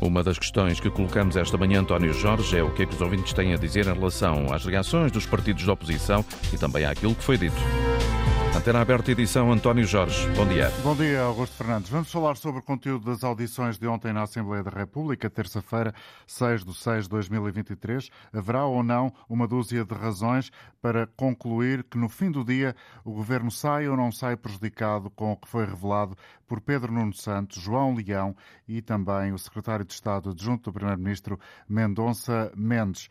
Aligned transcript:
Uma 0.00 0.22
das 0.22 0.38
questões 0.38 0.78
que 0.78 0.90
colocamos 0.90 1.36
esta 1.36 1.58
manhã, 1.58 1.80
António 1.80 2.12
Jorge, 2.12 2.56
é 2.56 2.62
o 2.62 2.70
que 2.70 2.84
é 2.84 2.86
que 2.86 2.94
os 2.94 3.00
ouvintes 3.00 3.32
têm 3.32 3.52
a 3.52 3.56
dizer 3.56 3.86
em 3.86 3.92
relação 3.92 4.52
às 4.52 4.64
reações 4.64 5.10
dos 5.10 5.26
partidos 5.26 5.66
da 5.66 5.72
oposição 5.72 6.24
e 6.52 6.56
também 6.56 6.84
àquilo 6.84 7.14
que 7.14 7.24
foi 7.24 7.36
dito. 7.36 7.56
Antena 8.68 8.82
aberta, 8.82 9.10
edição 9.10 9.50
António 9.50 9.86
Jorge. 9.86 10.28
Bom 10.36 10.46
dia. 10.46 10.68
Bom 10.82 10.94
dia, 10.94 11.22
Augusto 11.22 11.56
Fernandes. 11.56 11.88
Vamos 11.88 12.12
falar 12.12 12.36
sobre 12.36 12.60
o 12.60 12.62
conteúdo 12.62 13.06
das 13.06 13.24
audições 13.24 13.78
de 13.78 13.86
ontem 13.86 14.12
na 14.12 14.24
Assembleia 14.24 14.62
da 14.62 14.70
República, 14.70 15.30
terça-feira, 15.30 15.94
6 16.26 16.66
de 16.66 16.74
6 16.74 17.04
de 17.04 17.08
2023. 17.08 18.10
Haverá 18.30 18.66
ou 18.66 18.82
não 18.82 19.10
uma 19.26 19.48
dúzia 19.48 19.86
de 19.86 19.94
razões 19.94 20.52
para 20.82 21.06
concluir 21.06 21.82
que 21.82 21.96
no 21.96 22.10
fim 22.10 22.30
do 22.30 22.44
dia 22.44 22.76
o 23.06 23.10
governo 23.10 23.50
sai 23.50 23.88
ou 23.88 23.96
não 23.96 24.12
sai 24.12 24.36
prejudicado 24.36 25.08
com 25.08 25.32
o 25.32 25.36
que 25.38 25.48
foi 25.48 25.64
revelado 25.64 26.14
por 26.46 26.60
Pedro 26.60 26.92
Nuno 26.92 27.14
Santos, 27.14 27.62
João 27.62 27.94
Leão 27.94 28.36
e 28.68 28.82
também 28.82 29.32
o 29.32 29.38
secretário 29.38 29.86
de 29.86 29.94
Estado 29.94 30.28
adjunto 30.28 30.64
do 30.64 30.74
Primeiro-Ministro 30.74 31.40
Mendonça 31.66 32.52
Mendes 32.54 33.08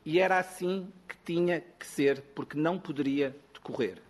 E 0.04 0.18
era 0.18 0.40
assim 0.40 0.92
que 1.06 1.16
tinha 1.24 1.62
que 1.78 1.86
ser, 1.86 2.20
porque 2.34 2.58
não 2.58 2.80
poderia 2.80 3.36
decorrer. 3.54 4.02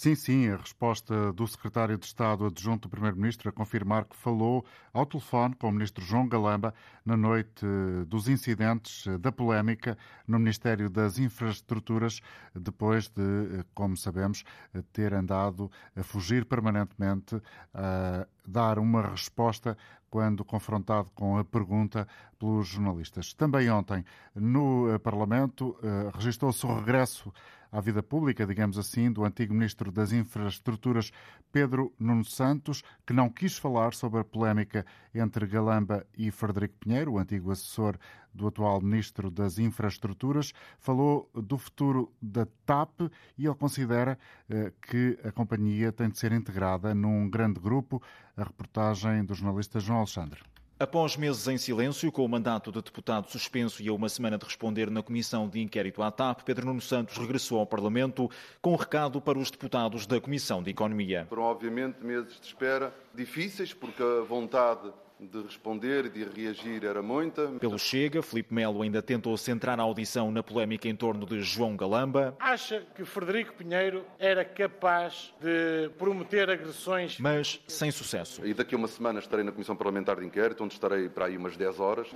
Sim, 0.00 0.14
sim, 0.14 0.48
a 0.48 0.56
resposta 0.56 1.30
do 1.34 1.46
secretário 1.46 1.98
de 1.98 2.06
Estado 2.06 2.46
adjunto 2.46 2.88
do 2.88 2.90
Primeiro-Ministro 2.90 3.50
a 3.50 3.52
confirmar 3.52 4.06
que 4.06 4.16
falou 4.16 4.64
ao 4.94 5.04
telefone 5.04 5.54
com 5.54 5.68
o 5.68 5.72
ministro 5.72 6.02
João 6.02 6.26
Galamba 6.26 6.72
na 7.04 7.18
noite 7.18 7.66
dos 8.06 8.26
incidentes 8.26 9.04
da 9.18 9.30
polémica 9.30 9.98
no 10.26 10.38
Ministério 10.38 10.88
das 10.88 11.18
Infraestruturas, 11.18 12.22
depois 12.54 13.08
de, 13.08 13.62
como 13.74 13.94
sabemos, 13.94 14.42
ter 14.90 15.12
andado 15.12 15.70
a 15.94 16.02
fugir 16.02 16.46
permanentemente 16.46 17.38
a 17.74 18.26
dar 18.50 18.78
uma 18.78 19.02
resposta 19.02 19.76
quando 20.10 20.44
confrontado 20.44 21.08
com 21.14 21.38
a 21.38 21.44
pergunta 21.44 22.06
pelos 22.38 22.66
jornalistas. 22.66 23.32
Também 23.32 23.70
ontem, 23.70 24.04
no 24.34 24.98
Parlamento, 24.98 25.76
eh, 25.82 26.10
registrou-se 26.12 26.66
o 26.66 26.74
regresso 26.74 27.32
à 27.70 27.80
vida 27.80 28.02
pública, 28.02 28.46
digamos 28.46 28.76
assim, 28.76 29.12
do 29.12 29.24
antigo 29.24 29.54
Ministro 29.54 29.92
das 29.92 30.12
Infraestruturas, 30.12 31.12
Pedro 31.52 31.92
Nuno 31.98 32.24
Santos, 32.24 32.82
que 33.06 33.12
não 33.12 33.30
quis 33.30 33.56
falar 33.56 33.94
sobre 33.94 34.20
a 34.20 34.24
polémica 34.24 34.84
entre 35.14 35.46
Galamba 35.46 36.04
e 36.18 36.30
Frederico 36.30 36.74
Pinheiro, 36.80 37.12
o 37.12 37.18
antigo 37.18 37.52
assessor 37.52 37.96
do 38.32 38.46
atual 38.46 38.80
Ministro 38.80 39.30
das 39.30 39.58
Infraestruturas, 39.58 40.52
falou 40.78 41.30
do 41.34 41.58
futuro 41.58 42.12
da 42.20 42.46
TAP 42.64 43.00
e 43.36 43.46
ele 43.46 43.54
considera 43.54 44.18
eh, 44.48 44.72
que 44.82 45.18
a 45.24 45.32
companhia 45.32 45.92
tem 45.92 46.08
de 46.08 46.18
ser 46.18 46.32
integrada 46.32 46.94
num 46.94 47.28
grande 47.28 47.60
grupo. 47.60 48.02
A 48.36 48.44
reportagem 48.44 49.24
do 49.24 49.34
jornalista 49.34 49.80
João 49.80 49.98
Alexandre. 49.98 50.40
Após 50.80 51.14
meses 51.14 51.46
em 51.46 51.58
silêncio, 51.58 52.10
com 52.10 52.24
o 52.24 52.28
mandato 52.28 52.72
de 52.72 52.80
deputado 52.80 53.28
suspenso 53.30 53.82
e 53.82 53.88
a 53.90 53.92
uma 53.92 54.08
semana 54.08 54.38
de 54.38 54.46
responder 54.46 54.90
na 54.90 55.02
comissão 55.02 55.46
de 55.46 55.60
inquérito 55.60 56.02
à 56.02 56.10
TAP, 56.10 56.40
Pedro 56.40 56.64
Nuno 56.64 56.80
Santos 56.80 57.18
regressou 57.18 57.58
ao 57.58 57.66
Parlamento 57.66 58.30
com 58.62 58.72
um 58.72 58.76
recado 58.76 59.20
para 59.20 59.38
os 59.38 59.50
deputados 59.50 60.06
da 60.06 60.18
Comissão 60.18 60.62
de 60.62 60.70
Economia. 60.70 61.26
Foram, 61.28 61.42
obviamente, 61.42 62.02
meses 62.02 62.40
de 62.40 62.46
espera 62.46 62.94
difíceis, 63.14 63.74
porque 63.74 64.02
a 64.02 64.24
vontade 64.24 64.90
de 65.26 65.42
responder 65.42 66.06
e 66.06 66.10
de 66.10 66.24
reagir 66.24 66.84
era 66.84 67.02
muita. 67.02 67.48
Pelo 67.60 67.78
Chega, 67.78 68.22
Felipe 68.22 68.54
Melo 68.54 68.82
ainda 68.82 69.02
tentou 69.02 69.36
centrar 69.36 69.78
a 69.78 69.82
audição 69.82 70.30
na 70.30 70.42
polémica 70.42 70.88
em 70.88 70.96
torno 70.96 71.26
de 71.26 71.40
João 71.42 71.76
Galamba. 71.76 72.34
Acha 72.40 72.82
que 72.94 73.04
Frederico 73.04 73.54
Pinheiro 73.54 74.04
era 74.18 74.44
capaz 74.44 75.32
de 75.40 75.90
prometer 75.98 76.48
agressões? 76.50 77.18
Mas 77.18 77.60
sem 77.66 77.90
sucesso. 77.90 78.44
E 78.44 78.54
daqui 78.54 78.74
a 78.74 78.78
uma 78.78 78.88
semana 78.88 79.18
estarei 79.18 79.44
na 79.44 79.52
Comissão 79.52 79.76
Parlamentar 79.76 80.16
de 80.16 80.26
Inquérito, 80.26 80.64
onde 80.64 80.74
estarei 80.74 81.08
para 81.08 81.26
aí 81.26 81.36
umas 81.36 81.56
10 81.56 81.80
horas 81.80 82.08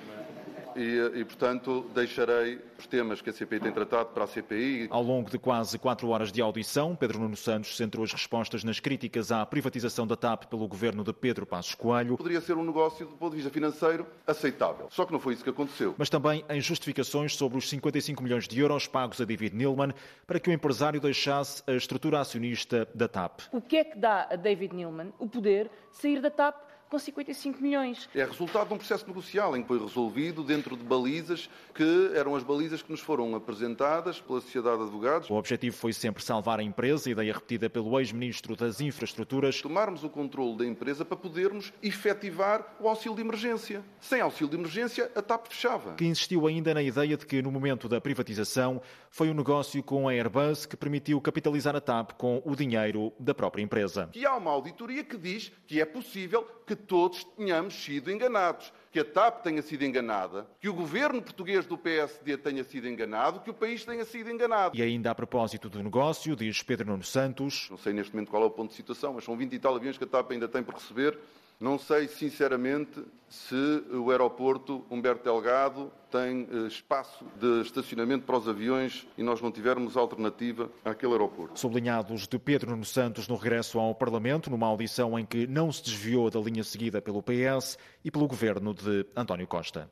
e, 0.77 1.21
e, 1.21 1.25
portanto, 1.25 1.87
deixarei 1.95 2.61
os 2.79 2.87
temas 2.87 3.21
que 3.21 3.31
a 3.31 3.33
CPI 3.33 3.61
tem 3.61 3.73
tratado 3.73 4.11
para 4.11 4.25
a 4.25 4.27
CPI. 4.27 4.89
Ao 4.91 5.03
longo 5.03 5.31
de 5.31 5.39
quase 5.39 5.79
quatro 5.79 6.09
horas 6.09 6.31
de 6.31 6.41
audição, 6.41 6.95
Pedro 6.95 7.19
Nuno 7.19 7.37
Santos 7.37 7.77
centrou 7.77 8.05
as 8.05 8.13
respostas 8.13 8.65
nas 8.65 8.81
críticas 8.81 9.33
à 9.33 9.45
privatização 9.47 10.07
da 10.07 10.17
TAP 10.17 10.45
pelo 10.45 10.67
governo 10.69 11.05
de 11.05 11.13
Pedro 11.13 11.47
Passos 11.47 11.75
Coelho. 11.75 12.17
Poderia 12.17 12.41
ser 12.41 12.57
um 12.57 12.65
negócio, 12.65 13.07
do 13.07 13.17
ponto 13.17 13.31
de 13.31 13.37
vista 13.37 13.51
financeiro, 13.51 14.07
aceitável. 14.27 14.89
Só 14.91 15.05
que 15.05 15.13
não 15.13 15.21
foi 15.21 15.35
isso 15.35 15.45
que 15.45 15.51
aconteceu. 15.51 15.95
Mas 15.97 16.11
também 16.11 16.45
em 16.49 16.61
justificações 16.61 17.37
sobre 17.37 17.59
os 17.59 17.69
55 17.69 18.23
milhões 18.23 18.49
de 18.49 18.61
euros 18.61 18.87
pagos 18.87 19.21
a 19.21 19.25
David 19.25 19.55
Neilman 19.57 19.93
para 20.27 20.41
que 20.41 20.51
o 20.51 20.53
empresário 20.53 21.01
deixasse 21.01 21.63
a 21.67 21.73
estrutura 21.73 22.21
acionista 22.21 22.89
da 22.95 23.09
TAP. 23.09 23.41
O 23.53 23.61
que 23.61 23.77
é 23.77 23.85
que 23.85 23.99
dá 23.99 24.29
a 24.31 24.37
David 24.37 24.75
Neilman 24.75 25.13
o 25.19 25.29
poder 25.29 25.71
de 25.91 25.97
sair 25.97 26.21
da 26.21 26.31
TAP 26.31 26.74
com 26.89 26.99
55 26.99 27.61
milhões. 27.63 28.09
É 28.15 28.25
resultado 28.25 28.69
de 28.69 28.75
um 28.75 28.79
processo 28.79 29.07
negocial 29.07 29.57
em 29.57 29.63
que 29.63 29.69
foi 29.69 29.79
resolvido 29.79 30.43
dentro 30.43 30.77
de 30.77 30.85
balizas 30.85 31.49
que 31.75 32.13
eram 32.15 32.35
as 32.37 32.43
balizas 32.43 32.83
que 32.83 32.91
nos 32.91 33.01
foram 33.01 33.35
apresentadas 33.35 34.21
pela 34.21 34.41
Sociedade 34.41 34.79
de 34.79 34.83
Advogados. 34.85 35.31
O 35.31 35.35
objetivo 35.35 35.77
foi 35.77 35.93
sempre 35.93 36.23
salvar 36.23 36.61
a 36.61 36.63
empresa, 36.63 37.11
ideia 37.11 37.33
repetida 37.33 37.69
pelo 37.69 37.99
ex-ministro 37.99 38.57
das 38.57 38.81
Infraestruturas. 38.81 39.61
Tomarmos 39.61 40.05
o 40.05 40.09
controle 40.09 40.57
da 40.57 40.67
empresa 40.67 41.05
para 41.05 41.17
podermos 41.17 41.73
efetivar 41.83 42.77
o 42.81 42.89
auxílio 42.89 43.17
de 43.17 43.23
emergência. 43.23 43.85
Sem 44.01 44.21
auxílio 44.21 44.51
de 44.51 44.57
emergência, 44.57 45.11
a 45.15 45.23
TAP 45.23 45.49
fechava. 45.49 45.95
Que 45.95 46.05
insistiu 46.05 46.47
ainda 46.47 46.73
na 46.75 46.83
ideia 46.83 47.17
de 47.17 47.27
que, 47.27 47.43
no 47.43 47.51
momento 47.51 47.89
da 47.89 48.01
privatização, 48.01 48.81
foi 49.11 49.31
um 49.31 49.35
negócio 49.35 49.83
com 49.83 50.09
a 50.09 50.13
Airbus 50.13 50.67
que 50.67 50.77
permitiu 50.77 51.21
capitalizar 51.21 51.75
a 51.75 51.81
TAP 51.81 52.13
com 52.13 52.43
o 52.45 52.55
dinheiro 52.55 53.13
da 53.19 53.35
própria 53.35 53.63
empresa. 53.63 54.11
E 54.15 54.25
há 54.25 54.37
uma 54.37 54.51
auditoria 54.51 55.03
que 55.03 55.17
diz 55.17 55.53
que 55.67 55.81
é 55.81 55.85
possível 55.85 56.47
que 56.67 56.75
todos 56.85 57.25
tenhamos 57.25 57.75
sido 57.75 58.11
enganados. 58.11 58.73
Que 58.93 59.01
a 59.01 59.05
TAP 59.05 59.43
tenha 59.43 59.61
sido 59.61 59.85
enganada, 59.85 60.47
que 60.61 60.69
o 60.69 60.73
governo 60.73 61.21
português 61.21 61.67
do 61.67 61.77
PSD 61.77 62.37
tenha 62.37 62.63
sido 62.63 62.89
enganado, 62.89 63.41
que 63.41 63.51
o 63.51 63.55
país 63.55 63.85
tenha 63.85 64.05
sido 64.05 64.31
enganado. 64.31 64.77
E 64.77 64.81
ainda 64.81 65.11
a 65.11 65.15
propósito 65.15 65.69
do 65.69 65.83
negócio, 65.83 66.37
diz 66.37 66.63
Pedro 66.63 66.87
Nuno 66.87 67.03
Santos. 67.03 67.67
Não 67.69 67.77
sei 67.77 67.93
neste 67.93 68.13
momento 68.15 68.31
qual 68.31 68.45
é 68.45 68.47
o 68.47 68.51
ponto 68.51 68.71
de 68.71 68.77
situação, 68.77 69.15
mas 69.15 69.25
são 69.25 69.37
20 69.37 69.53
e 69.53 69.59
tal 69.59 69.75
aviões 69.75 69.99
que 69.99 70.05
a 70.05 70.07
TAP 70.07 70.31
ainda 70.31 70.47
tem 70.47 70.63
por 70.63 70.75
receber 70.75 71.19
não 71.65 71.79
sei, 71.79 72.07
sinceramente, 72.09 73.03
se 73.27 73.55
o 73.91 74.11
aeroporto 74.11 74.85
Humberto 74.91 75.25
Delgado 75.25 75.91
tem 76.11 76.47
eh, 76.53 76.67
espaço 76.69 77.25
de 77.41 77.63
estacionamento 77.63 78.27
para 78.27 78.37
os 78.37 78.47
aviões 78.47 79.09
e 79.17 79.23
nós 79.23 79.41
não 79.41 79.51
tivermos 79.51 79.97
alternativa 79.97 80.71
àquele 80.85 81.13
aeroporto. 81.13 81.59
Sublinhados 81.59 82.29
de 82.29 82.39
Pedro 82.39 82.73
Nuno 82.73 82.85
Santos 82.85 83.27
no 83.27 83.35
regresso 83.35 83.79
ao 83.81 83.95
Parlamento, 83.95 84.51
numa 84.51 84.67
audição 84.67 85.19
em 85.19 85.25
que 85.25 85.47
não 85.47 85.73
se 85.73 85.83
desviou 85.83 86.29
da 86.29 86.39
linha 86.39 86.63
seguida 86.63 87.01
pelo 87.01 87.23
PS 87.23 87.79
e 88.05 88.11
pelo 88.11 88.29
governo 88.29 88.75
de 88.75 89.07
António 89.17 89.47
Costa. 89.47 89.91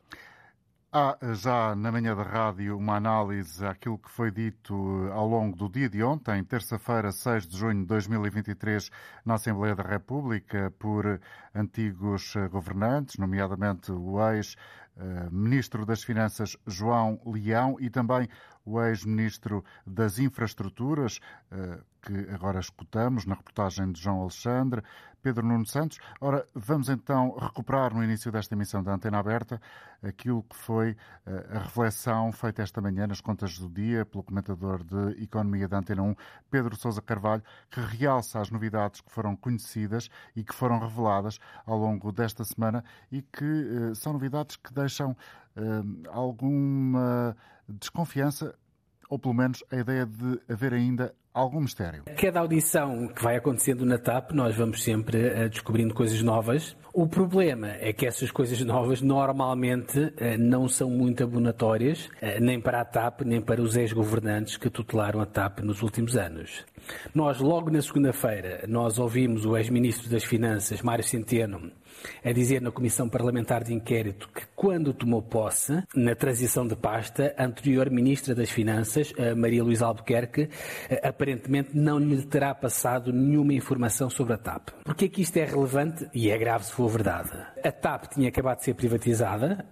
Há 0.95 1.17
já 1.33 1.75
na 1.75 1.91
manhã 1.91 2.15
da 2.15 2.23
rádio 2.23 2.77
uma 2.77 2.97
análise 2.97 3.65
àquilo 3.65 3.97
que 3.97 4.11
foi 4.11 4.31
dito 4.31 4.75
ao 5.11 5.27
longo 5.27 5.57
do 5.57 5.67
dia 5.67 5.89
de 5.89 6.03
ontem, 6.03 6.45
terça-feira, 6.45 7.11
6 7.11 7.47
de 7.47 7.57
junho 7.57 7.81
de 7.81 7.87
2023, 7.87 8.91
na 9.25 9.37
Assembleia 9.37 9.75
da 9.75 9.83
República, 9.83 10.71
por 10.79 11.19
antigos 11.55 12.35
governantes, 12.51 13.17
nomeadamente 13.17 13.91
o 13.91 14.19
ex-ministro 14.33 15.87
das 15.87 16.05
Finanças 16.05 16.59
João 16.67 17.19
Leão 17.25 17.79
e 17.81 17.89
também 17.89 18.29
o 18.63 18.79
ex-ministro 18.79 19.65
das 19.87 20.19
Infraestruturas, 20.19 21.21
eh, 21.51 21.79
que 22.03 22.29
agora 22.31 22.59
escutamos 22.59 23.25
na 23.25 23.35
reportagem 23.35 23.93
de 23.93 24.01
João 24.01 24.23
Alexandre, 24.23 24.83
Pedro 25.23 25.47
Nuno 25.47 25.65
Santos. 25.65 25.99
Ora, 26.21 26.45
vamos 26.53 26.89
então 26.89 27.37
recuperar 27.39 27.95
no 27.95 28.03
início 28.03 28.33
desta 28.33 28.55
emissão 28.55 28.83
da 28.83 28.93
Antena 28.93 29.19
Aberta 29.19 29.61
aquilo 30.03 30.43
que 30.43 30.57
foi 30.57 30.97
eh, 31.25 31.47
a 31.53 31.59
reflexão 31.61 32.33
feita 32.33 32.61
esta 32.61 32.81
manhã 32.81 33.07
nas 33.07 33.21
contas 33.21 33.57
do 33.57 33.69
dia 33.69 34.05
pelo 34.05 34.25
comentador 34.25 34.83
de 34.83 35.23
Economia 35.23 35.69
da 35.69 35.79
Antena 35.79 36.03
1, 36.03 36.17
Pedro 36.51 36.75
Sousa 36.75 37.01
Carvalho, 37.01 37.43
que 37.71 37.81
realça 37.81 38.41
as 38.41 38.51
novidades 38.51 39.01
que 39.01 39.13
foram 39.13 39.37
conhecidas 39.37 40.09
e 40.35 40.43
que 40.43 40.53
foram 40.53 40.81
reveladas 40.81 41.39
ao 41.65 41.79
longo 41.79 42.11
desta 42.11 42.43
semana 42.43 42.85
e 43.13 43.23
que 43.23 43.45
eh, 43.45 43.95
são 43.95 44.13
novidades 44.13 44.57
que 44.57 44.73
deixam 44.73 45.17
alguma 46.11 47.37
desconfiança 47.69 48.55
ou 49.11 49.19
pelo 49.19 49.35
menos 49.35 49.63
a 49.71 49.77
ideia 49.77 50.07
de 50.07 50.41
haver 50.51 50.73
ainda 50.73 51.15
algum 51.33 51.61
mistério. 51.61 52.05
Cada 52.21 52.41
audição 52.41 53.09
que 53.09 53.23
vai 53.23 53.37
acontecendo 53.37 53.85
na 53.85 53.99
TAP, 53.99 54.33
nós 54.33 54.55
vamos 54.55 54.83
sempre 54.83 55.19
uh, 55.29 55.49
descobrindo 55.49 55.95
coisas 55.95 56.23
novas. 56.23 56.77
O 56.93 57.07
problema 57.07 57.69
é 57.81 57.93
que 57.93 58.07
essas 58.07 58.31
coisas 58.31 58.61
novas 58.65 59.01
normalmente 59.01 59.99
uh, 59.99 60.39
não 60.39 60.69
são 60.69 60.91
muito 60.91 61.25
abonatórias, 61.25 62.07
uh, 62.07 62.41
nem 62.41 62.61
para 62.61 62.81
a 62.81 62.85
TAP, 62.85 63.23
nem 63.23 63.41
para 63.41 63.63
os 63.63 63.77
ex-governantes 63.77 64.57
que 64.57 64.69
tutelaram 64.69 65.21
a 65.21 65.27
TAP 65.27 65.61
nos 65.61 65.83
últimos 65.83 66.17
anos. 66.17 66.65
Nós, 67.15 67.41
logo 67.41 67.71
na 67.71 67.81
segunda-feira, 67.81 68.65
nós 68.69 68.99
ouvimos 68.99 69.45
o 69.45 69.57
ex-ministro 69.57 70.11
das 70.11 70.25
Finanças, 70.25 70.83
Mário 70.83 71.05
Centeno, 71.05 71.71
a 72.25 72.33
dizer 72.33 72.61
na 72.61 72.71
Comissão 72.71 73.09
Parlamentar 73.09 73.63
de 73.63 73.73
Inquérito 73.73 74.29
que, 74.35 74.43
quando 74.55 74.93
tomou 74.93 75.23
posse, 75.23 75.83
na 75.95 76.15
transição 76.15 76.67
de 76.67 76.75
pasta, 76.75 77.35
a 77.37 77.45
anterior 77.45 77.91
Ministra 77.91 78.35
das 78.35 78.51
Finanças, 78.51 79.13
Maria 79.37 79.63
Luísa 79.63 79.87
Albuquerque, 79.87 80.49
aparentemente 81.03 81.71
não 81.75 81.99
lhe 81.99 82.23
terá 82.23 82.55
passado 82.55 83.13
nenhuma 83.13 83.55
informação 83.55 84.09
sobre 84.11 84.35
a 84.35 84.39
TAP. 84.39 84.71
Porquê 84.85 85.09
que 85.09 85.23
isto 85.23 85.37
é 85.37 85.45
relevante? 85.45 86.09
E 86.15 86.31
é 86.31 86.39
grave 86.39 86.65
se 86.65 86.73
for 86.73 86.89
verdade. 86.89 87.31
A 87.63 87.71
TAP 87.71 88.07
tinha 88.15 88.29
acabado 88.29 88.59
de 88.59 88.65
ser 88.65 88.75
privatizada, 88.75 89.65
eh, 89.65 89.72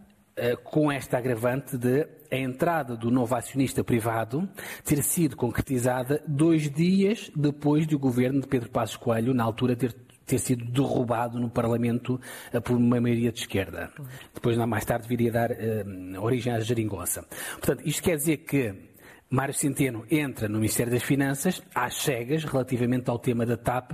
com 0.65 0.91
esta 0.91 1.19
agravante 1.19 1.77
de 1.77 2.07
a 2.31 2.37
entrada 2.37 2.97
do 2.97 3.11
novo 3.11 3.35
acionista 3.35 3.83
privado 3.83 4.49
ter 4.85 5.03
sido 5.03 5.37
concretizada 5.37 6.23
dois 6.27 6.71
dias 6.71 7.31
depois 7.35 7.87
de 7.87 7.97
o 7.97 7.99
governo 7.99 8.41
de 8.41 8.47
Pedro 8.47 8.71
Passos 8.71 8.97
Coelho, 8.97 9.35
na 9.35 9.43
altura, 9.45 9.75
ter 9.75 9.95
ter 10.31 10.39
sido 10.39 10.65
derrubado 10.65 11.41
no 11.41 11.51
Parlamento 11.51 12.21
eh, 12.53 12.61
por 12.61 12.77
uma 12.77 13.01
maioria 13.01 13.33
de 13.33 13.41
esquerda. 13.41 13.91
Depois, 14.33 14.57
mais 14.57 14.85
tarde, 14.85 15.09
viria 15.09 15.33
dar 15.33 15.51
uh, 15.51 16.23
origem 16.23 16.53
à 16.53 16.61
geringonça. 16.61 17.27
Portanto, 17.59 17.83
isto 17.85 18.01
quer 18.01 18.17
dizer 18.17 18.37
que 18.39 18.73
Mário 19.29 19.55
Centeno 19.55 20.05
entra 20.09 20.49
no 20.49 20.59
Ministério 20.59 20.93
das 20.93 21.03
Finanças 21.03 21.61
às 21.75 21.97
cegas 21.97 22.45
relativamente 22.45 23.11
ao 23.11 23.19
tema 23.19 23.45
da 23.45 23.57
TAP, 23.57 23.93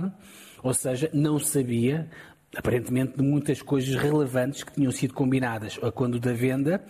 ou 0.61 0.73
seja, 0.73 1.09
não 1.11 1.39
sabia 1.39 2.07
aparentemente 2.55 3.17
de 3.17 3.23
muitas 3.23 3.61
coisas 3.61 3.95
relevantes 3.95 4.63
que 4.63 4.73
tinham 4.73 4.91
sido 4.91 5.13
combinadas 5.13 5.77
quando 5.93 6.19
da 6.19 6.33
venda 6.33 6.83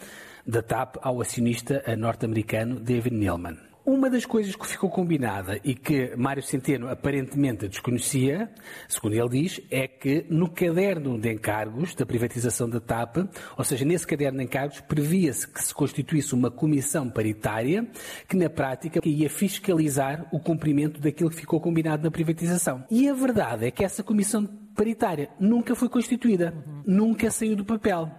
da 0.46 0.62
TAP 0.62 0.98
ao 1.02 1.22
acionista 1.22 1.84
norte-americano 1.98 2.80
David 2.80 3.16
Neilman. 3.16 3.67
Uma 3.88 4.10
das 4.10 4.26
coisas 4.26 4.54
que 4.54 4.68
ficou 4.68 4.90
combinada 4.90 5.62
e 5.64 5.74
que 5.74 6.14
Mário 6.18 6.44
Centeno 6.44 6.90
aparentemente 6.90 7.70
desconhecia, 7.70 8.52
segundo 8.86 9.14
ele 9.14 9.30
diz, 9.30 9.62
é 9.72 9.88
que 9.88 10.26
no 10.30 10.50
caderno 10.50 11.18
de 11.18 11.32
encargos 11.32 11.96
da 11.96 12.06
privatização 12.06 12.70
da 12.70 12.82
TAP, 12.82 13.20
ou 13.58 13.64
seja, 13.64 13.86
nesse 13.86 14.06
caderno 14.06 14.40
de 14.40 14.44
encargos, 14.44 14.82
previa-se 14.82 15.48
que 15.48 15.64
se 15.64 15.74
constituísse 15.74 16.36
uma 16.36 16.52
comissão 16.52 17.10
paritária 17.10 17.88
que, 18.28 18.36
na 18.36 18.50
prática, 18.50 19.00
ia 19.06 19.30
fiscalizar 19.30 20.28
o 20.34 20.40
cumprimento 20.42 21.00
daquilo 21.00 21.30
que 21.30 21.38
ficou 21.38 21.62
combinado 21.62 22.04
na 22.04 22.12
privatização. 22.12 22.84
E 22.92 23.08
a 23.08 23.14
verdade 23.14 23.68
é 23.68 23.72
que 23.72 23.86
essa 23.86 24.04
comissão 24.04 24.46
paritária 24.76 25.30
nunca 25.40 25.74
foi 25.76 25.88
constituída, 25.88 26.54
nunca 26.86 27.32
saiu 27.32 27.56
do 27.56 27.64
papel. 27.64 28.12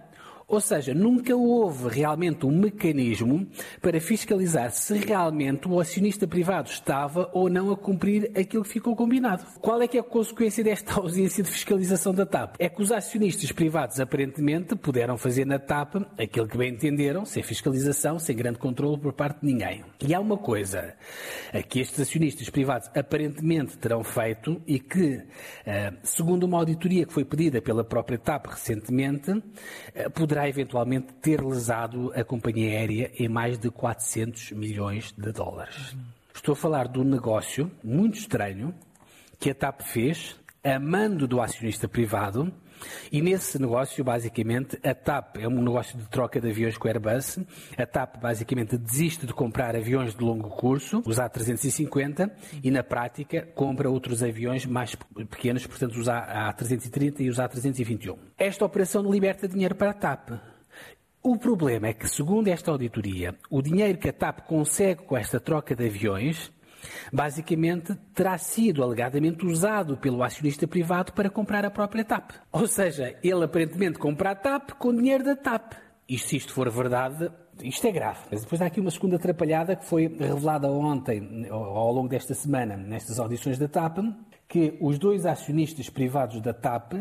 Ou 0.49 0.59
seja, 0.59 0.95
nunca 0.95 1.35
houve 1.35 1.87
realmente 1.89 2.43
um 2.43 2.51
mecanismo 2.51 3.47
para 3.79 4.01
fiscalizar 4.01 4.71
se 4.71 4.97
realmente 4.97 5.67
o 5.67 5.79
acionista 5.79 6.27
privado 6.27 6.71
estava 6.71 7.29
ou 7.33 7.47
não 7.47 7.71
a 7.71 7.77
cumprir 7.77 8.31
aquilo 8.35 8.63
que 8.63 8.69
ficou 8.69 8.95
combinado. 8.95 9.45
Qual 9.61 9.79
é 9.79 9.87
que 9.87 9.95
é 9.95 9.99
a 9.99 10.03
consequência 10.03 10.63
desta 10.63 10.95
ausência 10.99 11.43
de 11.43 11.51
fiscalização 11.51 12.15
da 12.15 12.25
TAP? 12.25 12.55
É 12.57 12.67
que 12.67 12.81
os 12.81 12.91
acionistas 12.91 13.51
privados 13.51 13.99
aparentemente 13.99 14.75
puderam 14.75 15.19
fazer 15.19 15.45
na 15.45 15.59
TAP 15.59 15.97
aquilo 16.17 16.47
que 16.47 16.57
bem 16.57 16.73
entenderam, 16.73 17.25
sem 17.25 17.43
fiscalização, 17.43 18.17
sem 18.17 18.35
grande 18.35 18.57
controle 18.57 18.99
por 18.99 19.13
parte 19.13 19.41
de 19.41 19.45
ninguém. 19.45 19.83
E 20.01 20.15
há 20.15 20.19
uma 20.19 20.37
coisa 20.37 20.95
que 21.69 21.79
estes 21.79 21.99
acionistas 21.99 22.49
privados 22.49 22.89
aparentemente 22.95 23.77
terão 23.77 24.03
feito 24.03 24.59
e 24.65 24.79
que, 24.79 25.21
eh, 25.63 25.93
segundo 26.01 26.43
uma 26.43 26.57
auditoria 26.57 27.05
que 27.05 27.13
foi 27.13 27.23
pedida 27.23 27.61
pela 27.61 27.83
própria 27.83 28.17
TAP 28.17 28.47
recentemente, 28.47 29.31
eh, 29.93 30.09
poderá 30.09 30.38
poderá 30.39 30.47
eventualmente 30.47 31.13
ter 31.21 31.43
lesado 31.43 32.13
a 32.15 32.23
companhia 32.23 32.69
aérea 32.69 33.11
em 33.17 33.27
mais 33.27 33.57
de 33.57 33.69
400 33.69 34.51
milhões 34.51 35.13
de 35.17 35.31
dólares. 35.33 35.95
Estou 36.33 36.53
a 36.53 36.55
falar 36.55 36.87
de 36.87 36.99
um 36.99 37.03
negócio 37.03 37.69
muito 37.83 38.17
estranho 38.17 38.73
que 39.37 39.49
a 39.49 39.55
TAP 39.55 39.81
fez, 39.81 40.37
amando 40.63 41.27
do 41.27 41.41
acionista 41.41 41.87
privado, 41.87 42.53
e 43.11 43.21
nesse 43.21 43.59
negócio, 43.59 44.03
basicamente, 44.03 44.79
a 44.83 44.93
TAP 44.93 45.37
é 45.37 45.47
um 45.47 45.61
negócio 45.61 45.97
de 45.97 46.07
troca 46.09 46.39
de 46.39 46.49
aviões 46.49 46.77
com 46.77 46.87
a 46.87 46.91
Airbus. 46.91 47.39
A 47.77 47.85
TAP, 47.85 48.17
basicamente, 48.17 48.77
desiste 48.77 49.25
de 49.25 49.33
comprar 49.33 49.75
aviões 49.75 50.15
de 50.15 50.23
longo 50.23 50.49
curso, 50.49 51.01
os 51.05 51.17
A350, 51.17 52.31
e 52.63 52.71
na 52.71 52.83
prática 52.83 53.47
compra 53.55 53.89
outros 53.89 54.23
aviões 54.23 54.65
mais 54.65 54.95
pequenos, 55.29 55.65
portanto, 55.65 55.95
os 55.95 56.07
A330 56.07 57.21
e 57.21 57.29
os 57.29 57.37
A321. 57.37 58.17
Esta 58.37 58.65
operação 58.65 59.09
liberta 59.09 59.47
dinheiro 59.47 59.75
para 59.75 59.91
a 59.91 59.93
TAP. 59.93 60.31
O 61.21 61.37
problema 61.37 61.87
é 61.87 61.93
que, 61.93 62.07
segundo 62.07 62.47
esta 62.47 62.71
auditoria, 62.71 63.35
o 63.49 63.61
dinheiro 63.61 63.97
que 63.97 64.07
a 64.07 64.13
TAP 64.13 64.41
consegue 64.47 65.03
com 65.03 65.17
esta 65.17 65.37
troca 65.37 65.75
de 65.75 65.85
aviões 65.85 66.49
basicamente 67.11 67.95
terá 68.13 68.37
sido 68.37 68.83
alegadamente 68.83 69.45
usado 69.45 69.97
pelo 69.97 70.23
acionista 70.23 70.67
privado 70.67 71.13
para 71.13 71.29
comprar 71.29 71.65
a 71.65 71.71
própria 71.71 72.03
TAP. 72.03 72.31
Ou 72.51 72.67
seja, 72.67 73.15
ele 73.23 73.43
aparentemente 73.43 73.99
compra 73.99 74.31
a 74.31 74.35
TAP 74.35 74.71
com 74.73 74.95
dinheiro 74.95 75.23
da 75.23 75.35
TAP. 75.35 75.73
E 76.07 76.17
se 76.17 76.37
isto 76.37 76.53
for 76.53 76.69
verdade, 76.71 77.31
isto 77.61 77.85
é 77.85 77.91
grave. 77.91 78.19
Mas 78.31 78.41
depois 78.41 78.61
há 78.61 78.65
aqui 78.65 78.79
uma 78.79 78.89
segunda 78.89 79.17
atrapalhada 79.17 79.75
que 79.75 79.85
foi 79.85 80.07
revelada 80.07 80.67
ontem, 80.71 81.47
ao 81.49 81.91
longo 81.91 82.07
desta 82.07 82.33
semana, 82.33 82.75
nestas 82.75 83.19
audições 83.19 83.59
da 83.59 83.67
TAP, 83.67 83.99
que 84.49 84.75
os 84.81 84.97
dois 84.97 85.27
acionistas 85.27 85.91
privados 85.91 86.41
da 86.41 86.51
TAP 86.51 86.93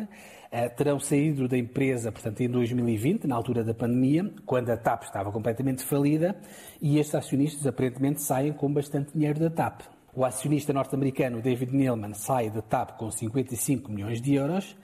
eh, 0.53 0.69
terão 0.69 1.01
saído 1.01 1.49
da 1.49 1.57
empresa, 1.57 2.13
portanto, 2.13 2.43
em 2.43 2.49
2020, 2.49 3.27
na 3.27 3.35
altura 3.35 3.65
da 3.65 3.73
pandemia, 3.73 4.31
quando 4.45 4.69
a 4.69 4.77
TAP 4.77 5.05
estava 5.05 5.33
completamente 5.33 5.83
falida, 5.83 6.37
e 6.81 6.99
estes 6.99 7.15
acionistas 7.15 7.67
aparentemente 7.67 8.23
saem 8.23 8.53
com 8.53 8.71
bastante 8.71 9.15
dinheiro 9.15 9.41
da 9.41 9.49
TAP. 9.49 9.98
O 10.15 10.25
acionista 10.25 10.73
norte-americano 10.73 11.43
David 11.43 11.77
Neilman 11.77 12.15
sai 12.15 12.51
da 12.51 12.63
TAP 12.63 12.99
com 12.99 13.11
55 13.11 13.93
milhões 13.93 14.21
de 14.21 14.35
euros 14.35 14.75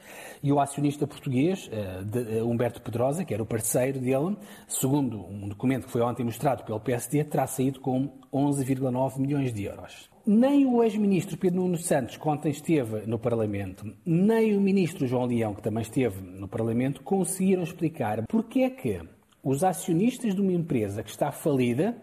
e 0.43 0.53
o 0.53 0.61
acionista 0.61 1.07
português 1.07 1.69
uh, 1.69 2.45
Humberto 2.45 2.83
Pedrosa, 2.83 3.25
que 3.25 3.33
era 3.33 3.43
o 3.43 3.47
parceiro 3.47 3.99
dele, 3.99 4.37
segundo 4.69 5.25
um 5.27 5.49
documento 5.49 5.87
que 5.87 5.93
foi 5.93 6.03
ontem 6.03 6.25
mostrado 6.25 6.63
pelo 6.63 6.79
PSD, 6.79 7.25
terá 7.25 7.47
saído 7.47 7.81
com 7.81 8.11
11,9 8.33 9.19
milhões 9.19 9.53
de 9.53 9.65
euros. 9.65 10.11
Nem 10.27 10.67
o 10.67 10.83
ex-ministro 10.83 11.37
Pedro 11.37 11.63
Nuno 11.63 11.79
Santos, 11.79 12.17
que 12.17 12.29
ontem 12.29 12.51
esteve 12.51 13.07
no 13.07 13.19
Parlamento, 13.19 13.93
nem 14.07 14.57
o 14.57 14.61
ministro 14.61 15.07
João 15.07 15.27
Leão, 15.27 15.55
que 15.55 15.63
também 15.63 15.83
esteve 15.83 16.21
no 16.21 16.49
Parlamento, 16.49 17.03
conseguiram 17.03 17.63
explicar 17.63 18.25
porque 18.27 18.61
é 18.61 18.71
que 18.71 19.01
os 19.43 19.65
acionistas 19.65 20.35
de 20.35 20.41
uma 20.41 20.53
empresa 20.53 21.03
que 21.03 21.11
está 21.11 21.31
falida 21.31 21.97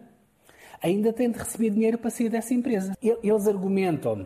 ainda 0.82 1.14
têm 1.14 1.30
de 1.32 1.38
receber 1.38 1.70
dinheiro 1.70 1.98
para 1.98 2.10
sair 2.10 2.30
dessa 2.30 2.54
empresa. 2.54 2.98
Eles 3.02 3.48
argumentam 3.48 4.26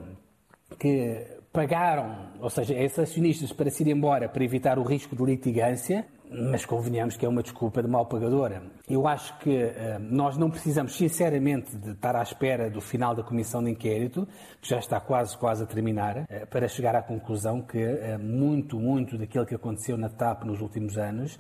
que 0.80 1.26
pagaram, 1.52 2.30
ou 2.42 2.50
seja, 2.50 2.74
esses 2.74 3.00
acionistas 3.00 3.54
para 3.54 3.70
se 3.70 3.84
ir 3.84 3.90
embora 3.90 4.28
para 4.28 4.44
evitar 4.44 4.78
o 4.78 4.84
risco 4.84 5.16
de 5.16 5.24
litigância, 5.24 6.06
mas 6.30 6.66
convenhamos 6.66 7.16
que 7.16 7.26
é 7.26 7.30
uma 7.30 7.42
desculpa 7.44 7.82
de 7.82 7.88
mal 7.88 8.06
pagadora. 8.06 8.64
Eu 8.88 9.08
acho 9.08 9.36
que 9.40 9.50
uh, 9.50 10.00
nós 10.00 10.38
não 10.38 10.48
precisamos, 10.48 10.96
sinceramente, 10.96 11.76
de 11.76 11.90
estar 11.90 12.16
à 12.16 12.22
espera 12.22 12.70
do 12.70 12.80
final 12.80 13.16
da 13.16 13.24
comissão 13.24 13.64
de 13.64 13.72
inquérito, 13.72 14.28
que 14.62 14.70
já 14.70 14.78
está 14.78 15.00
quase, 15.00 15.36
quase 15.40 15.64
a 15.64 15.66
terminar, 15.66 16.18
uh, 16.18 16.48
para 16.52 16.68
chegar 16.68 16.96
à 16.96 17.02
conclusão 17.02 17.64
que 17.64 17.84
uh, 17.84 18.20
muito, 18.20 18.80
muito 18.80 19.18
daquilo 19.18 19.44
que 19.44 19.56
aconteceu 19.56 19.98
na 19.98 20.08
TAP 20.08 20.44
nos 20.44 20.62
últimos 20.62 21.00
anos, 21.00 21.40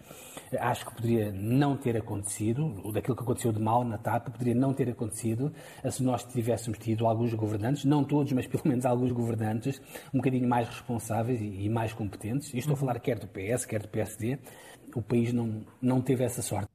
acho 0.59 0.87
que 0.87 0.95
poderia 0.95 1.31
não 1.31 1.77
ter 1.77 1.95
acontecido, 1.95 2.81
ou 2.83 2.91
daquilo 2.91 3.15
que 3.15 3.21
aconteceu 3.21 3.51
de 3.51 3.59
mal 3.59 3.83
na 3.83 3.99
TAP, 3.99 4.29
poderia 4.29 4.55
não 4.55 4.73
ter 4.73 4.89
acontecido 4.89 5.53
se 5.87 6.01
nós 6.01 6.23
tivéssemos 6.23 6.79
tido 6.79 7.05
alguns 7.05 7.35
governantes, 7.35 7.85
não 7.85 8.03
todos, 8.03 8.33
mas 8.33 8.47
pelo 8.47 8.63
menos 8.65 8.87
alguns 8.87 9.11
governantes, 9.11 9.79
um 10.11 10.17
bocadinho 10.17 10.49
mais 10.49 10.67
responsáveis 10.67 11.39
e, 11.39 11.65
e 11.65 11.69
mais 11.69 11.93
competentes. 11.93 12.51
E 12.55 12.57
estou 12.57 12.73
a 12.73 12.77
falar 12.77 12.99
quer 12.99 13.19
do 13.19 13.27
PS, 13.27 13.65
quer 13.65 13.83
do 13.83 13.87
PSD, 13.87 14.39
o 14.95 15.01
país 15.01 15.31
não, 15.31 15.63
não 15.79 16.01
teve 16.01 16.23
essa 16.23 16.41
sorte. 16.41 16.74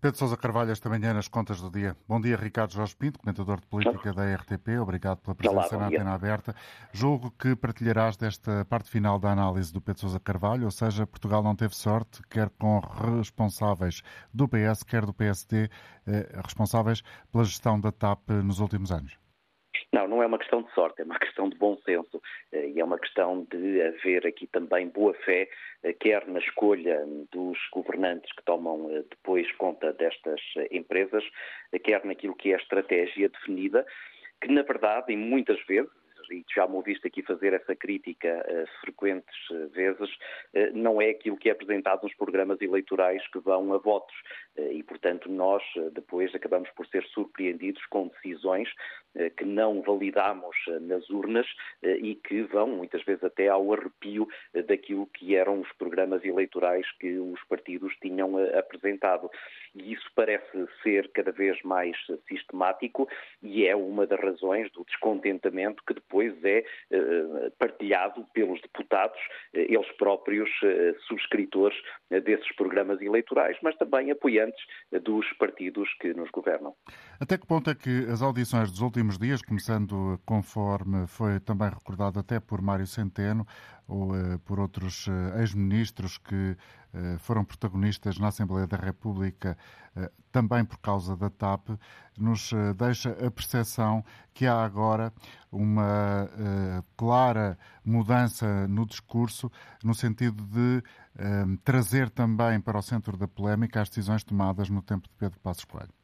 Pedro 0.00 0.18
Sousa 0.18 0.34
Carvalho, 0.34 0.70
esta 0.70 0.88
manhã 0.88 1.12
nas 1.12 1.28
contas 1.28 1.60
do 1.60 1.70
dia. 1.70 1.94
Bom 2.08 2.18
dia, 2.18 2.34
Ricardo 2.34 2.72
Jorge 2.72 2.96
Pinto, 2.96 3.18
comentador 3.18 3.60
de 3.60 3.66
política 3.66 4.14
da 4.14 4.34
RTP. 4.34 4.80
Obrigado 4.80 5.18
pela 5.18 5.34
presença 5.34 5.76
Olá, 5.76 5.78
na 5.78 5.86
antena 5.88 6.14
aberta. 6.14 6.56
Julgo 6.90 7.30
que 7.32 7.54
partilharás 7.54 8.16
desta 8.16 8.64
parte 8.64 8.88
final 8.88 9.18
da 9.18 9.30
análise 9.30 9.70
do 9.70 9.78
Pedro 9.78 10.00
Sousa 10.00 10.18
Carvalho, 10.18 10.64
ou 10.64 10.70
seja, 10.70 11.06
Portugal 11.06 11.42
não 11.42 11.54
teve 11.54 11.76
sorte, 11.76 12.22
quer 12.30 12.48
com 12.58 12.80
responsáveis 12.80 14.00
do 14.32 14.48
PS, 14.48 14.84
quer 14.84 15.04
do 15.04 15.12
PSD, 15.12 15.68
eh, 16.06 16.40
responsáveis 16.42 17.02
pela 17.30 17.44
gestão 17.44 17.78
da 17.78 17.92
TAP 17.92 18.30
nos 18.42 18.58
últimos 18.58 18.90
anos. 18.90 19.18
Não, 19.92 20.06
não 20.06 20.22
é 20.22 20.26
uma 20.26 20.38
questão 20.38 20.62
de 20.62 20.72
sorte, 20.72 21.02
é 21.02 21.04
uma 21.04 21.18
questão 21.18 21.48
de 21.48 21.56
bom 21.56 21.76
senso 21.84 22.22
eh, 22.52 22.68
e 22.68 22.80
é 22.80 22.84
uma 22.84 22.98
questão 22.98 23.46
de 23.50 23.82
haver 23.82 24.26
aqui 24.26 24.46
também 24.46 24.88
boa 24.88 25.14
fé, 25.14 25.48
eh, 25.82 25.92
quer 25.92 26.26
na 26.28 26.38
escolha 26.38 27.04
dos 27.32 27.58
governantes 27.72 28.32
que 28.32 28.42
tomam 28.44 28.88
eh, 28.90 29.02
depois 29.10 29.50
conta 29.52 29.92
destas 29.92 30.40
empresas, 30.70 31.24
quer 31.82 32.04
naquilo 32.04 32.36
que 32.36 32.52
é 32.52 32.54
a 32.54 32.58
estratégia 32.58 33.28
definida, 33.28 33.84
que 34.40 34.52
na 34.52 34.62
verdade, 34.62 35.12
e 35.12 35.16
muitas 35.16 35.60
vezes, 35.66 35.90
e 36.30 36.44
já 36.54 36.66
me 36.66 36.74
ouviste 36.76 37.06
aqui 37.06 37.22
fazer 37.22 37.52
essa 37.52 37.74
crítica 37.74 38.44
uh, 38.48 38.80
frequentes 38.80 39.50
uh, 39.50 39.68
vezes, 39.68 40.10
uh, 40.10 40.72
não 40.72 41.00
é 41.00 41.10
aquilo 41.10 41.36
que 41.36 41.48
é 41.48 41.52
apresentado 41.52 42.02
nos 42.02 42.14
programas 42.14 42.60
eleitorais 42.60 43.26
que 43.28 43.38
vão 43.38 43.72
a 43.72 43.78
votos. 43.78 44.14
e, 44.72 44.82
portanto, 44.82 45.30
nós 45.30 45.62
depois 45.92 46.34
acabamos 46.34 46.68
por 46.70 46.86
ser 46.86 47.04
surpreendidos 47.06 47.84
com 47.86 48.08
decisões 48.08 48.68
que 49.36 49.44
não 49.44 49.82
validamos 49.82 50.56
nas 50.82 51.08
urnas 51.10 51.46
e 51.82 52.14
que 52.14 52.42
vão 52.42 52.68
muitas 52.68 53.02
vezes 53.04 53.24
até 53.24 53.48
ao 53.48 53.72
arrepio 53.72 54.28
daquilo 54.66 55.06
que 55.06 55.34
eram 55.34 55.60
os 55.60 55.72
programas 55.72 56.24
eleitorais 56.24 56.86
que 56.98 57.18
os 57.18 57.42
partidos 57.44 57.94
tinham 58.00 58.36
apresentado. 58.56 59.30
E 59.74 59.92
isso 59.92 60.08
parece 60.14 60.66
ser 60.82 61.10
cada 61.12 61.32
vez 61.32 61.60
mais 61.62 61.96
sistemático 62.28 63.08
e 63.42 63.66
é 63.66 63.74
uma 63.74 64.06
das 64.06 64.20
razões 64.20 64.70
do 64.72 64.84
descontentamento 64.84 65.82
que 65.84 65.94
depois 65.94 66.19
depois 66.20 66.44
é 66.44 66.64
eh, 66.90 67.52
partilhado 67.58 68.24
pelos 68.34 68.60
deputados, 68.60 69.18
eh, 69.54 69.66
eles 69.68 69.90
próprios 69.96 70.50
eh, 70.62 70.94
subscritores 71.08 71.76
desses 72.10 72.54
programas 72.56 73.00
eleitorais, 73.00 73.56
mas 73.62 73.76
também 73.76 74.10
apoiantes 74.10 74.60
dos 75.02 75.26
partidos 75.34 75.88
que 76.00 76.12
nos 76.12 76.28
governam. 76.30 76.74
Até 77.20 77.38
que 77.38 77.46
ponto 77.46 77.70
é 77.70 77.74
que 77.74 78.06
as 78.10 78.20
audições 78.20 78.70
dos 78.70 78.80
últimos 78.80 79.16
dias, 79.16 79.42
começando 79.42 80.20
conforme 80.26 81.06
foi 81.06 81.38
também 81.40 81.68
recordado 81.68 82.18
até 82.18 82.40
por 82.40 82.60
Mário 82.60 82.86
Centeno, 82.86 83.46
ou 83.90 84.12
uh, 84.12 84.38
por 84.44 84.60
outros 84.60 85.08
uh, 85.08 85.38
ex-ministros 85.40 86.16
que 86.16 86.56
uh, 86.94 87.18
foram 87.18 87.44
protagonistas 87.44 88.18
na 88.18 88.28
Assembleia 88.28 88.66
da 88.66 88.76
República, 88.76 89.58
também 90.30 90.64
por 90.64 90.78
causa 90.78 91.16
da 91.16 91.28
TAP, 91.28 91.70
nos 92.16 92.52
deixa 92.76 93.10
a 93.26 93.28
percepção 93.28 94.04
que 94.32 94.46
há 94.46 94.64
agora 94.64 95.12
uma 95.50 96.30
clara 96.96 97.58
mudança 97.84 98.68
no 98.68 98.86
discurso, 98.86 99.50
no 99.82 99.92
sentido 99.92 100.44
de 100.44 100.80
trazer 101.64 102.08
também 102.08 102.60
para 102.60 102.78
o 102.78 102.82
centro 102.82 103.16
da 103.16 103.26
polémica 103.26 103.82
as 103.82 103.88
decisões 103.88 104.22
tomadas 104.22 104.70
no 104.70 104.80
tempo 104.80 105.08
de 105.08 105.14
Pedro 105.16 105.40
Passos 105.40 105.64
Coelho. 105.64 105.99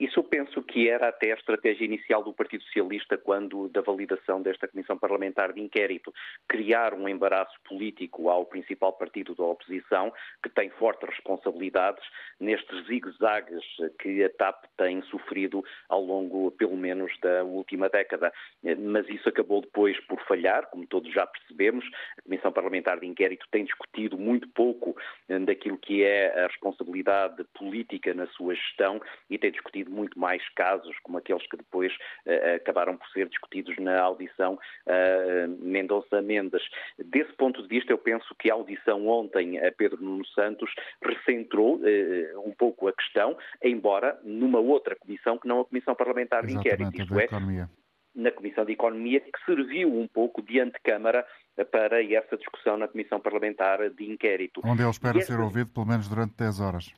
Isso 0.00 0.24
penso 0.24 0.62
que 0.62 0.88
era 0.88 1.08
até 1.08 1.30
a 1.30 1.34
estratégia 1.34 1.84
inicial 1.84 2.24
do 2.24 2.32
Partido 2.32 2.64
Socialista 2.64 3.18
quando 3.18 3.68
da 3.68 3.82
validação 3.82 4.40
desta 4.40 4.66
Comissão 4.66 4.96
Parlamentar 4.96 5.52
de 5.52 5.60
Inquérito, 5.60 6.10
criar 6.48 6.94
um 6.94 7.06
embaraço 7.06 7.54
político 7.68 8.30
ao 8.30 8.46
principal 8.46 8.94
partido 8.94 9.34
da 9.34 9.44
oposição, 9.44 10.10
que 10.42 10.48
tem 10.48 10.70
fortes 10.70 11.06
responsabilidades 11.06 12.02
nestes 12.40 12.86
zigue-zagues 12.86 13.62
que 13.98 14.24
a 14.24 14.30
TAP 14.30 14.64
tem 14.78 15.02
sofrido 15.02 15.62
ao 15.86 16.02
longo, 16.02 16.50
pelo 16.52 16.78
menos, 16.78 17.12
da 17.20 17.44
última 17.44 17.90
década. 17.90 18.32
Mas 18.78 19.06
isso 19.06 19.28
acabou 19.28 19.60
depois 19.60 20.00
por 20.06 20.18
falhar, 20.22 20.66
como 20.70 20.86
todos 20.86 21.12
já 21.12 21.26
percebemos. 21.26 21.84
A 22.18 22.22
Comissão 22.22 22.50
Parlamentar 22.50 22.98
de 22.98 23.06
Inquérito 23.06 23.46
tem 23.50 23.66
discutido 23.66 24.16
muito 24.16 24.48
pouco 24.48 24.96
daquilo 25.44 25.76
que 25.76 26.02
é 26.04 26.44
a 26.44 26.46
responsabilidade 26.46 27.44
política 27.52 28.14
na 28.14 28.26
sua 28.28 28.54
gestão 28.54 28.98
e 29.28 29.36
tem 29.36 29.50
discutido 29.50 29.89
muito 29.90 30.18
mais 30.18 30.46
casos, 30.54 30.96
como 31.02 31.18
aqueles 31.18 31.46
que 31.48 31.56
depois 31.56 31.92
uh, 32.26 32.56
acabaram 32.56 32.96
por 32.96 33.06
ser 33.08 33.28
discutidos 33.28 33.76
na 33.78 34.00
audição 34.00 34.54
uh, 34.54 35.48
Mendonça 35.60 36.22
Mendes. 36.22 36.62
Desse 36.98 37.32
ponto 37.34 37.62
de 37.62 37.68
vista, 37.68 37.92
eu 37.92 37.98
penso 37.98 38.34
que 38.38 38.50
a 38.50 38.54
audição 38.54 39.06
ontem 39.08 39.58
a 39.58 39.72
Pedro 39.72 40.02
Nuno 40.02 40.26
Santos 40.28 40.70
recentrou 41.02 41.76
uh, 41.76 42.48
um 42.48 42.52
pouco 42.52 42.88
a 42.88 42.92
questão, 42.92 43.36
embora 43.62 44.18
numa 44.22 44.58
outra 44.58 44.96
comissão 44.96 45.38
que 45.38 45.48
não 45.48 45.60
a 45.60 45.64
Comissão 45.64 45.94
Parlamentar 45.94 46.46
de 46.46 46.54
Inquérito, 46.54 47.02
isto 47.02 47.18
é, 47.18 47.24
economia. 47.24 47.68
na 48.14 48.30
Comissão 48.30 48.64
de 48.64 48.72
Economia, 48.72 49.20
que 49.20 49.44
serviu 49.44 49.92
um 49.92 50.06
pouco 50.06 50.42
de 50.42 50.60
antecâmara 50.60 51.26
para 51.70 52.02
essa 52.02 52.36
discussão 52.36 52.76
na 52.76 52.88
Comissão 52.88 53.20
Parlamentar 53.20 53.88
de 53.90 54.10
Inquérito. 54.10 54.60
Onde 54.64 54.82
ele 54.82 54.90
espera 54.90 55.20
ser 55.20 55.40
ouvido 55.40 55.70
pelo 55.70 55.86
menos 55.86 56.08
durante 56.08 56.34
10 56.36 56.60
horas. 56.60 56.94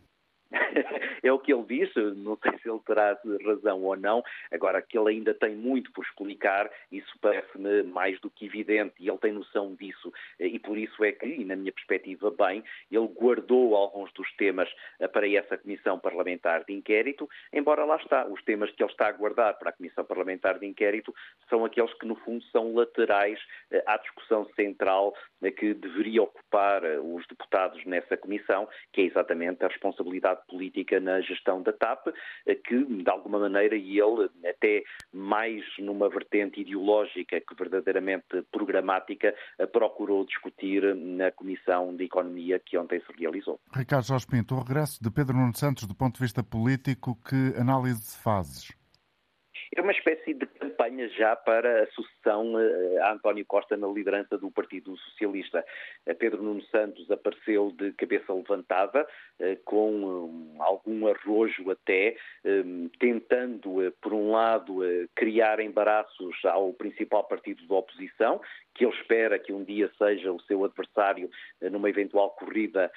É 1.22 1.32
o 1.32 1.38
que 1.38 1.52
ele 1.52 1.64
diz, 1.64 1.94
não 2.16 2.36
sei 2.42 2.58
se 2.58 2.68
ele 2.68 2.80
terá 2.86 3.18
razão 3.44 3.82
ou 3.82 3.96
não, 3.96 4.22
agora 4.50 4.82
que 4.82 4.98
ele 4.98 5.10
ainda 5.10 5.32
tem 5.34 5.54
muito 5.54 5.92
por 5.92 6.04
explicar, 6.04 6.70
isso 6.90 7.12
parece-me 7.20 7.82
mais 7.84 8.20
do 8.20 8.30
que 8.30 8.46
evidente 8.46 8.94
e 8.98 9.08
ele 9.08 9.18
tem 9.18 9.32
noção 9.32 9.74
disso 9.74 10.12
e 10.38 10.58
por 10.58 10.76
isso 10.76 11.04
é 11.04 11.12
que, 11.12 11.26
e 11.26 11.44
na 11.44 11.56
minha 11.56 11.72
perspectiva 11.72 12.30
bem, 12.30 12.62
ele 12.90 13.08
guardou 13.08 13.74
alguns 13.74 14.12
dos 14.12 14.30
temas 14.36 14.68
eh, 14.98 15.08
para 15.08 15.28
essa 15.28 15.56
Comissão 15.58 15.98
Parlamentar 15.98 16.64
de 16.64 16.72
Inquérito, 16.72 17.28
embora 17.52 17.84
lá 17.84 17.96
está, 17.96 18.26
os 18.26 18.42
temas 18.44 18.70
que 18.72 18.82
ele 18.82 18.90
está 18.90 19.08
a 19.08 19.12
guardar 19.12 19.58
para 19.58 19.70
a 19.70 19.72
Comissão 19.72 20.04
Parlamentar 20.04 20.58
de 20.58 20.66
Inquérito 20.66 21.14
são 21.48 21.64
aqueles 21.64 21.92
que 21.94 22.06
no 22.06 22.16
fundo 22.16 22.42
são 22.44 22.74
laterais 22.74 23.38
eh, 23.70 23.82
à 23.86 23.96
discussão 23.98 24.44
central 24.54 25.14
eh, 25.42 25.50
que 25.50 25.74
deveria 25.74 26.22
ocupar 26.22 26.82
os 26.82 27.26
deputados 27.26 27.84
nessa 27.84 28.16
Comissão, 28.16 28.68
que 28.92 29.02
é 29.02 29.04
exatamente 29.04 29.64
a 29.64 29.68
responsabilidade 29.68 30.40
política 30.48 31.00
na 31.00 31.11
gestão 31.20 31.62
da 31.62 31.72
TAP, 31.72 32.08
eh, 32.46 32.54
que 32.54 32.84
de 32.84 33.10
alguma 33.10 33.38
maneira, 33.38 33.76
e 33.76 33.98
ele 34.00 34.28
até 34.48 34.82
mais 35.12 35.62
numa 35.78 36.08
vertente 36.08 36.60
ideológica 36.60 37.40
que 37.40 37.54
verdadeiramente 37.54 38.42
programática, 38.50 39.34
eh, 39.58 39.66
procurou 39.66 40.24
discutir 40.24 40.94
na 40.94 41.30
Comissão 41.32 41.94
de 41.94 42.04
Economia 42.04 42.58
que 42.58 42.78
ontem 42.78 43.00
se 43.00 43.12
realizou. 43.18 43.60
Ricardo 43.74 44.06
Jorge 44.06 44.26
Pinto, 44.26 44.54
o 44.54 44.58
regresso 44.58 45.02
de 45.02 45.10
Pedro 45.10 45.36
Nuno 45.36 45.54
Santos 45.54 45.86
do 45.86 45.94
ponto 45.94 46.14
de 46.14 46.20
vista 46.20 46.42
político, 46.42 47.18
que 47.28 47.58
análise 47.58 48.16
fazes? 48.18 48.81
É 49.74 49.80
uma 49.80 49.92
espécie 49.92 50.34
de 50.34 50.44
campanha 50.46 51.08
já 51.08 51.34
para 51.34 51.84
a 51.84 51.86
sucessão 51.92 52.54
a 53.02 53.12
António 53.12 53.44
Costa 53.46 53.74
na 53.74 53.88
liderança 53.88 54.36
do 54.36 54.50
Partido 54.50 54.94
Socialista. 54.98 55.64
Pedro 56.18 56.42
Nuno 56.42 56.62
Santos 56.64 57.10
apareceu 57.10 57.72
de 57.72 57.90
cabeça 57.92 58.34
levantada, 58.34 59.06
com 59.64 60.54
algum 60.58 61.06
arrojo 61.06 61.70
até, 61.70 62.16
tentando, 63.00 63.92
por 64.02 64.12
um 64.12 64.32
lado, 64.32 64.80
criar 65.14 65.58
embaraços 65.58 66.36
ao 66.44 66.74
principal 66.74 67.24
partido 67.24 67.66
da 67.66 67.76
oposição, 67.76 68.42
que 68.74 68.84
ele 68.84 68.94
espera 68.94 69.38
que 69.38 69.52
um 69.52 69.62
dia 69.64 69.90
seja 69.98 70.32
o 70.32 70.40
seu 70.42 70.64
adversário 70.64 71.30
numa 71.70 71.90
eventual 71.90 72.30
corrida 72.30 72.90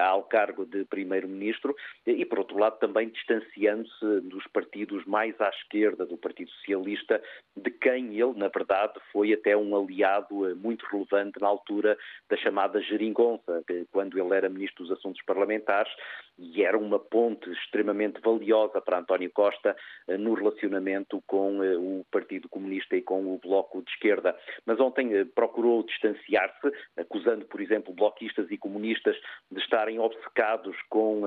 ao 0.00 0.22
cargo 0.24 0.64
de 0.64 0.84
primeiro-ministro, 0.84 1.74
e, 2.06 2.24
por 2.24 2.40
outro 2.40 2.58
lado, 2.58 2.78
também 2.78 3.08
distanciando-se 3.08 4.20
dos 4.22 4.46
partidos 4.48 5.04
mais 5.04 5.38
à 5.40 5.48
esquerda 5.50 6.06
do 6.06 6.16
Partido 6.16 6.50
Socialista, 6.50 7.22
de 7.56 7.70
quem 7.70 8.18
ele, 8.18 8.34
na 8.36 8.48
verdade, 8.48 8.94
foi 9.12 9.32
até 9.32 9.56
um 9.56 9.76
aliado 9.76 10.56
muito 10.56 10.84
relevante 10.86 11.40
na 11.40 11.48
altura 11.48 11.96
da 12.28 12.36
chamada 12.36 12.80
geringonça, 12.80 13.62
quando 13.92 14.18
ele 14.18 14.34
era 14.34 14.48
ministro 14.48 14.84
dos 14.84 14.98
Assuntos 14.98 15.22
Parlamentares, 15.22 15.92
e 16.38 16.62
era 16.62 16.78
uma 16.78 17.00
ponte 17.00 17.50
extremamente 17.50 18.20
valiosa 18.20 18.80
para 18.80 19.00
António 19.00 19.30
Costa 19.32 19.76
no 20.06 20.34
relacionamento 20.34 21.22
com 21.26 21.58
o 21.58 22.06
Partido 22.12 22.48
Comunista 22.48 22.96
e 22.96 23.02
com 23.02 23.34
o 23.34 23.38
Bloco 23.38 23.82
de 23.82 23.90
Esquerda. 23.90 24.36
Mas 24.64 24.78
ontem 24.78 25.17
procurou 25.34 25.82
distanciar-se, 25.84 26.72
acusando, 26.96 27.44
por 27.46 27.60
exemplo, 27.60 27.92
bloquistas 27.92 28.50
e 28.50 28.56
comunistas 28.56 29.16
de 29.50 29.60
estarem 29.60 29.98
obcecados 29.98 30.76
com 30.88 31.22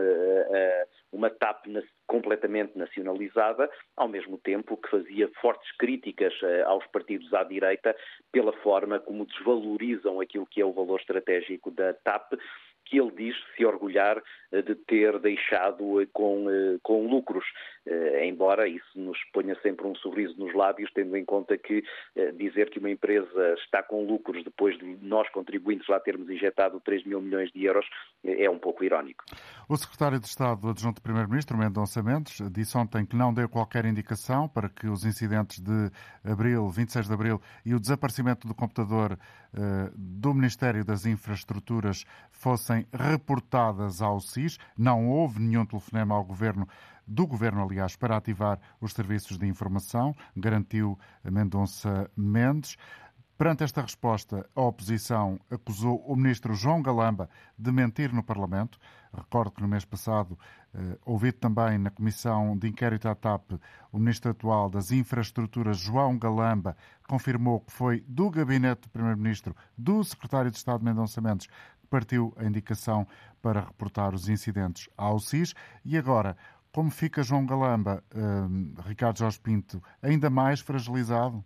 uma 1.11 1.29
TAP 1.29 1.65
completamente 2.07 2.77
nacionalizada, 2.77 3.69
ao 3.95 4.07
mesmo 4.07 4.37
tempo 4.37 4.77
que 4.77 4.89
fazia 4.89 5.29
fortes 5.41 5.71
críticas 5.77 6.33
aos 6.65 6.85
partidos 6.87 7.33
à 7.33 7.43
direita 7.43 7.95
pela 8.31 8.53
forma 8.61 8.99
como 8.99 9.25
desvalorizam 9.25 10.19
aquilo 10.19 10.45
que 10.45 10.61
é 10.61 10.65
o 10.65 10.73
valor 10.73 10.99
estratégico 10.99 11.71
da 11.71 11.93
TAP 11.93 12.33
que 12.85 12.99
ele 12.99 13.11
diz 13.11 13.35
se 13.55 13.65
orgulhar 13.65 14.21
de 14.51 14.75
ter 14.75 15.17
deixado 15.19 16.07
com, 16.11 16.45
com 16.83 17.07
lucros, 17.07 17.45
embora 18.23 18.67
isso 18.67 18.99
nos 18.99 19.17
ponha 19.31 19.55
sempre 19.61 19.87
um 19.87 19.95
sorriso 19.95 20.35
nos 20.37 20.53
lábios, 20.53 20.91
tendo 20.93 21.15
em 21.15 21.23
conta 21.23 21.57
que 21.57 21.83
dizer 22.37 22.69
que 22.69 22.79
uma 22.79 22.89
empresa 22.89 23.55
está 23.63 23.81
com 23.81 24.05
lucros 24.05 24.43
depois 24.43 24.77
de 24.77 24.97
nós 25.01 25.29
contribuintes 25.29 25.87
lá 25.87 25.99
termos 25.99 26.29
injetado 26.29 26.81
3 26.81 27.05
mil 27.05 27.21
milhões 27.21 27.51
de 27.51 27.63
euros 27.63 27.85
é 28.23 28.49
um 28.49 28.59
pouco 28.59 28.83
irónico. 28.83 29.23
O 29.69 29.77
secretário 29.77 30.19
de 30.19 30.27
Estado 30.27 30.69
adjunto 30.69 30.95
do 30.95 31.01
Primeiro-Ministro, 31.01 31.57
Mendonça 31.57 32.03
Mendes, 32.03 32.41
disse 32.51 32.77
ontem 32.77 33.05
que 33.05 33.15
não 33.15 33.33
deu 33.33 33.47
qualquer 33.47 33.85
indicação 33.85 34.49
para 34.49 34.67
que 34.67 34.87
os 34.87 35.05
incidentes 35.05 35.59
de 35.59 35.91
abril, 36.23 36.67
26 36.69 37.07
de 37.07 37.13
abril, 37.13 37.41
e 37.65 37.73
o 37.73 37.79
desaparecimento 37.79 38.47
do 38.47 38.53
computador 38.53 39.17
do 39.93 40.33
Ministério 40.33 40.85
das 40.85 41.05
Infraestruturas 41.05 42.05
fossem 42.31 42.85
reportadas 42.93 44.01
ao 44.01 44.19
Não 44.77 45.07
houve 45.07 45.39
nenhum 45.39 45.65
telefonema 45.65 46.15
ao 46.15 46.23
governo 46.23 46.67
do 47.07 47.27
governo, 47.27 47.63
aliás, 47.63 47.95
para 47.95 48.15
ativar 48.15 48.59
os 48.79 48.93
serviços 48.93 49.37
de 49.37 49.45
informação, 49.45 50.15
garantiu 50.35 50.97
Mendonça 51.23 52.09
Mendes. 52.15 52.77
Perante 53.37 53.63
esta 53.63 53.81
resposta, 53.81 54.47
a 54.55 54.61
oposição 54.61 55.39
acusou 55.49 55.99
o 56.05 56.15
ministro 56.15 56.53
João 56.53 56.79
Galamba 56.79 57.27
de 57.57 57.71
mentir 57.71 58.13
no 58.13 58.21
Parlamento. 58.23 58.77
Recordo 59.11 59.49
que 59.49 59.63
no 59.63 59.67
mês 59.67 59.83
passado, 59.83 60.37
eh, 60.75 60.97
ouvido 61.03 61.39
também 61.39 61.79
na 61.79 61.89
Comissão 61.89 62.55
de 62.55 62.67
Inquérito 62.67 63.09
à 63.09 63.15
TAP, 63.15 63.53
o 63.91 63.97
ministro 63.97 64.29
atual 64.29 64.69
das 64.69 64.91
Infraestruturas, 64.91 65.79
João 65.79 66.19
Galamba, 66.19 66.77
confirmou 67.07 67.61
que 67.61 67.73
foi 67.73 68.05
do 68.07 68.29
gabinete 68.29 68.83
do 68.83 68.89
Primeiro-Ministro, 68.89 69.55
do 69.75 70.03
Secretário 70.03 70.51
de 70.51 70.57
Estado 70.57 70.85
Mendonça 70.85 71.19
Mendes, 71.19 71.47
partiu 71.91 72.33
a 72.37 72.45
indicação 72.45 73.05
para 73.41 73.59
reportar 73.59 74.15
os 74.15 74.29
incidentes 74.29 74.89
ao 74.97 75.19
SIS. 75.19 75.53
E 75.83 75.97
agora, 75.97 76.37
como 76.71 76.89
fica 76.89 77.21
João 77.21 77.45
Galamba, 77.45 78.01
eh, 78.15 78.87
Ricardo 78.87 79.19
Jorge 79.19 79.39
Pinto, 79.39 79.83
ainda 80.01 80.29
mais 80.29 80.61
fragilizado? 80.61 81.43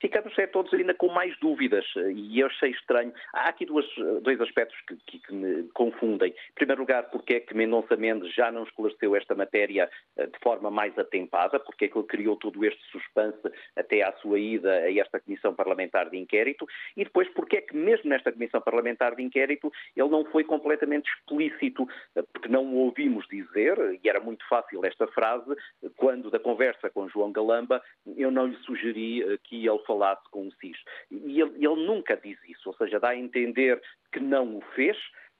Ficamos 0.00 0.36
é, 0.38 0.46
todos 0.46 0.72
ainda 0.74 0.94
com 0.94 1.08
mais 1.08 1.38
dúvidas 1.38 1.84
e 2.14 2.40
eu 2.40 2.46
achei 2.46 2.70
estranho. 2.70 3.12
Há 3.32 3.48
aqui 3.48 3.66
duas, 3.66 3.86
dois 4.22 4.40
aspectos 4.40 4.78
que, 4.86 4.96
que, 5.06 5.18
que, 5.18 5.32
me 5.32 5.68
confundem. 5.74 6.30
Em 6.30 6.54
primeiro 6.54 6.80
lugar, 6.80 7.04
porque 7.10 7.34
é 7.34 7.40
que 7.40 7.54
Mendonça 7.54 7.96
Mendes 7.96 8.34
já 8.34 8.50
não 8.50 8.64
esclareceu 8.64 9.14
esta 9.14 9.34
matéria 9.34 9.90
eh, 10.16 10.26
de 10.26 10.38
forma 10.40 10.70
mais 10.70 10.98
atempada, 10.98 11.60
porque 11.60 11.84
é 11.84 11.88
que 11.88 11.98
ele 11.98 12.06
criou 12.06 12.36
todo 12.36 12.64
este 12.64 12.82
suspense 12.90 13.40
até 13.76 14.02
à 14.02 14.12
sua 14.14 14.38
ida 14.38 14.72
a 14.72 14.98
esta 14.98 15.20
Comissão 15.20 15.54
Parlamentar 15.54 16.08
de 16.10 16.16
Inquérito 16.16 16.66
e 16.96 17.04
depois 17.04 17.28
porque 17.28 17.58
é 17.58 17.60
que 17.60 17.76
mesmo 17.76 18.08
nesta 18.10 18.32
Comissão 18.32 18.60
Parlamentar 18.60 19.14
de 19.14 19.22
Inquérito 19.22 19.72
ele 19.96 20.08
não 20.08 20.24
foi 20.26 20.44
completamente 20.44 21.10
explícito, 21.10 21.86
eh, 22.16 22.22
porque 22.32 22.48
não 22.48 22.64
o 22.66 22.76
ouvimos 22.84 23.26
dizer, 23.28 23.76
e 24.02 24.08
era 24.08 24.20
muito 24.20 24.46
fácil 24.48 24.84
esta 24.84 25.06
frase, 25.08 25.54
quando 25.96 26.30
da 26.30 26.38
conversa 26.38 26.90
com 26.90 27.08
João 27.08 27.32
Galamba 27.32 27.82
eu 28.16 28.30
não 28.30 28.46
lhe 28.46 28.56
sugeri 28.58 29.22
eh, 29.22 29.38
que 29.44 29.66
ele 29.66 29.78
falasse 29.90 30.22
com 30.30 30.46
o 30.46 30.52
SIS. 30.52 30.78
E 31.10 31.40
ele, 31.40 31.54
ele 31.56 31.86
nunca 31.86 32.16
diz 32.16 32.38
isso, 32.48 32.68
ou 32.68 32.74
seja, 32.76 33.00
dá 33.00 33.10
a 33.10 33.16
entender 33.16 33.80
que 34.12 34.20
não 34.20 34.58
o 34.58 34.60
fez, 34.74 34.96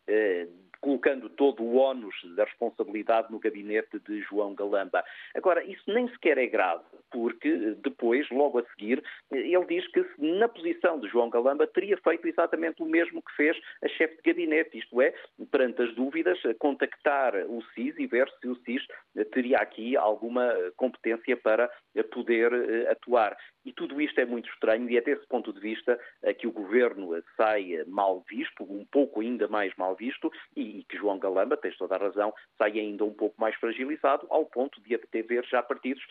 eh, 0.08 0.48
colocando 0.80 1.28
todo 1.28 1.62
o 1.62 1.76
ónus 1.76 2.14
da 2.36 2.44
responsabilidade 2.44 3.30
no 3.30 3.38
gabinete 3.38 3.98
de 4.00 4.20
João 4.22 4.54
Galamba. 4.54 5.04
Agora, 5.34 5.62
isso 5.64 5.82
nem 5.86 6.08
sequer 6.08 6.38
é 6.38 6.46
grave, 6.46 6.84
porque 7.10 7.76
depois, 7.82 8.28
logo 8.30 8.58
a 8.58 8.64
seguir, 8.70 9.02
ele 9.30 9.64
diz 9.66 9.86
que 9.88 10.04
na 10.18 10.48
posição 10.48 10.98
de 10.98 11.08
João 11.08 11.30
Galamba 11.30 11.66
teria 11.66 11.96
feito 11.98 12.26
exatamente 12.26 12.82
o 12.82 12.86
mesmo 12.86 13.22
que 13.22 13.36
fez 13.36 13.56
a 13.82 13.88
chefe 13.88 14.16
de 14.16 14.22
gabinete, 14.22 14.78
isto 14.78 15.00
é, 15.00 15.14
perante 15.50 15.82
as 15.82 15.94
dúvidas, 15.94 16.38
contactar 16.58 17.34
o 17.46 17.62
SIS 17.74 17.94
e 17.98 18.06
ver 18.06 18.30
se 18.40 18.48
o 18.48 18.56
SIS 18.56 18.86
teria 19.32 19.58
aqui 19.58 19.96
alguma 19.96 20.52
competência 20.76 21.36
para 21.36 21.70
poder 22.10 22.52
eh, 22.52 22.90
atuar. 22.90 23.36
E 23.64 23.72
tudo 23.72 24.00
isto 24.00 24.18
é 24.18 24.24
muito 24.24 24.48
estranho 24.48 24.88
e 24.88 24.96
é 24.96 25.00
desse 25.00 25.26
ponto 25.26 25.52
de 25.52 25.60
vista 25.60 25.98
que 26.38 26.46
o 26.46 26.52
governo 26.52 27.10
sai 27.36 27.84
mal 27.86 28.24
visto, 28.28 28.62
um 28.62 28.86
pouco 28.86 29.20
ainda 29.20 29.48
mais 29.48 29.74
mal 29.76 29.94
visto, 29.94 30.32
e 30.56 30.69
que 30.88 30.96
João 30.96 31.18
Galamba, 31.18 31.56
tens 31.56 31.76
toda 31.76 31.96
a 31.96 31.98
razão, 31.98 32.32
sai 32.56 32.78
ainda 32.78 33.04
um 33.04 33.12
pouco 33.12 33.40
mais 33.40 33.54
fragilizado, 33.56 34.26
ao 34.30 34.46
ponto 34.46 34.80
de 34.82 34.94
até 34.94 35.22
ver 35.22 35.44
já 35.46 35.62
partidos 35.62 36.02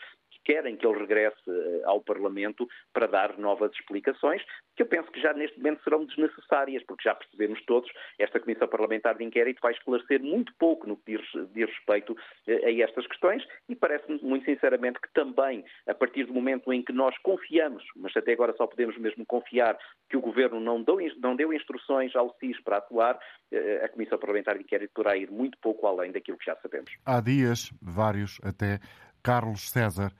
querem 0.44 0.76
que 0.76 0.86
ele 0.86 0.98
regresse 0.98 1.36
eh, 1.48 1.82
ao 1.84 2.00
Parlamento 2.00 2.68
para 2.92 3.06
dar 3.06 3.38
novas 3.38 3.72
explicações, 3.72 4.42
que 4.76 4.82
eu 4.82 4.86
penso 4.86 5.10
que 5.10 5.20
já 5.20 5.32
neste 5.32 5.58
momento 5.58 5.82
serão 5.82 6.04
desnecessárias, 6.04 6.82
porque 6.84 7.08
já 7.08 7.14
percebemos 7.14 7.62
todos, 7.66 7.90
esta 8.18 8.40
Comissão 8.40 8.68
Parlamentar 8.68 9.16
de 9.16 9.24
Inquérito 9.24 9.60
vai 9.62 9.72
esclarecer 9.72 10.22
muito 10.22 10.52
pouco 10.58 10.86
no 10.86 10.96
que 10.96 11.16
diz, 11.16 11.50
diz 11.52 11.68
respeito 11.68 12.16
eh, 12.46 12.66
a 12.66 12.84
estas 12.84 13.06
questões 13.06 13.46
e 13.68 13.76
parece-me 13.76 14.18
muito 14.22 14.44
sinceramente 14.44 15.00
que 15.00 15.12
também, 15.12 15.64
a 15.86 15.94
partir 15.94 16.24
do 16.24 16.34
momento 16.34 16.72
em 16.72 16.82
que 16.82 16.92
nós 16.92 17.16
confiamos, 17.18 17.84
mas 17.96 18.16
até 18.16 18.32
agora 18.32 18.54
só 18.56 18.66
podemos 18.66 18.96
mesmo 18.98 19.24
confiar 19.26 19.78
que 20.08 20.16
o 20.16 20.20
Governo 20.20 20.60
não 20.60 20.82
deu, 20.82 20.98
não 21.22 21.36
deu 21.36 21.52
instruções 21.52 22.14
ao 22.16 22.34
CIS 22.38 22.60
para 22.62 22.78
atuar, 22.78 23.18
eh, 23.52 23.82
a 23.84 23.88
Comissão 23.88 24.18
Parlamentar 24.18 24.56
de 24.56 24.62
Inquérito 24.62 24.92
poderá 24.94 25.16
ir 25.16 25.30
muito 25.30 25.58
pouco 25.58 25.86
além 25.86 26.12
daquilo 26.12 26.38
que 26.38 26.46
já 26.46 26.56
sabemos. 26.56 26.90
Há 27.04 27.20
dias, 27.20 27.72
vários 27.82 28.38
até, 28.42 28.80
Carlos 29.22 29.70
César, 29.70 30.12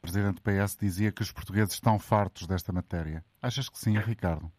presidente 0.00 0.36
do 0.36 0.42
PS, 0.42 0.76
dizia 0.76 1.12
que 1.12 1.22
os 1.22 1.32
portugueses 1.32 1.74
estão 1.74 1.98
fartos 1.98 2.46
desta 2.46 2.72
matéria. 2.72 3.24
Achas 3.42 3.68
que 3.68 3.78
sim, 3.78 3.98
Ricardo? 3.98 4.50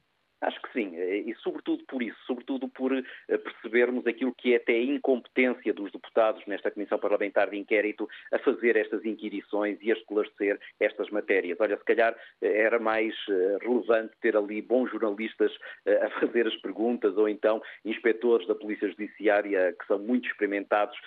Acho 0.42 0.62
que 0.62 0.74
sim, 0.74 0.96
e 0.96 1.34
sobretudo 1.42 1.84
por 1.86 2.04
isso, 2.04 2.18
sobretudo 2.28 2.68
por 2.68 2.94
eh, 2.94 3.04
percebermos 3.28 4.06
aquilo 4.06 4.34
que 4.36 4.54
é 4.54 4.58
até 4.58 4.74
a 4.74 4.84
incompetência 4.84 5.74
dos 5.74 5.92
deputados 5.92 6.46
nesta 6.46 6.70
Comissão 6.70 7.00
Parlamentar 7.00 7.50
de 7.50 7.58
Inquérito 7.58 8.08
a 8.32 8.38
fazer 8.40 8.76
estas 8.76 9.04
inquirições 9.06 9.80
e 9.82 9.92
a 9.92 9.96
esclarecer 9.96 10.60
estas 10.80 11.10
matérias. 11.10 11.58
Olha, 11.60 11.78
se 11.78 11.84
calhar 11.84 12.16
eh, 12.42 12.62
era 12.62 12.78
mais 12.78 13.16
eh, 13.30 13.58
relevante 13.62 14.14
ter 14.22 14.38
ali 14.38 14.62
bons 14.62 14.92
jornalistas 14.92 15.52
a 15.88 16.10
fazer 16.20 16.46
as 16.46 16.56
perguntas 16.58 17.18
ou 17.18 17.28
então 17.28 17.62
inspectores 17.84 18.48
da 18.48 18.54
Polícia 18.54 18.88
Judiciária 18.90 19.76
que 19.80 19.88
são 19.88 19.98
muito 19.98 20.28
experimentados 20.28 20.98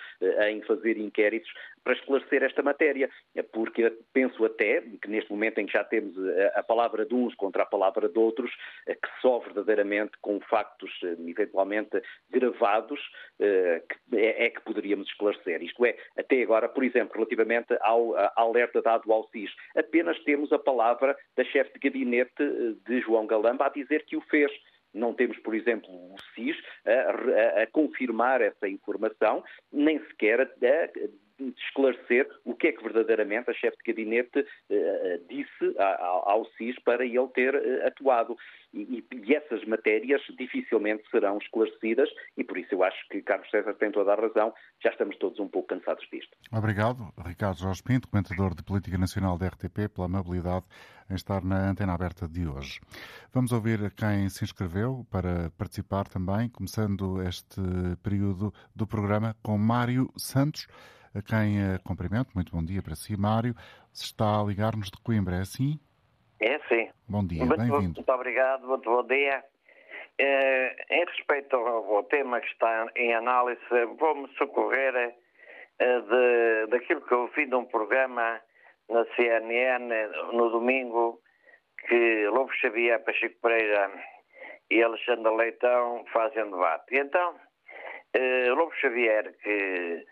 em 0.47 0.61
fazer 0.63 0.97
inquéritos 0.97 1.49
para 1.89 1.97
esclarecer 1.97 2.43
esta 2.43 2.61
matéria, 2.61 3.09
porque 3.51 3.91
penso 4.13 4.45
até 4.45 4.81
que 5.01 5.09
neste 5.09 5.31
momento 5.31 5.57
em 5.57 5.65
que 5.65 5.73
já 5.73 5.83
temos 5.83 6.13
a 6.53 6.61
palavra 6.61 7.03
de 7.03 7.15
uns 7.15 7.33
contra 7.33 7.63
a 7.63 7.65
palavra 7.65 8.07
de 8.07 8.19
outros, 8.19 8.51
que 8.85 9.09
só 9.19 9.39
verdadeiramente 9.39 10.11
com 10.21 10.39
factos 10.41 10.91
eh, 11.03 11.15
eventualmente 11.27 11.99
gravados 12.29 12.99
eh, 13.39 13.81
é, 14.13 14.45
é 14.45 14.49
que 14.51 14.61
poderíamos 14.61 15.07
esclarecer. 15.07 15.63
Isto 15.63 15.83
é, 15.83 15.97
até 16.15 16.43
agora, 16.43 16.69
por 16.69 16.83
exemplo, 16.83 17.15
relativamente 17.15 17.75
ao 17.81 18.15
alerta 18.35 18.83
dado 18.83 19.11
ao 19.11 19.27
SIS, 19.29 19.49
apenas 19.75 20.19
temos 20.19 20.53
a 20.53 20.59
palavra 20.59 21.17
da 21.35 21.43
chefe 21.43 21.73
de 21.73 21.89
gabinete 21.89 22.43
eh, 22.43 22.75
de 22.87 23.01
João 23.01 23.25
Galamba 23.25 23.65
a 23.65 23.69
dizer 23.69 24.05
que 24.05 24.15
o 24.15 24.21
fez. 24.21 24.51
Não 24.93 25.13
temos, 25.13 25.37
por 25.39 25.55
exemplo, 25.55 25.89
o 25.89 26.15
SIS 26.35 26.55
a, 26.85 26.91
a, 26.91 27.63
a 27.63 27.67
confirmar 27.67 28.41
essa 28.41 28.67
informação, 28.67 29.43
nem 29.71 29.99
sequer 30.05 30.41
a 30.41 30.45
esclarecer 31.57 32.29
o 32.43 32.55
que 32.55 32.67
é 32.67 32.71
que 32.71 32.83
verdadeiramente 32.83 33.49
a 33.49 33.53
chefe 33.53 33.77
de 33.77 33.93
gabinete 33.93 34.39
uh, 34.39 35.27
disse 35.29 35.75
ao, 35.77 36.45
CIS 36.57 36.77
para 36.83 37.05
ele 37.05 37.27
ter 37.29 37.55
uh, 37.55 37.87
atuado. 37.87 38.37
E, 38.73 39.03
e, 39.11 39.33
essas 39.33 39.65
matérias 39.65 40.21
dificilmente 40.37 41.03
serão 41.09 41.39
esclarecidas 41.39 42.09
e 42.37 42.43
por 42.43 42.57
isso 42.57 42.75
eu 42.75 42.83
acho 42.83 42.97
que 43.09 43.21
Carlos 43.21 43.49
César 43.49 43.73
tem 43.73 43.91
toda 43.91 44.13
a 44.13 44.15
razão, 44.15 44.53
já 44.83 44.91
estamos 44.91 45.17
todos 45.17 45.39
um 45.39 45.47
pouco 45.47 45.69
cansados 45.69 46.07
disto. 46.11 46.37
Obrigado, 46.51 47.11
Ricardo 47.25 47.57
Jorge 47.57 47.81
Pinto, 47.81 48.07
comentador 48.07 48.53
de 48.53 48.63
Política 48.63 48.97
Nacional 48.97 49.37
da 49.37 49.47
RTP, 49.47 49.89
pela 49.93 50.05
amabilidade 50.05 50.65
em 51.09 51.15
estar 51.15 51.43
na 51.43 51.71
antena 51.71 51.93
aberta 51.93 52.27
de 52.27 52.47
hoje. 52.47 52.79
Vamos 53.33 53.51
ouvir 53.51 53.91
quem 53.95 54.29
se 54.29 54.43
inscreveu 54.43 55.05
para 55.09 55.49
participar 55.57 56.07
também, 56.07 56.49
começando 56.49 57.21
este 57.23 57.61
período 58.03 58.53
do 58.75 58.85
programa 58.85 59.35
com 59.41 59.57
Mário 59.57 60.11
Santos 60.15 60.67
a 61.13 61.21
quem 61.21 61.59
eh, 61.59 61.79
cumprimento. 61.83 62.29
Muito 62.35 62.51
bom 62.51 62.63
dia 62.63 62.81
para 62.81 62.95
si, 62.95 63.19
Mário. 63.19 63.53
Se 63.91 64.05
está 64.05 64.39
a 64.39 64.43
ligar-nos 64.43 64.89
de 64.89 65.01
Coimbra, 65.03 65.37
é 65.37 65.41
assim? 65.41 65.79
É 66.39 66.59
sim. 66.69 66.89
Bom 67.07 67.25
dia, 67.25 67.45
bem-vindo. 67.45 67.95
Muito 67.95 68.11
obrigado, 68.11 68.67
muito 68.67 68.89
bom 68.89 69.05
dia. 69.05 69.43
Eh, 70.17 70.75
em 70.89 71.05
respeito 71.05 71.55
ao, 71.55 71.95
ao, 71.95 72.03
tema 72.03 72.39
que 72.41 72.47
está 72.47 72.87
em 72.95 73.13
análise, 73.13 73.61
vou-me 73.97 74.27
socorrer 74.37 75.15
eh, 75.79 76.01
de, 76.01 76.67
daquilo 76.71 77.01
que 77.01 77.13
eu 77.13 77.27
vi 77.35 77.45
num 77.45 77.65
programa 77.65 78.39
na 78.89 79.05
CNN 79.15 79.89
no 80.33 80.49
domingo, 80.49 81.21
que 81.87 82.27
Lobo 82.27 82.51
Xavier, 82.53 83.03
Pacheco 83.03 83.39
Pereira 83.41 83.91
e 84.69 84.83
Alexandre 84.83 85.33
Leitão 85.35 86.03
fazem 86.11 86.43
debate. 86.51 86.95
E 86.95 86.99
então, 86.99 87.35
eh, 88.13 88.49
Lobo 88.49 88.73
Xavier, 88.75 89.33
que 89.41 90.05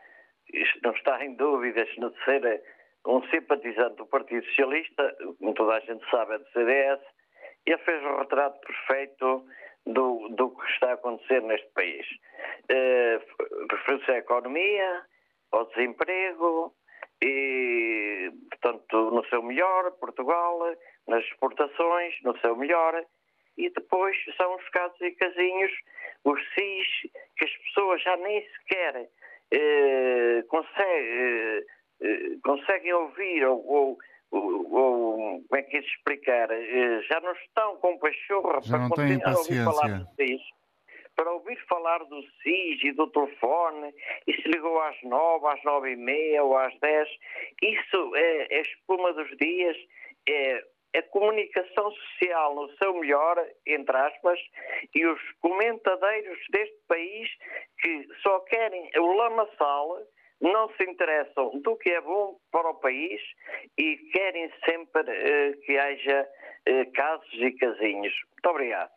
não 0.83 0.91
está 0.91 1.23
em 1.23 1.35
dúvidas 1.35 1.87
de 1.89 2.23
ser 2.25 2.63
um 3.05 3.21
simpatizante 3.29 3.95
do 3.95 4.05
Partido 4.05 4.45
Socialista, 4.47 5.15
como 5.39 5.53
toda 5.53 5.75
a 5.75 5.79
gente 5.79 6.09
sabe, 6.09 6.35
é 6.35 6.37
do 6.37 6.49
CDS, 6.49 7.01
ele 7.65 7.77
fez 7.79 8.03
um 8.03 8.17
retrato 8.17 8.59
perfeito 8.59 9.45
do, 9.85 10.27
do 10.29 10.49
que 10.51 10.71
está 10.71 10.91
a 10.91 10.93
acontecer 10.93 11.41
neste 11.41 11.69
país. 11.73 12.05
Uh, 12.69 13.67
Referiu-se 13.71 14.11
à 14.11 14.17
economia, 14.17 15.01
ao 15.51 15.65
desemprego, 15.69 16.73
e, 17.21 18.31
portanto, 18.49 19.11
no 19.11 19.25
seu 19.25 19.41
melhor, 19.41 19.91
Portugal, 19.99 20.59
nas 21.07 21.23
exportações, 21.23 22.13
no 22.23 22.37
seu 22.39 22.55
melhor, 22.55 23.03
e 23.57 23.69
depois 23.71 24.15
são 24.35 24.55
os 24.55 24.69
casos 24.69 24.99
e 25.01 25.11
casinhos, 25.11 25.71
os 26.23 26.39
SIS, 26.53 27.11
que 27.37 27.45
as 27.45 27.57
pessoas 27.57 28.01
já 28.03 28.15
nem 28.17 28.41
sequer 28.49 29.09
eh, 29.51 30.43
consegue, 30.47 31.07
eh, 31.07 31.65
eh, 32.01 32.37
conseguem 32.43 32.93
ouvir 32.93 33.45
ou, 33.45 33.65
ou, 33.65 33.97
ou, 34.31 35.43
como 35.43 35.55
é 35.55 35.61
que 35.63 35.77
é 35.77 35.81
de 35.81 35.87
explicar, 35.87 36.49
eh, 36.51 37.01
já 37.03 37.19
não 37.21 37.31
estão 37.33 37.77
com 37.77 37.97
pachorra 37.97 38.61
já 38.61 38.77
para 38.77 38.89
continuar 38.89 39.33
a 39.33 39.37
ouvir 39.37 39.63
falar 39.63 39.99
do 39.99 40.07
SIS. 40.15 40.41
Para 41.15 41.31
ouvir 41.31 41.57
falar 41.67 41.97
do 42.05 42.21
SIS 42.21 42.83
e 42.83 42.91
do 42.91 43.07
telefone, 43.07 43.91
e 44.27 44.33
se 44.33 44.47
ligou 44.49 44.79
às 44.79 45.01
nove, 45.01 45.47
às 45.47 45.63
nove 45.63 45.93
e 45.93 45.95
meia 45.95 46.43
ou 46.43 46.55
às 46.55 46.77
dez, 46.79 47.09
isso 47.61 48.15
é, 48.15 48.55
é 48.55 48.61
espuma 48.61 49.11
dos 49.13 49.35
dias, 49.37 49.75
é 50.29 50.63
a 50.97 51.03
comunicação 51.03 51.91
social 51.91 52.55
no 52.55 52.69
seu 52.77 52.93
melhor, 52.99 53.37
entre 53.65 53.95
aspas, 53.95 54.39
e 54.95 55.05
os 55.05 55.19
comentadeiros 55.41 56.39
deste 56.51 56.77
país 56.87 57.29
que 57.79 58.07
só 58.21 58.39
querem 58.41 58.89
o 58.97 59.13
lamaçal, 59.13 59.99
não 60.41 60.69
se 60.75 60.83
interessam 60.83 61.59
do 61.61 61.75
que 61.77 61.89
é 61.89 62.01
bom 62.01 62.37
para 62.51 62.69
o 62.69 62.75
país 62.75 63.21
e 63.77 63.97
querem 64.11 64.51
sempre 64.65 65.01
uh, 65.01 65.59
que 65.61 65.77
haja 65.77 66.27
uh, 66.69 66.91
casos 66.93 67.33
e 67.33 67.51
casinhos. 67.53 68.13
Muito 68.31 68.49
obrigado. 68.49 68.91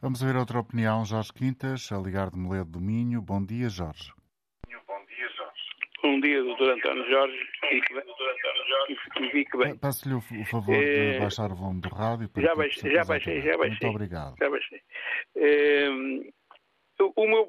Vamos 0.00 0.22
ver 0.22 0.36
outra 0.36 0.58
opinião, 0.58 1.04
Jorge 1.04 1.32
Quintas, 1.32 1.90
a 1.92 1.96
ligar 1.96 2.30
de 2.30 2.38
Moledo 2.38 2.72
do 2.72 2.80
Minho. 2.80 3.22
Bom 3.22 3.42
dia, 3.44 3.68
Jorge. 3.68 4.12
Bom 6.04 6.20
dia, 6.20 6.42
doutor 6.42 6.68
António 6.72 7.08
Jorge. 7.08 7.38
Fique 9.32 9.56
bem. 9.56 9.74
Peço-lhe 9.78 10.14
o 10.14 10.20
favor 10.44 10.76
de 10.76 11.16
eh, 11.16 11.18
baixar 11.18 11.50
o 11.50 11.54
volume 11.54 11.80
do 11.80 11.88
rádio. 11.88 12.30
Já 12.36 12.54
baixei, 12.54 12.92
já 12.92 13.04
baixei, 13.04 13.40
já 13.40 13.56
baixei. 13.56 13.88
Muito 13.88 13.96
obrigado. 13.96 14.34
Já 14.38 14.50
baixei. 14.50 14.82
É, 15.34 15.88
o 17.00 17.26
meu 17.26 17.48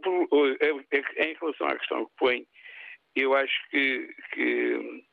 é, 0.62 0.70
é, 0.98 1.32
em 1.32 1.34
relação 1.34 1.68
à 1.68 1.76
questão 1.76 2.06
que 2.06 2.12
põe, 2.18 2.48
eu 3.14 3.36
acho 3.36 3.70
que, 3.72 4.08
que 4.32 5.04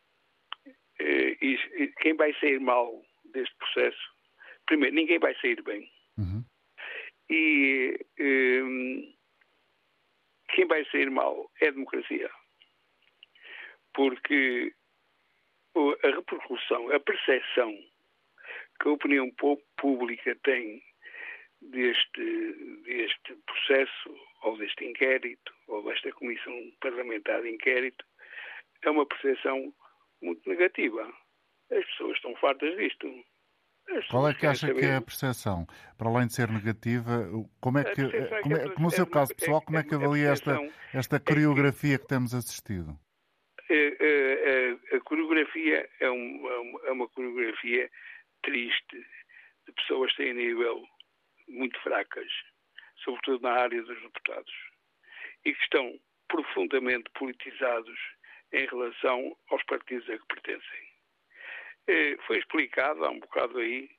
é, 1.01 1.45
isso, 1.45 1.65
quem 2.01 2.15
vai 2.15 2.33
sair 2.35 2.61
mal 2.61 3.03
deste 3.35 3.57
processo, 3.57 3.99
primeiro, 4.67 4.95
ninguém 4.95 5.19
vai 5.19 5.35
sair 5.41 5.61
bem. 5.65 5.91
Uhum. 6.17 6.45
E 7.29 7.99
quem 10.55 10.65
vai 10.69 10.85
sair 10.93 11.11
mal 11.11 11.51
é 11.61 11.67
a 11.67 11.73
democracia 11.73 12.31
porque 13.95 14.73
a 16.03 16.09
repercussão, 16.09 16.91
a 16.95 17.01
percepção 17.01 17.73
que 18.81 18.89
a 18.89 18.93
opinião 18.93 19.31
pública 19.77 20.37
tem 20.43 20.83
deste, 21.61 22.83
deste 22.85 23.35
processo, 23.47 24.17
ou 24.43 24.57
deste 24.59 24.85
inquérito, 24.85 25.55
ou 25.69 25.85
desta 25.85 26.11
comissão 26.13 26.53
parlamentar 26.81 27.43
de 27.43 27.51
inquérito, 27.51 28.05
é 28.83 28.91
uma 28.91 29.07
percepção 29.07 29.73
muito 30.21 30.49
negativa. 30.49 31.03
As 31.71 31.85
pessoas 31.87 32.17
estão 32.17 32.35
fartas 32.37 32.77
disto. 32.77 33.09
Qual 34.11 34.29
é 34.29 34.35
que 34.35 34.47
acha 34.47 34.69
saber... 34.69 34.81
que 34.81 34.87
é 34.87 34.97
a 34.97 35.03
percepção? 35.03 35.67
Para 35.97 36.09
além 36.09 36.27
de 36.27 36.35
ser 36.35 36.49
negativa, 36.49 37.29
como 37.61 37.79
é 37.79 37.85
que, 37.85 38.03
como, 38.43 38.57
é, 38.57 38.65
no 38.79 38.91
seu 38.91 39.07
caso 39.07 39.35
pessoal, 39.35 39.61
como 39.63 39.79
é 39.79 39.83
que 39.83 39.95
avalia 39.95 40.31
esta, 40.31 40.59
esta 40.93 41.21
coreografia 41.21 41.99
que 41.99 42.07
temos 42.07 42.35
assistido? 42.35 42.97
A, 43.69 43.75
é, 43.75 43.97
é, 44.01 44.79
é, 44.93 44.97
a 44.97 45.01
coreografia 45.01 45.89
é 46.01 46.11
uma, 46.11 46.51
é 46.85 46.93
uma 46.93 47.09
coreografia 47.09 47.91
triste 48.43 49.07
de 49.67 49.73
pessoas 49.73 50.15
sem 50.15 50.35
nível 50.35 50.87
muito 51.49 51.79
fracas, 51.81 52.31
sobretudo 53.05 53.43
na 53.43 53.53
área 53.53 53.83
dos 53.83 54.01
deputados, 54.03 54.53
e 55.45 55.55
que 55.55 55.63
estão 55.63 55.99
profundamente 56.29 57.11
politizados 57.15 57.99
em 58.53 58.67
relação 58.67 59.37
aos 59.51 59.63
partidos 59.65 60.09
a 60.09 60.19
que 60.19 60.27
pertencem. 60.27 60.93
Foi 62.27 62.39
explicado 62.39 63.05
há 63.05 63.11
um 63.11 63.19
bocado 63.21 63.59
aí 63.59 63.91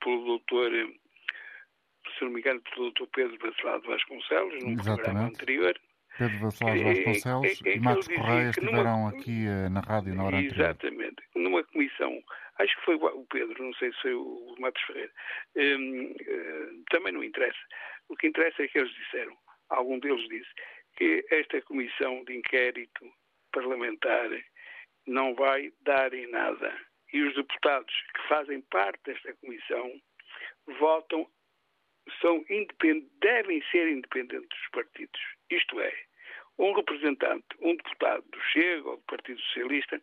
pelo 0.00 0.24
doutor, 0.24 0.70
se 0.70 2.24
não 2.24 2.30
me 2.30 2.40
engano, 2.40 2.60
pelo 2.62 2.90
doutor 2.90 3.08
Pedro 3.08 3.38
Bacelado 3.38 3.86
Vasconcelos, 3.86 4.62
num 4.62 4.72
Exatamente. 4.72 5.02
programa 5.02 5.28
anterior, 5.28 5.80
Pedro 6.18 6.38
Vasconcelos 6.40 6.98
Vasconcelos 6.98 7.60
e 7.64 7.80
Matos 7.80 8.08
Correia 8.08 8.50
estiveram 8.50 8.96
numa... 8.96 9.10
aqui 9.10 9.46
uh, 9.46 9.70
na 9.70 9.80
rádio 9.80 10.14
na 10.14 10.24
hora 10.24 10.36
anterior. 10.36 10.60
Exatamente. 10.60 11.22
Numa 11.34 11.64
comissão, 11.64 12.22
acho 12.58 12.76
que 12.76 12.84
foi 12.84 12.94
o 12.96 13.26
Pedro, 13.30 13.62
não 13.62 13.74
sei 13.74 13.92
se 13.92 14.02
foi 14.02 14.14
o 14.14 14.54
Matos 14.58 14.82
Ferreira, 14.82 15.12
um, 15.56 16.04
uh, 16.04 16.16
eh, 16.20 16.70
também 16.90 17.12
não 17.12 17.24
interessa. 17.24 17.58
O 18.08 18.16
que 18.16 18.26
interessa 18.26 18.62
é 18.62 18.68
que 18.68 18.78
eles 18.78 18.92
disseram, 18.94 19.36
algum 19.70 19.98
deles 19.98 20.28
disse, 20.28 20.50
que 20.96 21.24
esta 21.30 21.62
comissão 21.62 22.22
de 22.24 22.36
inquérito 22.36 23.10
parlamentar 23.52 24.28
não 25.06 25.34
vai 25.34 25.72
dar 25.80 26.12
em 26.12 26.30
nada. 26.30 26.72
E 27.12 27.22
os 27.22 27.34
deputados 27.34 27.94
que 28.14 28.28
fazem 28.28 28.60
parte 28.62 29.00
desta 29.04 29.34
comissão 29.34 29.92
votam 30.78 31.26
são 32.20 32.44
devem 33.20 33.62
ser 33.70 33.88
independentes 33.88 34.48
dos 34.48 34.68
partidos. 34.72 35.20
Isto 35.52 35.78
é, 35.82 35.92
um 36.58 36.72
representante, 36.72 37.46
um 37.60 37.76
deputado 37.76 38.24
do 38.30 38.40
Chega 38.40 38.88
ou 38.88 38.96
do 38.96 39.02
Partido 39.02 39.38
Socialista 39.42 40.00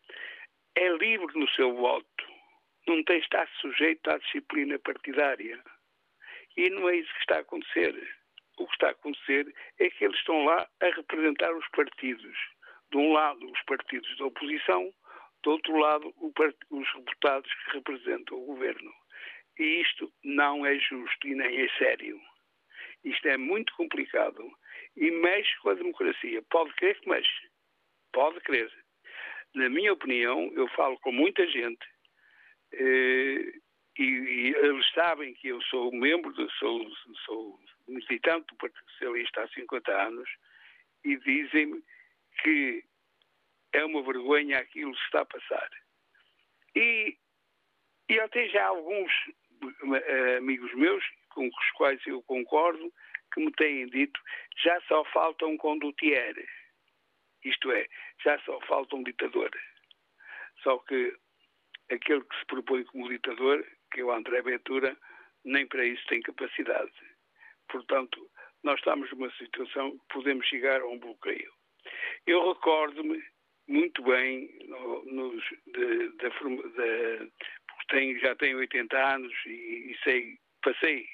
é 0.75 0.89
livre 0.89 1.39
no 1.39 1.49
seu 1.49 1.73
voto, 1.75 2.25
não 2.87 3.03
tem 3.03 3.17
estar 3.17 3.49
sujeito 3.59 4.11
à 4.11 4.19
disciplina 4.19 4.77
partidária. 4.77 5.59
E 6.55 6.69
não 6.69 6.87
é 6.87 6.97
isso 6.97 7.11
que 7.13 7.19
está 7.21 7.37
a 7.37 7.39
acontecer. 7.39 7.95
O 8.59 8.67
que 8.67 8.73
está 8.73 8.89
a 8.89 8.91
acontecer 8.91 9.51
é 9.79 9.89
que 9.89 10.05
eles 10.05 10.19
estão 10.19 10.45
lá 10.45 10.69
a 10.81 10.85
representar 10.85 11.51
os 11.55 11.67
partidos. 11.69 12.37
De 12.91 12.97
um 12.97 13.11
lado, 13.11 13.51
os 13.51 13.61
partidos 13.63 14.15
da 14.19 14.25
oposição, 14.25 14.93
do 15.41 15.51
outro 15.51 15.75
lado, 15.77 16.13
os 16.69 16.93
deputados 16.93 17.51
que 17.51 17.71
representam 17.71 18.37
o 18.37 18.45
governo. 18.45 18.93
E 19.57 19.81
isto 19.81 20.13
não 20.23 20.63
é 20.63 20.77
justo 20.77 21.27
e 21.27 21.33
nem 21.33 21.61
é 21.61 21.69
sério. 21.79 22.21
Isto 23.03 23.27
é 23.29 23.37
muito 23.37 23.73
complicado 23.75 24.51
e 24.95 25.11
mexe 25.11 25.57
com 25.61 25.69
a 25.69 25.73
democracia. 25.75 26.41
Pode 26.49 26.73
crer 26.75 26.99
que 26.99 27.09
mexe. 27.09 27.49
Pode 28.11 28.39
crer. 28.41 28.71
Na 29.55 29.69
minha 29.69 29.93
opinião, 29.93 30.51
eu 30.55 30.67
falo 30.69 30.99
com 30.99 31.11
muita 31.11 31.47
gente 31.47 31.85
eh, 32.73 33.53
e, 33.97 34.03
e, 34.03 34.55
eles 34.55 34.89
sabem 34.93 35.33
que 35.33 35.47
eu 35.49 35.61
sou 35.63 35.91
membro, 35.91 36.33
sou, 36.51 36.89
sou 37.25 37.59
militante 37.87 38.47
do 38.47 38.55
Partido 38.55 38.91
Socialista 38.91 39.41
há 39.43 39.47
50 39.49 39.91
anos 39.91 40.29
e 41.03 41.17
dizem-me 41.17 41.83
que 42.41 42.83
é 43.73 43.83
uma 43.85 44.01
vergonha 44.01 44.59
aquilo 44.59 44.93
que 44.93 45.03
está 45.03 45.21
a 45.21 45.25
passar. 45.25 45.69
E, 46.75 47.17
e 48.09 48.19
até 48.19 48.47
já 48.49 48.67
alguns 48.67 49.11
uh, 49.63 50.37
amigos 50.37 50.73
meus, 50.75 51.03
com 51.29 51.47
os 51.47 51.71
quais 51.75 52.01
eu 52.07 52.21
concordo, 52.23 52.91
que 53.33 53.39
me 53.39 53.51
têm 53.53 53.87
dito 53.87 54.19
já 54.63 54.79
só 54.81 55.03
falta 55.05 55.45
um 55.45 55.57
condutier. 55.57 56.35
Isto 57.43 57.71
é, 57.71 57.87
já 58.23 58.39
só 58.39 58.59
falta 58.61 58.95
um 58.95 59.03
ditador. 59.03 59.49
Só 60.63 60.77
que 60.79 61.15
aquele 61.89 62.21
que 62.21 62.39
se 62.39 62.45
propõe 62.45 62.83
como 62.85 63.09
ditador, 63.09 63.65
que 63.91 64.01
é 64.01 64.03
o 64.03 64.11
André 64.11 64.41
Ventura, 64.41 64.97
nem 65.45 65.65
para 65.67 65.85
isso 65.85 66.05
tem 66.07 66.21
capacidade. 66.21 66.91
Portanto, 67.69 68.29
nós 68.63 68.77
estamos 68.79 69.09
numa 69.11 69.31
situação 69.31 69.91
que 69.91 70.13
podemos 70.13 70.45
chegar 70.47 70.81
a 70.81 70.87
um 70.87 70.99
bloqueio. 70.99 71.51
Eu 72.27 72.53
recordo-me 72.53 73.23
muito 73.67 74.03
bem 74.03 74.49
no, 74.67 75.05
nos, 75.05 75.43
de, 75.67 76.09
de, 76.09 76.29
de, 76.29 77.31
tenho, 77.89 78.19
já 78.19 78.35
tenho 78.35 78.57
80 78.57 78.97
anos 78.97 79.33
e, 79.45 79.91
e 79.91 79.97
sei, 80.03 80.37
passei, 80.61 81.07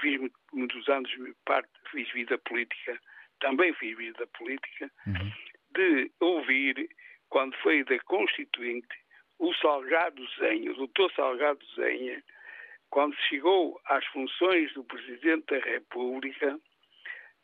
fiz 0.00 0.20
muitos 0.52 0.88
anos 0.88 1.10
parte, 1.44 1.70
fiz 1.90 2.10
vida 2.12 2.38
política, 2.38 2.98
também 3.40 3.72
fiz 3.74 3.96
vida 3.96 4.26
política, 4.38 4.90
uhum. 5.06 5.32
de 5.74 6.10
ouvir, 6.20 6.88
quando 7.28 7.56
foi 7.56 7.84
da 7.84 7.98
Constituinte, 8.00 9.02
o 9.38 9.52
Salgado 9.54 10.24
Zenha, 10.38 10.70
o 10.72 10.76
doutor 10.76 11.12
Salgado 11.12 11.64
Zenha, 11.74 12.22
quando 12.90 13.16
chegou 13.28 13.80
às 13.86 14.04
funções 14.06 14.72
do 14.74 14.84
Presidente 14.84 15.46
da 15.46 15.58
República, 15.58 16.58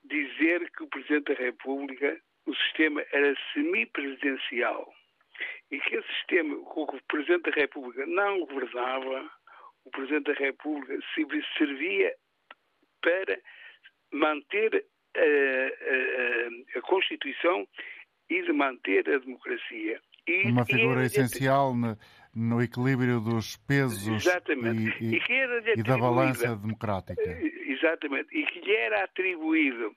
dizer 0.05 0.71
que 0.71 0.85
o 0.85 0.89
Presidente 0.89 1.35
da 1.35 1.43
República, 1.43 2.21
o 2.47 2.55
sistema 2.55 3.05
era 3.13 3.35
semipresidencial 3.53 4.93
e 5.71 5.81
que 5.81 5.97
esse 5.97 6.09
sistema, 6.15 6.57
com 6.65 6.83
o 6.83 7.03
Presidente 7.09 7.51
da 7.51 7.57
República 7.57 8.07
não 8.07 8.41
governava, 8.41 9.31
o 9.85 9.91
Presidente 9.91 10.33
da 10.33 10.39
República 10.39 10.99
servia 11.57 12.15
para 13.01 13.39
manter 14.13 14.85
a, 15.17 16.77
a, 16.77 16.79
a 16.79 16.83
Constituição 16.83 17.67
e 18.29 18.43
de 18.43 18.53
manter 18.53 19.09
a 19.09 19.19
democracia. 19.19 20.01
E, 20.27 20.51
Uma 20.51 20.65
figura 20.65 21.03
e, 21.03 21.07
essencial 21.07 21.75
no, 21.75 21.97
no, 22.35 22.63
equilíbrio 22.63 23.21
dos 23.21 23.57
pesos 23.57 24.07
exatamente. 24.07 25.03
e, 25.03 25.17
e, 25.17 25.81
e 25.81 25.83
da 25.83 25.97
balança 25.97 26.57
democrática. 26.57 27.23
Exatamente. 27.23 28.29
E 28.37 28.45
que 28.47 28.61
lhe 28.61 28.75
era 28.75 29.05
atribuído 29.05 29.95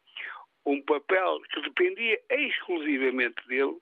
um 0.66 0.82
papel 0.84 1.42
que 1.52 1.62
dependia 1.62 2.20
exclusivamente 2.30 3.46
dele, 3.48 3.78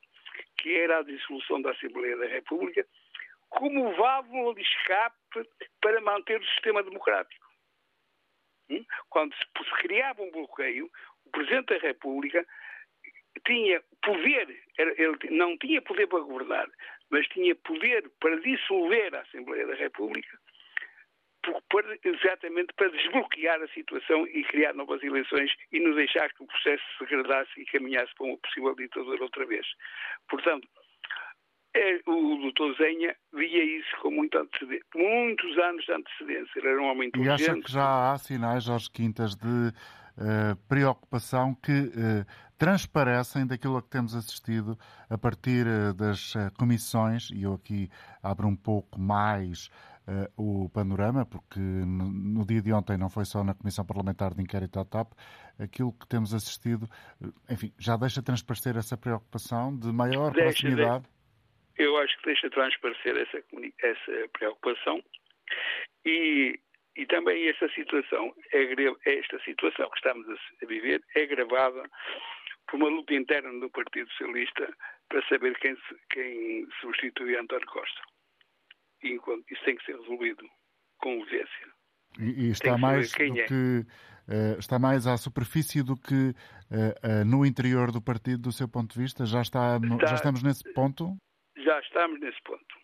que 0.57 0.75
era 0.75 0.99
a 0.99 1.03
dissolução 1.03 1.61
da 1.61 1.71
Assembleia 1.71 2.17
da 2.17 2.27
República, 2.27 2.85
como 3.49 3.95
válvula 3.95 4.55
de 4.55 4.61
escape 4.61 5.17
para 5.81 6.01
manter 6.01 6.39
o 6.39 6.45
sistema 6.45 6.83
democrático. 6.83 7.48
Quando 9.09 9.33
se 9.35 9.45
criava 9.81 10.21
um 10.21 10.31
bloqueio, 10.31 10.89
o 11.25 11.29
Presidente 11.31 11.73
da 11.73 11.79
República 11.79 12.45
tinha 13.45 13.81
poder, 14.01 14.63
ele 14.77 15.17
não 15.31 15.57
tinha 15.57 15.81
poder 15.81 16.07
para 16.07 16.19
governar, 16.19 16.67
mas 17.09 17.27
tinha 17.27 17.55
poder 17.55 18.09
para 18.19 18.39
dissolver 18.41 19.15
a 19.15 19.21
Assembleia 19.21 19.65
da 19.65 19.75
República, 19.75 20.37
exatamente 22.03 22.73
para 22.73 22.89
desbloquear 22.89 23.61
a 23.61 23.67
situação 23.69 24.27
e 24.27 24.43
criar 24.43 24.73
novas 24.73 25.01
eleições 25.01 25.51
e 25.71 25.79
não 25.79 25.95
deixar 25.95 26.31
que 26.33 26.43
o 26.43 26.47
processo 26.47 26.83
se 26.97 27.05
degradasse 27.05 27.61
e 27.61 27.65
caminhasse 27.65 28.13
para 28.15 28.27
uma 28.27 28.37
possível 28.37 28.75
ditadura 28.75 29.23
outra 29.23 29.45
vez. 29.45 29.65
Portanto, 30.27 30.67
o 32.05 32.37
doutor 32.37 32.75
Zenha 32.75 33.15
via 33.33 33.79
isso 33.79 33.95
com 34.01 34.11
muito 34.11 34.37
muitos 34.95 35.57
anos 35.57 35.85
de 35.85 35.93
antecedência. 35.93 36.59
Ele 36.59 36.67
era 36.67 36.81
um 36.81 36.85
homem 36.85 37.07
inteligente. 37.07 37.41
E 37.41 37.49
acha 37.51 37.61
que 37.61 37.71
já 37.71 38.11
há 38.11 38.17
sinais, 38.17 38.63
Jorge 38.63 38.89
Quintas, 38.91 39.35
de 39.35 39.47
uh, 39.47 40.55
preocupação 40.67 41.55
que 41.55 41.71
uh, 41.71 42.25
transparecem 42.57 43.47
daquilo 43.47 43.77
a 43.77 43.81
que 43.81 43.89
temos 43.89 44.15
assistido 44.15 44.77
a 45.09 45.17
partir 45.17 45.65
uh, 45.65 45.93
das 45.93 46.33
comissões, 46.57 47.29
e 47.31 47.43
eu 47.43 47.53
aqui 47.53 47.89
abro 48.21 48.47
um 48.47 48.55
pouco 48.55 48.99
mais 48.99 49.69
o 50.35 50.67
panorama, 50.69 51.23
porque 51.23 51.59
no, 51.59 52.09
no, 52.09 52.43
dia 52.43 52.63
de 52.63 52.73
ontem 52.73 52.97
não 52.97 53.11
foi 53.11 53.25
só 53.25 53.43
na 53.43 53.53
Comissão 53.53 53.85
Parlamentar 53.85 54.33
de 54.33 54.41
Inquérito 54.41 54.79
à 54.79 54.83
TAP, 54.83 55.11
aquilo 55.59 55.93
que 55.93 56.07
temos 56.07 56.33
assistido, 56.33 56.89
enfim, 57.47 57.71
já 57.77 57.95
deixa 57.95 58.19
transparecer 58.19 58.75
essa 58.75 58.97
preocupação 58.97 59.77
de 59.77 59.91
maior 59.91 60.31
deixa, 60.31 60.45
proximidade. 60.45 61.03
Deixa 61.03 61.18
eu 61.79 61.97
acho 61.97 62.15
que 62.17 62.25
deixa 62.25 62.49
transparecer 62.49 63.17
essa, 63.17 63.43
essa 63.81 64.29
preocupação 64.33 65.01
e, 66.05 66.59
e 66.95 67.05
também 67.07 67.47
esta 67.47 67.69
situação, 67.69 68.35
é, 68.53 69.17
esta 69.17 69.39
situação 69.43 69.89
que 69.89 69.97
estamos 69.97 70.27
a, 70.29 70.65
viver 70.65 71.01
é 71.15 71.25
gravada 71.25 71.89
por 72.67 72.75
uma 72.75 72.89
luta 72.89 73.13
interna 73.13 73.57
do 73.59 73.69
Partido 73.69 74.09
Socialista 74.11 74.71
para 75.07 75.25
saber 75.27 75.57
quem, 75.59 75.75
quem 76.11 76.67
substitui 76.81 77.37
António 77.37 77.65
Costa. 77.67 78.01
E 79.01 79.17
isso 79.49 79.63
tem 79.63 79.77
que 79.77 79.85
ser 79.85 79.97
resolvido 79.97 80.45
com 80.97 81.17
urgência. 81.17 81.67
E, 82.19 82.47
e 82.47 82.49
está 82.51 82.77
mais 82.77 83.13
é. 83.13 83.45
que 83.45 83.85
uh, 84.27 84.59
está 84.59 84.77
mais 84.77 85.07
à 85.07 85.15
superfície 85.15 85.81
do 85.81 85.95
que 85.95 86.13
uh, 86.13 87.21
uh, 87.21 87.25
no 87.25 87.45
interior 87.45 87.91
do 87.91 88.01
partido, 88.01 88.43
do 88.43 88.51
seu 88.51 88.67
ponto 88.67 88.93
de 88.93 88.99
vista? 88.99 89.25
Já, 89.25 89.41
está, 89.41 89.77
está, 89.77 90.07
já 90.07 90.15
estamos 90.15 90.43
nesse 90.43 90.63
ponto? 90.73 91.17
Já 91.69 91.79
estamos 91.81 92.19
nesse 92.19 92.41
ponto. 92.41 92.75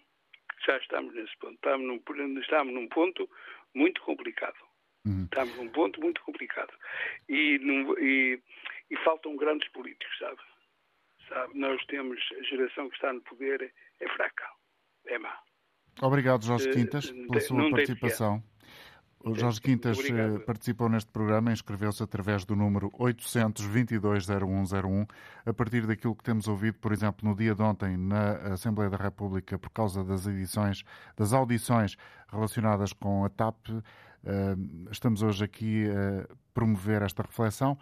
Já 0.66 0.78
estamos 0.78 1.14
nesse 1.16 1.36
ponto. 1.38 1.56
Estamos 1.56 1.88
num, 1.88 2.40
estamos 2.40 2.74
num 2.74 2.88
ponto 2.88 3.28
muito 3.74 4.00
complicado. 4.02 4.58
Uhum. 5.06 5.24
Estamos 5.24 5.56
num 5.58 5.70
ponto 5.70 6.00
muito 6.00 6.22
complicado. 6.22 6.72
E, 7.28 7.58
num, 7.60 7.98
e, 7.98 8.40
e, 8.92 8.98
faltam 8.98 9.36
grandes 9.36 9.68
políticos, 9.70 10.16
sabe? 10.20 10.40
sabe? 11.30 11.58
Nós 11.58 11.84
temos 11.88 12.20
a 12.38 12.44
geração 12.44 12.90
que 12.90 12.96
está 12.96 13.12
no 13.12 13.22
poder 13.22 13.74
é 14.00 14.08
fraca, 14.10 14.48
é 15.08 15.18
má. 15.18 15.36
Obrigado, 16.02 16.46
Jorge 16.46 16.70
eh, 16.70 16.74
Quintas, 16.74 17.10
pela 17.10 17.40
sua 17.40 17.70
participação. 17.72 18.44
O 19.26 19.34
Jorge 19.34 19.60
Quintas 19.60 19.98
eh, 19.98 20.02
Obrigado. 20.02 20.40
participou 20.42 20.88
neste 20.88 21.10
programa, 21.10 21.52
inscreveu-se 21.52 22.04
através 22.04 22.46
do 22.46 22.56
número 22.56 22.92
822-0101, 22.92 25.10
a 25.44 25.52
partir 25.52 25.88
daquilo 25.88 26.16
que 26.16 26.24
temos 26.24 26.48
ouvido, 26.48 26.78
por 26.78 26.92
exemplo, 26.92 27.28
no 27.28 27.36
dia 27.36 27.56
de 27.56 27.62
ontem 27.64 27.98
na 27.98 28.34
Assembleia 28.54 28.88
da 28.88 28.98
República, 28.98 29.58
por 29.58 29.72
causa 29.72 30.04
das 30.04 30.28
edições, 30.28 30.84
das 31.18 31.34
audições 31.34 31.98
relacionadas 32.32 32.94
com 32.94 33.26
a 33.26 33.30
TAP. 33.30 33.68
Eh, 34.24 34.56
estamos 34.92 35.24
hoje 35.24 35.44
aqui 35.44 35.88
a 35.90 36.28
promover 36.54 37.02
esta 37.02 37.24
reflexão, 37.24 37.80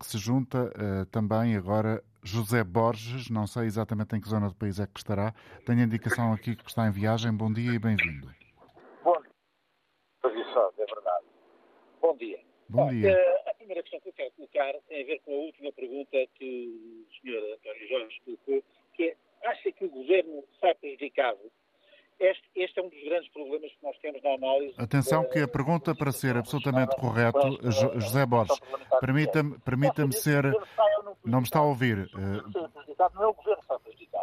que 0.00 0.04
se 0.04 0.18
junta 0.18 0.72
eh, 0.74 1.04
também 1.12 1.54
agora 1.54 2.02
José 2.24 2.64
Borges, 2.64 3.30
não 3.30 3.46
sei 3.46 3.66
exatamente 3.66 4.16
em 4.16 4.20
que 4.20 4.28
zona 4.28 4.48
do 4.48 4.54
país 4.56 4.80
é 4.80 4.86
que 4.88 4.98
estará. 4.98 5.32
Tenho 5.64 5.80
a 5.80 5.84
indicação 5.84 6.32
aqui 6.32 6.56
que 6.56 6.68
está 6.68 6.88
em 6.88 6.90
viagem. 6.90 7.32
Bom 7.32 7.52
dia 7.52 7.72
e 7.72 7.78
bem-vindo 7.78 8.42
é 10.78 10.86
verdade. 10.86 11.26
Bom 12.12 12.18
dia. 12.18 12.38
Bom 12.68 12.88
dia. 12.90 13.10
Uh, 13.10 13.48
a 13.48 13.54
primeira 13.54 13.82
questão 13.82 13.98
que 14.00 14.10
eu 14.10 14.12
quero 14.12 14.30
colocar 14.32 14.74
tem 14.86 15.02
a 15.02 15.06
ver 15.06 15.18
com 15.20 15.32
a 15.32 15.38
última 15.38 15.72
pergunta 15.72 16.26
que 16.34 16.44
o 16.44 17.06
Sr. 17.14 17.54
António 17.54 17.88
Jorge 17.88 18.20
colocou, 18.22 18.62
que 18.92 19.04
é, 19.04 19.16
acha 19.44 19.72
que 19.72 19.84
o 19.86 19.88
governo 19.88 20.44
sai 20.60 20.74
prejudicado 20.74 21.40
este, 22.20 22.42
este, 22.54 22.78
é 22.78 22.82
um 22.82 22.88
dos 22.90 23.02
grandes 23.02 23.28
problemas 23.32 23.72
que 23.72 23.82
nós 23.82 23.98
temos 23.98 24.22
na 24.22 24.34
análise. 24.34 24.74
Atenção 24.78 25.28
que 25.28 25.40
a 25.40 25.48
pergunta, 25.48 25.94
para 25.94 26.12
ser 26.12 26.36
absolutamente 26.36 26.94
correto, 26.96 27.58
José 27.98 28.26
Borges, 28.26 28.60
permita-me 29.00 29.58
permita 29.60 30.06
ser... 30.12 30.44
Não 31.24 31.38
me 31.38 31.44
está 31.44 31.60
a 31.60 31.64
ouvir. 31.64 32.08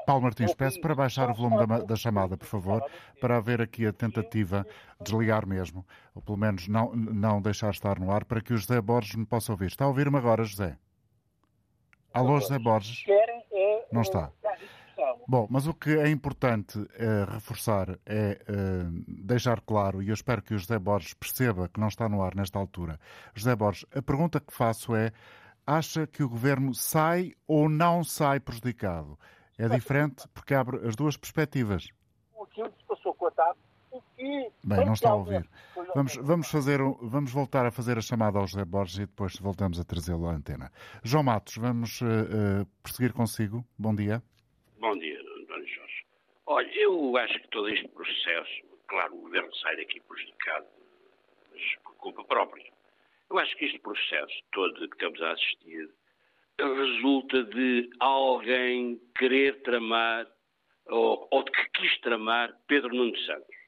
Paulo 0.09 0.23
Martins, 0.23 0.55
peço 0.55 0.81
para 0.81 0.95
baixar 0.95 1.29
o 1.29 1.35
volume 1.35 1.67
da, 1.67 1.81
da, 1.81 1.95
chamada, 1.95 2.35
por 2.35 2.47
favor, 2.47 2.83
para 3.21 3.37
haver 3.37 3.61
aqui 3.61 3.85
a 3.85 3.93
tentativa 3.93 4.65
de 4.97 5.03
desligar 5.03 5.45
mesmo, 5.45 5.85
ou 6.15 6.21
pelo 6.23 6.35
menos 6.35 6.67
não, 6.67 6.95
não 6.95 7.39
deixar 7.39 7.69
estar 7.69 7.99
no 7.99 8.11
ar, 8.11 8.25
para 8.25 8.41
que 8.41 8.51
o 8.51 8.57
José 8.57 8.81
Borges 8.81 9.13
me 9.13 9.23
possa 9.23 9.51
ouvir. 9.51 9.67
Está 9.67 9.85
a 9.85 9.87
ouvir-me 9.87 10.17
agora, 10.17 10.43
José? 10.43 10.79
Alô, 12.11 12.39
José 12.39 12.57
Borges? 12.57 13.03
Não 13.91 14.01
está. 14.01 14.31
Bom, 15.27 15.45
mas 15.47 15.67
o 15.67 15.75
que 15.75 15.91
é 15.91 16.09
importante 16.09 16.83
é 16.95 17.31
reforçar 17.31 17.95
é 18.03 18.41
uh, 18.49 19.03
deixar 19.07 19.61
claro, 19.61 20.01
e 20.01 20.07
eu 20.07 20.15
espero 20.15 20.41
que 20.41 20.55
o 20.55 20.57
José 20.57 20.79
Borges 20.79 21.13
perceba 21.13 21.69
que 21.69 21.79
não 21.79 21.87
está 21.87 22.09
no 22.09 22.23
ar 22.23 22.33
nesta 22.33 22.57
altura. 22.57 22.99
José 23.35 23.55
Borges, 23.55 23.85
a 23.93 24.01
pergunta 24.01 24.39
que 24.39 24.51
faço 24.51 24.95
é: 24.95 25.11
acha 25.67 26.07
que 26.07 26.23
o 26.23 26.29
governo 26.29 26.73
sai 26.73 27.33
ou 27.47 27.69
não 27.69 28.03
sai 28.03 28.39
prejudicado? 28.39 29.15
É 29.59 29.67
diferente 29.67 30.25
porque 30.33 30.53
abre 30.53 30.87
as 30.87 30.95
duas 30.95 31.17
perspectivas. 31.17 31.89
Aquilo 32.41 32.71
que 32.71 32.81
se 32.81 32.87
passou 32.87 33.13
com 33.13 33.27
a 33.27 33.31
TAP 33.31 33.57
que... 34.15 34.51
Bem, 34.63 34.85
não 34.85 34.93
está 34.93 35.09
a 35.09 35.15
ouvir. 35.15 35.49
Vamos, 35.95 36.15
vamos, 36.17 36.51
fazer, 36.51 36.79
vamos 37.01 37.31
voltar 37.31 37.65
a 37.65 37.71
fazer 37.71 37.97
a 37.97 38.01
chamada 38.01 38.37
ao 38.37 38.47
José 38.47 38.63
Borges 38.65 38.97
e 38.97 39.05
depois 39.05 39.37
voltamos 39.39 39.79
a 39.79 39.83
trazê-lo 39.83 40.27
à 40.27 40.31
antena. 40.31 40.71
João 41.03 41.23
Matos, 41.23 41.57
vamos 41.57 42.01
uh, 42.01 42.05
uh, 42.05 42.65
prosseguir 42.83 43.13
consigo. 43.13 43.65
Bom 43.77 43.95
dia. 43.95 44.21
Bom 44.79 44.97
dia. 44.97 45.19
Olha, 46.45 46.67
eu 46.73 47.15
acho 47.17 47.39
que 47.41 47.47
todo 47.49 47.69
este 47.69 47.87
processo, 47.89 48.65
claro, 48.87 49.15
o 49.15 49.21
governo 49.21 49.53
sai 49.57 49.75
daqui 49.77 49.99
prejudicado, 50.01 50.65
mas 51.51 51.61
por 51.83 51.95
culpa 51.97 52.23
própria. 52.23 52.71
Eu 53.29 53.37
acho 53.37 53.55
que 53.55 53.65
este 53.65 53.79
processo 53.79 54.33
todo 54.51 54.73
que 54.73 54.95
estamos 54.95 55.21
a 55.21 55.31
assistir 55.33 55.89
resulta 56.67 57.43
de 57.43 57.89
alguém 57.99 58.99
querer 59.17 59.61
tramar, 59.61 60.27
ou, 60.87 61.27
ou 61.31 61.43
de 61.43 61.51
que 61.51 61.69
quis 61.81 61.99
tramar, 62.01 62.53
Pedro 62.67 62.93
Nuno 62.93 63.17
Santos. 63.19 63.59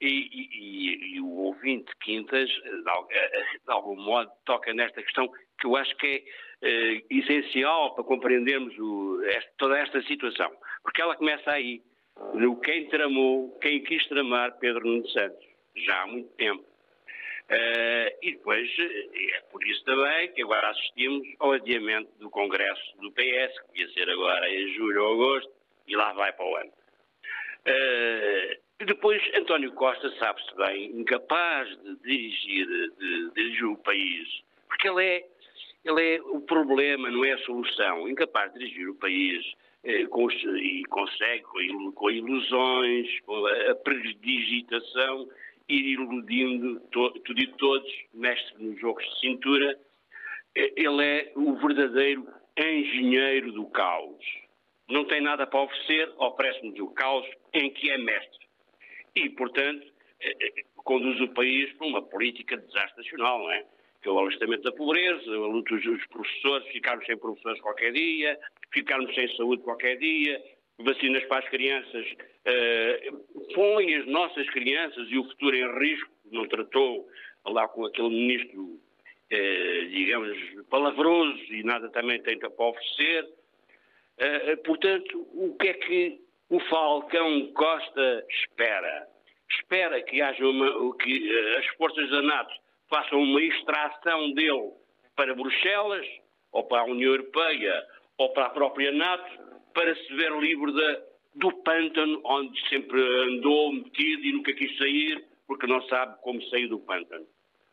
E, 0.00 0.06
e, 0.06 1.14
e, 1.16 1.20
o 1.20 1.30
ouvinte 1.30 1.90
Quintas, 2.00 2.50
de, 2.50 2.82
de, 2.82 3.72
algum 3.72 3.96
modo, 3.96 4.30
toca 4.44 4.74
nesta 4.74 5.02
questão 5.02 5.30
que 5.58 5.66
eu 5.66 5.76
acho 5.76 5.96
que 5.96 6.06
é 6.06 6.24
eh, 6.62 7.02
essencial 7.08 7.94
para 7.94 8.04
compreendermos 8.04 8.76
o, 8.78 9.22
esta, 9.24 9.50
toda 9.56 9.78
esta 9.78 10.02
situação. 10.02 10.50
Porque 10.82 11.00
ela 11.00 11.16
começa 11.16 11.50
aí, 11.50 11.80
no 12.34 12.60
quem 12.60 12.88
tramou, 12.88 13.56
quem 13.60 13.82
quis 13.82 14.06
tramar 14.08 14.58
Pedro 14.58 14.84
Nuno 14.84 15.08
Santos, 15.08 15.46
já 15.76 16.02
há 16.02 16.06
muito 16.06 16.28
tempo. 16.34 16.73
Uh, 17.50 18.08
e 18.22 18.32
depois, 18.32 18.70
é 18.78 19.40
por 19.52 19.62
isso 19.66 19.84
também 19.84 20.32
que 20.32 20.42
agora 20.42 20.70
assistimos 20.70 21.28
ao 21.38 21.52
adiamento 21.52 22.10
do 22.18 22.30
Congresso 22.30 22.96
do 23.00 23.12
PS, 23.12 23.60
que 23.72 23.82
ia 23.82 23.88
ser 23.90 24.08
agora 24.08 24.48
em 24.48 24.72
julho 24.74 25.04
ou 25.04 25.12
agosto, 25.12 25.52
e 25.86 25.94
lá 25.94 26.12
vai 26.14 26.32
para 26.32 26.46
o 26.46 26.56
ano. 26.56 26.72
Uh, 27.66 28.84
depois, 28.86 29.22
António 29.36 29.72
Costa 29.72 30.10
sabe-se 30.18 30.54
bem 30.56 30.86
incapaz 30.98 31.68
de 31.82 31.96
dirigir, 31.96 32.66
de, 32.66 32.90
de 32.96 33.30
dirigir 33.34 33.64
o 33.66 33.76
país, 33.76 34.42
porque 34.66 34.88
ele 34.88 35.04
é, 35.04 35.24
ele 35.84 36.16
é 36.16 36.22
o 36.22 36.40
problema, 36.40 37.10
não 37.10 37.24
é 37.24 37.32
a 37.32 37.38
solução. 37.38 38.08
Incapaz 38.08 38.52
de 38.54 38.58
dirigir 38.58 38.88
o 38.88 38.94
país 38.94 39.44
eh, 39.84 40.06
com, 40.06 40.30
e 40.30 40.82
consegue 40.84 41.42
com, 41.42 41.92
com 41.92 42.10
ilusões, 42.10 43.20
com 43.20 43.46
a, 43.46 43.70
a 43.70 43.74
predigitação 43.74 45.28
ir 45.68 45.84
iludindo 45.92 46.80
tudo 46.90 47.40
e 47.40 47.46
todos, 47.56 47.90
mestre 48.12 48.62
nos 48.62 48.80
jogos 48.80 49.04
de 49.04 49.20
cintura. 49.20 49.78
Ele 50.54 51.04
é 51.04 51.32
o 51.34 51.54
verdadeiro 51.56 52.26
engenheiro 52.56 53.52
do 53.52 53.66
caos. 53.66 54.24
Não 54.88 55.04
tem 55.06 55.20
nada 55.20 55.46
para 55.46 55.62
oferecer, 55.62 56.12
oferece-nos 56.18 56.78
o 56.78 56.88
caos 56.88 57.26
em 57.52 57.70
que 57.70 57.90
é 57.90 57.98
mestre. 57.98 58.46
E, 59.16 59.30
portanto, 59.30 59.86
eh, 60.20 60.36
eh, 60.40 60.64
conduz 60.76 61.20
o 61.20 61.28
país 61.28 61.72
para 61.74 61.86
uma 61.86 62.02
política 62.02 62.56
de 62.56 62.66
desastre 62.66 63.02
nacional, 63.02 63.38
não 63.38 63.50
é? 63.50 63.64
Que 64.02 64.08
é 64.08 64.12
o 64.12 64.18
alistamento 64.18 64.62
da 64.62 64.72
pobreza, 64.72 65.30
a 65.30 65.46
luta 65.46 65.74
dos 65.76 66.06
professores, 66.06 66.68
ficarmos 66.68 67.06
sem 67.06 67.16
professores 67.16 67.60
qualquer 67.60 67.92
dia, 67.92 68.38
ficarmos 68.72 69.14
sem 69.14 69.34
saúde 69.36 69.62
qualquer 69.62 69.96
dia, 69.96 70.42
vacinas 70.78 71.24
para 71.24 71.44
as 71.44 71.48
crianças, 71.48 72.06
uh, 72.46 73.54
põe 73.54 73.94
as 73.94 74.06
nossas 74.06 74.48
crianças 74.50 75.08
e 75.10 75.18
o 75.18 75.24
futuro 75.24 75.56
em 75.56 75.78
risco, 75.78 76.10
não 76.30 76.46
tratou 76.48 77.08
lá 77.46 77.68
com 77.68 77.84
aquele 77.84 78.10
ministro, 78.10 78.62
uh, 78.62 79.88
digamos, 79.90 80.38
palavroso 80.68 81.42
e 81.52 81.62
nada 81.62 81.88
também 81.90 82.22
tem 82.22 82.38
para 82.38 82.50
oferecer. 82.58 83.24
Uh, 84.18 84.62
portanto, 84.64 85.26
o 85.32 85.56
que 85.56 85.68
é 85.68 85.74
que 85.74 86.20
o 86.50 86.60
Falcão 86.60 87.52
Costa 87.52 88.24
espera? 88.28 89.08
Espera 89.50 90.02
que 90.02 90.20
haja 90.20 90.46
uma, 90.46 90.96
que 90.98 91.56
as 91.58 91.66
forças 91.76 92.08
da 92.10 92.22
NATO 92.22 92.54
façam 92.88 93.20
uma 93.20 93.42
extração 93.42 94.32
dele 94.32 94.72
para 95.16 95.34
Bruxelas, 95.34 96.06
ou 96.52 96.64
para 96.64 96.82
a 96.82 96.84
União 96.84 97.12
Europeia, 97.12 97.84
ou 98.18 98.32
para 98.32 98.46
a 98.46 98.50
própria 98.50 98.92
NATO, 98.92 99.42
para 99.72 99.94
se 99.94 100.14
ver 100.14 100.32
livre 100.38 100.72
da, 100.72 101.02
do 101.34 101.52
pântano 101.62 102.20
onde 102.24 102.68
sempre 102.68 103.00
andou 103.00 103.72
metido 103.72 104.24
e 104.24 104.32
nunca 104.32 104.52
quis 104.52 104.76
sair, 104.78 105.24
porque 105.46 105.66
não 105.66 105.82
sabe 105.88 106.16
como 106.22 106.42
sair 106.44 106.68
do 106.68 106.78
pântano. 106.78 107.26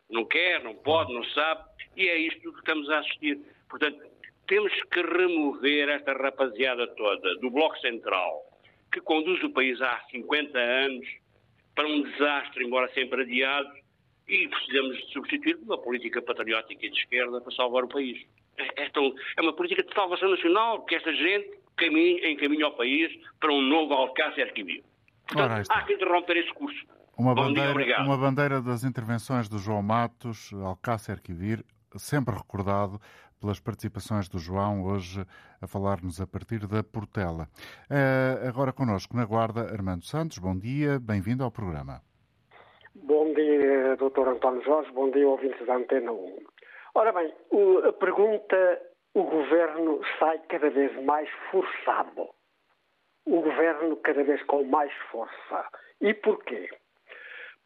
Não 0.10 0.26
quer, 0.26 0.64
não 0.64 0.76
pode, 0.76 1.14
não 1.14 1.24
sabe, 1.26 1.64
e 1.96 2.08
é 2.08 2.18
isto 2.18 2.52
que 2.52 2.60
estamos 2.60 2.90
a 2.90 3.00
assistir. 3.00 3.40
Portanto, 3.70 4.02
temos 4.48 4.74
que 4.92 5.02
remover 5.02 5.90
esta 5.90 6.14
rapaziada 6.14 6.88
toda 6.96 7.36
do 7.36 7.50
Bloco 7.50 7.78
Central, 7.80 8.44
que 8.92 9.00
conduz 9.00 9.42
o 9.44 9.50
país 9.52 9.82
há 9.82 10.02
50 10.12 10.58
anos 10.58 11.08
para 11.74 11.88
um 11.88 12.02
desastre, 12.02 12.66
embora 12.66 12.92
sempre 12.94 13.22
adiado, 13.22 13.70
e 14.28 14.48
precisamos 14.48 14.98
de 14.98 15.14
substituir 15.14 15.56
uma 15.58 15.78
política 15.78 16.22
patriótica 16.22 16.86
e 16.86 16.90
de 16.90 17.00
esquerda 17.00 17.40
para 17.40 17.52
salvar 17.54 17.86
o 17.86 17.88
país. 17.88 18.22
É, 18.58 18.84
é, 18.84 18.90
tão, 18.90 19.14
é 19.38 19.42
uma 19.42 19.54
política 19.54 19.84
de 19.84 19.94
salvação 19.94 20.30
nacional, 20.30 20.84
que 20.86 20.96
esta 20.96 21.14
gente 21.14 21.61
caminho, 21.82 22.26
encaminha 22.28 22.68
o 22.68 22.72
país 22.78 23.12
para 23.40 23.52
um 23.52 23.62
novo 23.62 23.94
Alcácer 23.94 24.54
que 24.54 24.64
vive. 24.64 24.84
Portanto, 25.28 25.68
há 25.70 25.84
que 25.84 25.94
interromper 25.94 26.38
esse 26.38 26.54
curso. 26.54 26.86
Uma 27.18 27.36
bandeira, 27.36 28.02
uma 28.02 28.18
bandeira 28.18 28.62
das 28.62 28.84
intervenções 28.84 29.50
do 29.50 29.58
João 29.58 29.82
Matos, 29.82 30.52
Alcácer 30.54 31.22
Quivir, 31.22 31.64
sempre 31.98 32.34
recordado 32.36 33.00
pelas 33.40 33.60
participações 33.60 34.30
do 34.30 34.38
João, 34.38 34.84
hoje 34.84 35.26
a 35.62 35.68
falar-nos 35.68 36.22
a 36.22 36.28
partir 36.28 36.68
da 36.68 36.84
Portela. 36.84 37.48
Uh, 37.90 38.48
agora 38.48 38.72
connosco 38.72 39.16
na 39.16 39.26
Guarda, 39.26 39.62
Armando 39.62 40.06
Santos. 40.06 40.38
Bom 40.38 40.58
dia, 40.58 41.00
bem-vindo 41.00 41.44
ao 41.44 41.52
programa. 41.52 42.02
Bom 42.94 43.34
dia, 43.34 43.96
Dr. 43.98 44.28
António 44.28 44.64
Jorge. 44.64 44.92
Bom 44.92 45.10
dia, 45.12 45.28
ouvintes 45.28 45.66
da 45.66 45.76
Antena 45.76 46.12
1. 46.12 46.38
Ora 46.94 47.12
bem, 47.14 47.34
a 47.88 47.94
pergunta 47.94 48.82
o 49.14 49.24
governo 49.24 50.02
sai 50.20 50.40
cada 50.50 50.70
vez 50.70 50.96
mais 51.04 51.30
forçado. 51.52 52.30
O 53.26 53.42
governo 53.42 53.98
cada 53.98 54.24
vez 54.24 54.42
com 54.44 54.64
mais 54.64 54.94
força. 55.12 55.70
E 56.00 56.14
porquê? 56.14 56.70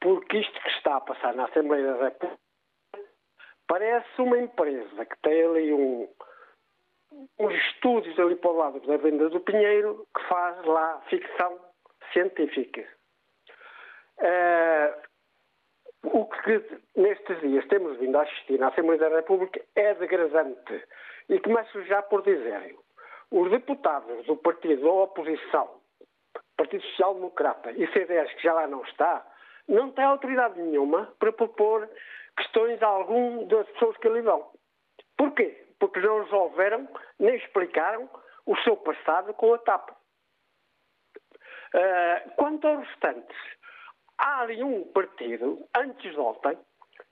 Porque 0.01 0.39
isto 0.39 0.61
que 0.61 0.69
está 0.69 0.97
a 0.97 1.01
passar 1.01 1.33
na 1.33 1.45
Assembleia 1.45 1.93
da 1.93 2.05
República 2.05 2.39
parece 3.67 4.21
uma 4.21 4.37
empresa 4.37 5.05
que 5.05 5.17
tem 5.21 5.43
ali 5.43 5.73
um, 5.73 6.07
uns 7.39 7.53
estúdios 7.53 8.19
ali 8.19 8.35
para 8.35 8.51
o 8.51 8.57
lado 8.57 8.79
da 8.81 8.97
venda 8.97 9.29
do 9.29 9.39
Pinheiro 9.39 10.05
que 10.15 10.23
faz 10.27 10.63
lá 10.65 11.01
ficção 11.09 11.59
científica. 12.11 12.85
Uh, 14.19 15.05
o 16.13 16.25
que 16.25 16.63
nestes 16.95 17.39
dias 17.41 17.65
temos 17.67 17.97
vindo 17.97 18.17
a 18.17 18.21
assistir 18.21 18.59
na 18.59 18.67
Assembleia 18.67 18.99
da 18.99 19.15
República 19.15 19.61
é 19.75 19.93
degradante. 19.95 20.83
E 21.29 21.39
começo 21.39 21.83
já 21.85 22.01
por 22.03 22.21
dizer, 22.21 22.75
os 23.31 23.49
deputados 23.49 24.25
do 24.25 24.37
partido 24.37 24.83
da 24.83 24.91
oposição, 24.91 25.81
Partido 26.55 26.83
Social 26.83 27.15
Democrata 27.15 27.71
e 27.71 27.91
CDS, 27.91 28.31
que 28.35 28.43
já 28.43 28.53
lá 28.53 28.67
não 28.67 28.83
está, 28.83 29.25
não 29.67 29.91
têm 29.91 30.05
autoridade 30.05 30.61
nenhuma 30.61 31.13
para 31.19 31.33
propor 31.33 31.89
questões 32.37 32.81
a 32.81 32.87
algum 32.87 33.47
das 33.47 33.67
pessoas 33.71 33.97
que 33.97 34.07
ali 34.07 34.21
vão. 34.21 34.51
Porquê? 35.17 35.65
Porque 35.79 35.99
não 35.99 36.23
resolveram 36.23 36.87
nem 37.19 37.35
explicaram 37.35 38.09
o 38.45 38.55
seu 38.57 38.77
passado 38.77 39.33
com 39.33 39.53
a 39.53 39.57
TAP. 39.57 39.89
Uh, 41.73 42.35
quanto 42.35 42.67
aos 42.67 42.87
restantes, 42.87 43.37
há 44.17 44.41
ali 44.41 44.63
um 44.63 44.83
partido, 44.93 45.67
antes 45.75 46.11
de 46.11 46.19
ontem, 46.19 46.57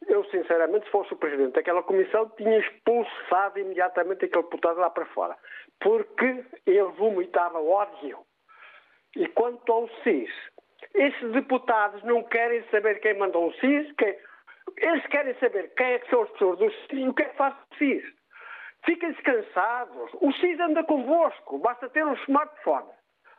eu, 0.07 0.23
sinceramente, 0.25 0.85
se 0.85 0.91
fosse 0.91 1.13
o 1.13 1.17
presidente 1.17 1.53
daquela 1.53 1.83
comissão, 1.83 2.29
tinha 2.37 2.59
expulsado 2.59 3.59
imediatamente 3.59 4.25
aquele 4.25 4.43
deputado 4.43 4.79
lá 4.79 4.89
para 4.89 5.05
fora. 5.07 5.37
Porque 5.79 6.45
ele 6.65 6.91
vomitava 6.97 7.61
ódio. 7.61 8.19
E 9.15 9.27
quanto 9.29 9.71
ao 9.71 9.87
CIS, 10.03 10.31
esses 10.93 11.31
deputados 11.31 12.01
não 12.03 12.23
querem 12.23 12.63
saber 12.69 12.99
quem 12.99 13.17
mandou 13.17 13.47
o 13.47 13.53
CIS, 13.55 13.91
quem... 13.97 14.17
eles 14.77 15.05
querem 15.07 15.35
saber 15.35 15.73
quem 15.75 15.93
é 15.93 15.99
que 15.99 16.09
são 16.09 16.23
as 16.23 16.29
pessoas 16.31 16.59
do 16.59 16.71
CIS 16.71 16.87
e 16.93 17.07
o 17.07 17.13
que 17.13 17.23
é 17.23 17.25
que 17.29 17.37
faz 17.37 17.53
o 17.53 17.75
CIS. 17.77 18.03
Fiquem 18.85 19.11
descansados. 19.11 20.11
O 20.21 20.31
CIS 20.33 20.59
anda 20.59 20.83
convosco, 20.83 21.59
basta 21.59 21.89
ter 21.89 22.05
um 22.05 22.13
smartphone. 22.13 22.89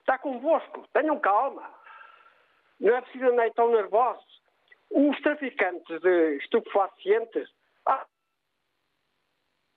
Está 0.01 0.19
convosco, 0.19 0.87
tenham 0.93 1.19
calma. 1.19 1.69
Não 2.81 2.95
é 2.95 3.01
preciso 3.01 3.27
andar 3.27 3.51
tão 3.53 3.71
nervosos. 3.71 4.44
Os 4.95 5.21
traficantes 5.21 6.01
de 6.01 6.37
estupefacientes 6.37 7.49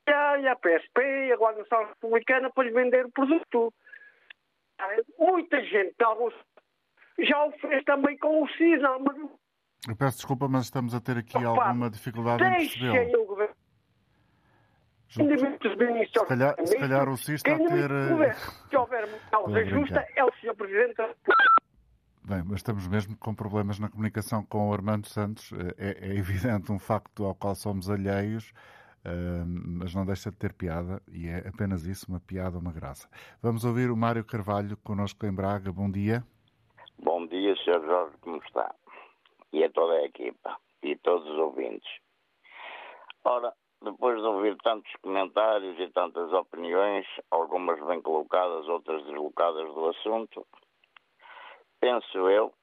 e 0.08 0.48
a 0.48 0.56
PSP 0.56 1.02
e 1.02 1.34
a 1.34 1.38
Guarda 1.38 1.64
Republicana 1.90 2.50
para 2.52 2.64
lhe 2.64 2.72
vender 2.72 3.06
o 3.06 3.12
produto. 3.12 3.74
Muita 5.18 5.62
gente, 5.64 5.96
alguns, 6.04 6.34
já 7.20 7.44
o 7.46 7.52
fez 7.54 7.84
também 7.84 8.18
com 8.18 8.44
o 8.44 8.48
CISA. 8.50 9.00
Mas... 9.00 9.18
Eu 9.88 9.96
peço 9.98 10.18
desculpa, 10.18 10.48
mas 10.48 10.66
estamos 10.66 10.94
a 10.94 11.02
ter 11.02 11.18
aqui 11.18 11.38
Opa, 11.38 11.66
alguma 11.66 11.90
dificuldade 11.90 12.44
em 12.44 12.50
perceber. 12.50 13.18
o 13.18 13.26
governo. 13.26 13.56
Se 15.10 16.26
calhar, 16.28 16.56
se 16.66 16.78
calhar 16.78 17.10
o 17.10 17.18
CIS 17.18 17.36
está 17.36 17.56
a 17.56 17.58
ter. 17.58 18.36
Se 18.70 18.76
houver 18.76 19.06
uma 19.08 19.20
causa 19.32 19.66
justa, 19.66 20.06
é 20.16 20.24
o 20.24 20.32
Sr. 20.34 20.56
Presidente 20.56 20.96
da 20.96 21.08
República. 21.08 21.57
Bem, 22.28 22.44
mas 22.46 22.58
estamos 22.58 22.86
mesmo 22.90 23.18
com 23.18 23.34
problemas 23.34 23.80
na 23.80 23.88
comunicação 23.88 24.44
com 24.44 24.70
o 24.70 24.74
Armando 24.74 25.08
Santos. 25.08 25.54
É, 25.78 26.10
é 26.10 26.14
evidente 26.20 26.70
um 26.74 26.78
facto 26.78 27.24
ao 27.24 27.34
qual 27.34 27.56
somos 27.56 27.90
alheios. 27.90 28.52
mas 29.56 29.96
não 29.96 30.06
deixa 30.06 30.30
de 30.30 30.36
ter 30.36 30.52
piada 30.52 31.02
e 31.08 31.30
é 31.30 31.48
apenas 31.48 31.88
isso, 31.88 32.06
uma 32.10 32.20
piada, 32.20 32.58
uma 32.58 32.74
graça. 32.74 33.08
Vamos 33.42 33.64
ouvir 33.64 33.90
o 33.90 33.96
Mário 33.96 34.26
Carvalho 34.26 34.76
connosco 34.84 35.26
em 35.26 35.34
Braga. 35.34 35.72
Bom 35.72 35.90
dia. 35.90 36.22
Bom 37.00 37.26
dia, 37.28 37.56
Sr. 37.64 37.86
Jorge, 37.86 38.18
como 38.20 38.44
está? 38.44 38.76
E 39.54 39.64
a 39.64 39.70
toda 39.70 39.94
a 39.94 40.04
equipa 40.04 40.58
e 40.84 40.98
todos 40.98 41.26
os 41.30 41.38
ouvintes. 41.38 41.90
Ora, 43.24 43.54
depois 43.82 44.20
de 44.20 44.28
ouvir 44.28 44.58
tantos 44.58 44.92
comentários 45.02 45.80
e 45.80 45.88
tantas 45.94 46.34
opiniões, 46.34 47.06
algumas 47.32 47.80
bem 47.88 48.02
colocadas, 48.02 48.68
outras 48.68 49.02
deslocadas 49.06 49.74
do 49.74 49.88
assunto, 49.88 50.46
penso 51.80 52.30
eu, 52.30 52.54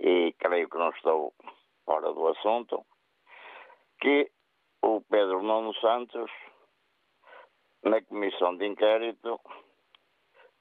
e 0.00 0.32
creio 0.38 0.68
que 0.68 0.78
não 0.78 0.90
estou 0.90 1.34
fora 1.84 2.12
do 2.12 2.28
assunto, 2.28 2.84
que 4.00 4.30
o 4.82 5.00
Pedro 5.02 5.42
Nuno 5.42 5.74
Santos, 5.74 6.30
na 7.82 8.02
comissão 8.02 8.56
de 8.56 8.66
inquérito, 8.66 9.40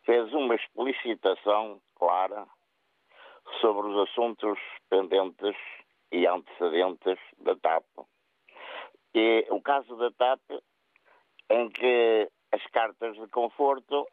fez 0.06 0.34
uma 0.34 0.56
explicitação 0.56 1.82
clara 1.96 2.46
sobre 3.62 3.88
os 3.88 4.10
assuntos 4.10 4.60
pendentes 4.90 5.56
e 6.12 6.28
antecedentes 6.28 7.20
da 7.40 7.56
TAP. 7.56 7.86
E 9.14 9.48
o 9.50 9.62
caso 9.62 9.96
da 9.96 10.12
TAP, 10.12 10.42
em 11.50 11.70
que 11.70 12.30
as 12.52 12.66
cartas 12.68 13.16
de 13.16 13.28
conforto 13.28 14.08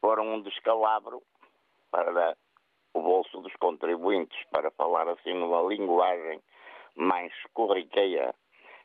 foram 0.00 0.34
um 0.34 0.42
descalabro 0.42 1.22
para 1.96 2.36
o 2.92 3.00
bolso 3.00 3.40
dos 3.40 3.54
contribuintes, 3.54 4.38
para 4.50 4.70
falar 4.72 5.08
assim 5.08 5.32
numa 5.32 5.62
linguagem 5.62 6.40
mais 6.94 7.32
corriqueira 7.54 8.34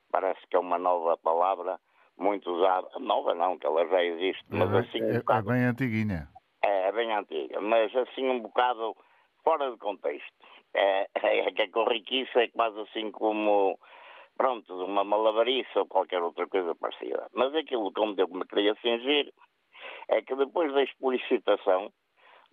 parece 0.09 0.39
que 0.47 0.55
é 0.55 0.59
uma 0.59 0.77
nova 0.77 1.17
palavra 1.17 1.79
muito 2.17 2.51
usada. 2.51 2.87
Nova 2.99 3.33
não, 3.33 3.57
que 3.57 3.65
ela 3.65 3.87
já 3.87 4.03
existe, 4.03 4.43
mas 4.49 4.71
é, 4.73 4.79
assim. 4.79 5.03
Um 5.03 5.15
é, 5.15 5.19
bocado, 5.19 5.51
é 5.51 5.53
bem 5.53 5.65
antiguinha. 5.65 6.27
É, 6.63 6.87
é 6.87 6.91
bem 6.91 7.11
antiga, 7.13 7.59
mas 7.59 7.95
assim 7.95 8.29
um 8.29 8.41
bocado 8.41 8.95
fora 9.43 9.71
de 9.71 9.77
contexto. 9.77 10.31
É, 10.73 11.07
é 11.15 11.51
que 11.51 11.61
a 11.63 11.71
corriquice 11.71 12.37
é 12.37 12.47
quase 12.49 12.79
assim 12.81 13.11
como, 13.11 13.77
pronto, 14.37 14.73
uma 14.85 15.03
malavarice 15.03 15.77
ou 15.77 15.85
qualquer 15.85 16.21
outra 16.21 16.47
coisa 16.47 16.75
parecida. 16.75 17.27
Mas 17.33 17.53
aquilo 17.55 17.91
como 17.93 18.15
eu 18.17 18.27
me 18.27 18.45
queria 18.45 18.75
fingir 18.75 19.33
é 20.09 20.21
que 20.21 20.35
depois 20.35 20.73
da 20.73 20.83
explicitação 20.83 21.91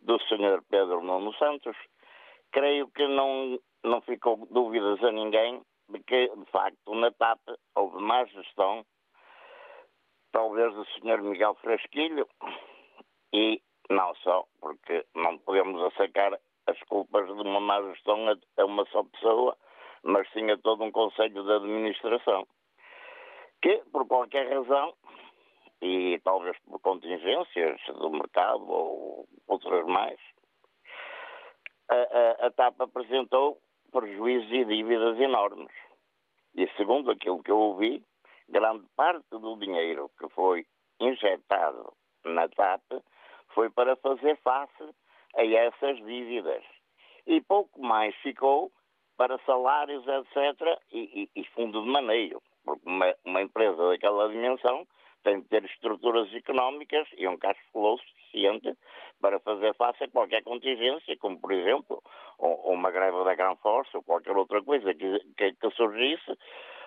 do 0.02 0.18
Sr. 0.20 0.62
Pedro 0.70 1.02
Nuno 1.02 1.32
Santos, 1.34 1.76
creio 2.52 2.88
que 2.88 3.06
não, 3.06 3.58
não 3.84 4.00
ficou 4.02 4.46
dúvidas 4.50 5.02
a 5.02 5.12
ninguém 5.12 5.62
de 5.88 6.00
que, 6.00 6.28
de 6.28 6.44
facto, 6.50 6.94
na 6.94 7.10
TAP 7.12 7.40
houve 7.74 7.98
má 7.98 8.24
gestão, 8.26 8.84
talvez 10.32 10.74
do 10.74 10.84
Sr. 10.84 11.22
Miguel 11.22 11.54
Fresquilho, 11.56 12.28
e 13.32 13.60
não 13.90 14.14
só, 14.16 14.44
porque 14.60 15.04
não 15.14 15.38
podemos 15.38 15.82
assecar 15.84 16.38
as 16.66 16.78
culpas 16.84 17.26
de 17.26 17.32
uma 17.32 17.60
má 17.60 17.80
gestão 17.82 18.26
a 18.28 18.64
uma 18.64 18.84
só 18.86 19.02
pessoa, 19.04 19.56
mas 20.02 20.30
sim 20.32 20.50
a 20.50 20.58
todo 20.58 20.84
um 20.84 20.92
Conselho 20.92 21.42
de 21.42 21.52
Administração, 21.52 22.46
que, 23.62 23.82
por 23.90 24.06
qualquer 24.06 24.52
razão, 24.52 24.94
e 25.80 26.20
talvez 26.24 26.56
por 26.60 26.80
contingências 26.80 27.80
do 27.86 28.10
mercado 28.10 28.68
ou 28.68 29.28
outras 29.46 29.86
mais, 29.86 30.18
a, 31.88 31.94
a, 31.94 32.46
a 32.46 32.50
TAP 32.50 32.80
apresentou 32.80 33.58
prejuízos 33.90 34.50
e 34.52 34.64
dívidas 34.64 35.18
enormes. 35.18 35.72
E 36.54 36.68
segundo 36.76 37.10
aquilo 37.10 37.42
que 37.42 37.50
eu 37.50 37.58
ouvi, 37.58 38.02
grande 38.48 38.86
parte 38.96 39.28
do 39.30 39.56
dinheiro 39.56 40.10
que 40.18 40.28
foi 40.30 40.66
injetado 41.00 41.92
na 42.24 42.48
TAP 42.48 42.82
foi 43.54 43.70
para 43.70 43.96
fazer 43.96 44.36
face 44.38 44.94
a 45.36 45.44
essas 45.44 45.96
dívidas. 46.04 46.64
E 47.26 47.40
pouco 47.42 47.80
mais 47.80 48.14
ficou 48.16 48.72
para 49.16 49.38
salários, 49.44 50.04
etc., 50.06 50.78
e, 50.92 51.28
e, 51.34 51.40
e 51.40 51.44
fundo 51.48 51.82
de 51.82 51.88
maneio. 51.88 52.40
Porque 52.64 52.88
uma, 52.88 53.14
uma 53.24 53.42
empresa 53.42 53.88
daquela 53.88 54.28
dimensão 54.28 54.86
tem 55.22 55.40
de 55.40 55.48
ter 55.48 55.64
estruturas 55.64 56.32
económicas 56.34 57.06
e 57.16 57.26
um 57.26 57.36
cash 57.36 57.58
flow 57.72 57.98
suficiente 57.98 58.76
para 59.20 59.40
fazer 59.40 59.74
face 59.74 60.04
a 60.04 60.08
qualquer 60.08 60.42
contingência, 60.42 61.16
como 61.18 61.40
por 61.40 61.52
exemplo 61.52 62.02
uma 62.38 62.90
greve 62.90 63.24
da 63.24 63.34
Gran 63.34 63.56
Força 63.56 63.96
ou 63.98 64.02
qualquer 64.02 64.36
outra 64.36 64.62
coisa 64.62 64.94
que, 64.94 65.18
que, 65.36 65.52
que 65.54 65.70
surgisse, 65.72 66.38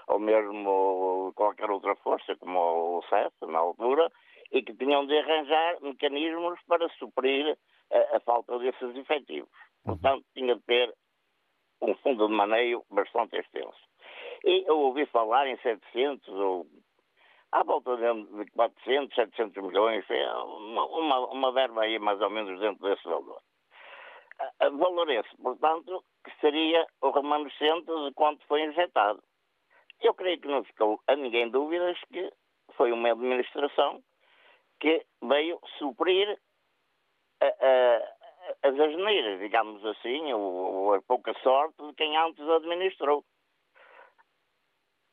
ou 0.08 0.20
mesmo 0.20 1.32
qualquer 1.36 1.70
outra 1.70 1.96
força, 1.96 2.36
como 2.38 3.00
o 3.00 3.04
CEF 3.10 3.34
na 3.48 3.60
altura, 3.60 4.12
e 4.52 4.62
que 4.62 4.74
tinham 4.74 5.06
de 5.06 5.18
arranjar 5.18 5.82
mecanismos 5.82 6.60
para 6.68 6.90
suprir 7.00 7.58
a, 7.92 8.18
a 8.18 8.20
falta 8.22 8.58
desses 8.60 8.96
efetivos. 8.96 9.50
Portanto, 9.84 10.26
tinha 10.34 10.56
de 10.56 10.62
ter 10.64 10.94
um 11.82 11.96
fundo 11.96 12.28
de 12.28 12.34
maneio 12.34 12.84
bastante 12.90 13.38
extenso. 13.38 13.80
E 14.44 14.64
eu 14.68 14.78
ouvi 14.78 15.06
falar 15.08 15.48
em 15.48 15.58
700 15.58 16.28
ou 16.30 16.68
à 17.52 17.64
volta 17.64 17.98
de 17.98 18.52
400, 18.52 19.14
700 19.14 19.64
milhões, 19.64 20.06
é 20.10 20.34
uma, 20.34 20.86
uma, 20.86 21.20
uma 21.28 21.52
verba 21.52 21.82
aí 21.82 22.00
mais 22.00 22.20
ou 22.22 22.30
menos 22.30 22.60
dentro 22.60 22.88
desse 22.88 23.04
valor. 23.04 23.42
Valor 24.60 25.10
esse, 25.10 25.38
portanto, 25.38 26.04
que 26.24 26.32
seria 26.40 26.86
o 27.02 27.12
remanescente 27.12 27.86
de 27.86 28.14
quanto 28.16 28.46
foi 28.48 28.64
injetado. 28.64 29.22
Eu 30.02 30.14
creio 30.16 30.40
que 30.40 30.48
não 30.48 30.64
ficou 30.64 31.00
a 31.08 31.16
ninguém 31.16 31.50
dúvidas 31.50 31.98
que 32.12 32.32
foi 32.76 32.92
uma 32.92 33.12
administração 33.12 34.02
que 34.80 35.06
veio 35.22 35.60
suprir 35.78 36.40
as 38.64 38.80
asneiras, 38.80 39.40
digamos 39.40 39.86
assim, 39.86 40.34
ou, 40.34 40.94
a 40.94 41.02
pouca 41.04 41.34
sorte 41.42 41.86
de 41.86 41.94
quem 41.94 42.18
antes 42.18 42.48
administrou. 42.48 43.24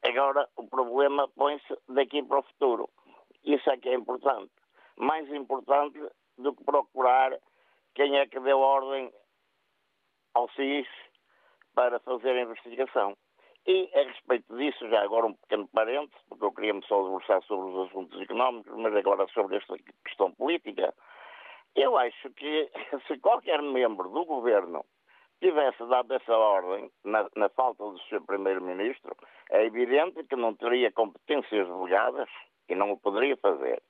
Agora, 0.08 0.48
o 0.56 0.66
problema 0.66 1.28
põe-se 1.28 1.76
daqui 1.86 2.22
para 2.22 2.38
o 2.38 2.42
futuro. 2.42 2.88
Isso 3.44 3.68
é 3.68 3.76
que 3.76 3.90
é 3.90 3.94
importante. 3.94 4.50
Mais 4.96 5.28
importante 5.30 6.00
do 6.38 6.54
que 6.54 6.64
procurar 6.64 7.38
quem 7.94 8.16
é 8.16 8.26
que 8.26 8.40
deu 8.40 8.58
ordem 8.58 9.12
ao 10.32 10.48
CIS 10.52 10.88
para 11.74 12.00
fazer 12.00 12.30
a 12.30 12.40
investigação. 12.40 13.14
E 13.66 13.90
a 13.94 14.02
respeito 14.04 14.56
disso, 14.56 14.88
já 14.88 15.02
agora 15.02 15.26
um 15.26 15.34
pequeno 15.34 15.68
parênteses, 15.68 16.24
porque 16.26 16.44
eu 16.46 16.52
queria-me 16.52 16.82
só 16.86 17.02
debruçar 17.02 17.42
sobre 17.42 17.68
os 17.70 17.88
assuntos 17.88 18.18
económicos, 18.18 18.74
mas 18.78 18.96
agora 18.96 19.28
sobre 19.28 19.58
esta 19.58 19.76
questão 20.06 20.32
política, 20.32 20.94
eu 21.76 21.98
acho 21.98 22.30
que 22.30 22.70
se 23.06 23.18
qualquer 23.18 23.60
membro 23.60 24.08
do 24.08 24.24
governo 24.24 24.82
tivesse 25.40 25.84
dado 25.86 26.12
essa 26.14 26.36
ordem 26.36 26.90
na, 27.04 27.28
na 27.36 27.48
falta 27.50 27.84
do 27.84 27.98
seu 28.08 28.20
primeiro-ministro, 28.22 29.16
é 29.50 29.64
evidente 29.64 30.24
que 30.24 30.36
não 30.36 30.54
teria 30.54 30.92
competências 30.92 31.66
delegadas 31.66 32.28
e 32.68 32.74
não 32.74 32.92
o 32.92 32.98
poderia 32.98 33.36
fazer. 33.36 33.82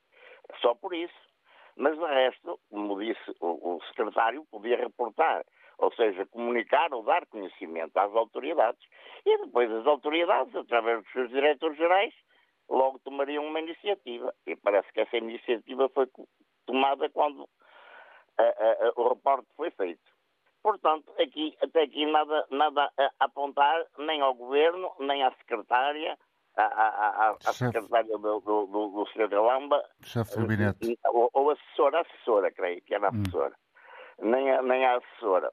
Só 0.61 0.73
por 0.75 0.93
isso. 0.93 1.29
Mas 1.75 1.97
de 1.97 2.05
resto, 2.05 2.59
como 2.69 2.99
disse 2.99 3.35
o, 3.39 3.75
o 3.75 3.81
secretário, 3.85 4.45
podia 4.51 4.77
reportar, 4.77 5.45
ou 5.77 5.93
seja, 5.93 6.25
comunicar 6.25 6.93
ou 6.93 7.03
dar 7.03 7.25
conhecimento 7.27 7.97
às 7.97 8.13
autoridades. 8.13 8.81
E 9.25 9.37
depois 9.37 9.71
as 9.71 9.87
autoridades, 9.87 10.53
através 10.55 11.01
dos 11.01 11.11
seus 11.13 11.29
diretores 11.29 11.77
gerais, 11.77 12.13
logo 12.69 12.99
tomariam 12.99 13.45
uma 13.45 13.61
iniciativa. 13.61 14.33
E 14.45 14.55
parece 14.57 14.91
que 14.91 14.99
essa 14.99 15.17
iniciativa 15.17 15.87
foi 15.89 16.07
tomada 16.65 17.09
quando 17.09 17.47
a, 18.37 18.43
a, 18.43 18.87
a, 18.87 18.93
o 18.97 19.09
reporte 19.09 19.47
foi 19.55 19.71
feito. 19.71 20.18
Portanto, 20.69 21.11
aqui, 21.19 21.57
até 21.63 21.81
aqui 21.81 22.05
nada, 22.05 22.45
nada 22.51 22.91
a 22.95 23.25
apontar 23.25 23.83
nem 23.97 24.21
ao 24.21 24.35
governo, 24.35 24.93
nem 24.99 25.23
à 25.23 25.31
secretária, 25.31 26.15
à, 26.55 26.63
à, 26.63 27.29
à 27.31 27.53
secretária 27.53 28.15
do, 28.19 28.39
do, 28.39 28.67
do, 28.67 28.87
do 28.89 29.07
Sr. 29.07 29.29
Galamba. 29.29 29.83
Chefe 30.03 30.35
de 30.35 30.41
gabinete. 30.41 30.99
Ou, 31.07 31.27
ou 31.33 31.49
assessora, 31.49 32.01
assessora, 32.01 32.51
creio 32.51 32.79
que 32.83 32.93
era 32.93 33.09
hum. 33.11 33.19
assessora. 33.19 33.55
Hum. 34.19 34.29
Nem, 34.29 34.51
a, 34.51 34.61
nem 34.61 34.85
a 34.85 34.97
assessora. 34.97 35.51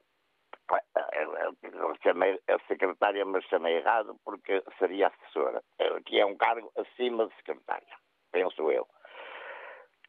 Eu 1.63 1.95
chamei 2.03 2.39
a 2.47 2.59
secretária, 2.67 3.25
mas 3.25 3.43
chamei 3.45 3.77
errado 3.77 4.15
porque 4.23 4.63
seria 4.77 5.07
assessora, 5.07 5.63
que 6.05 6.19
é 6.19 6.25
um 6.27 6.37
cargo 6.37 6.71
acima 6.77 7.25
de 7.25 7.35
secretária, 7.37 7.95
penso 8.31 8.69
eu 8.69 8.87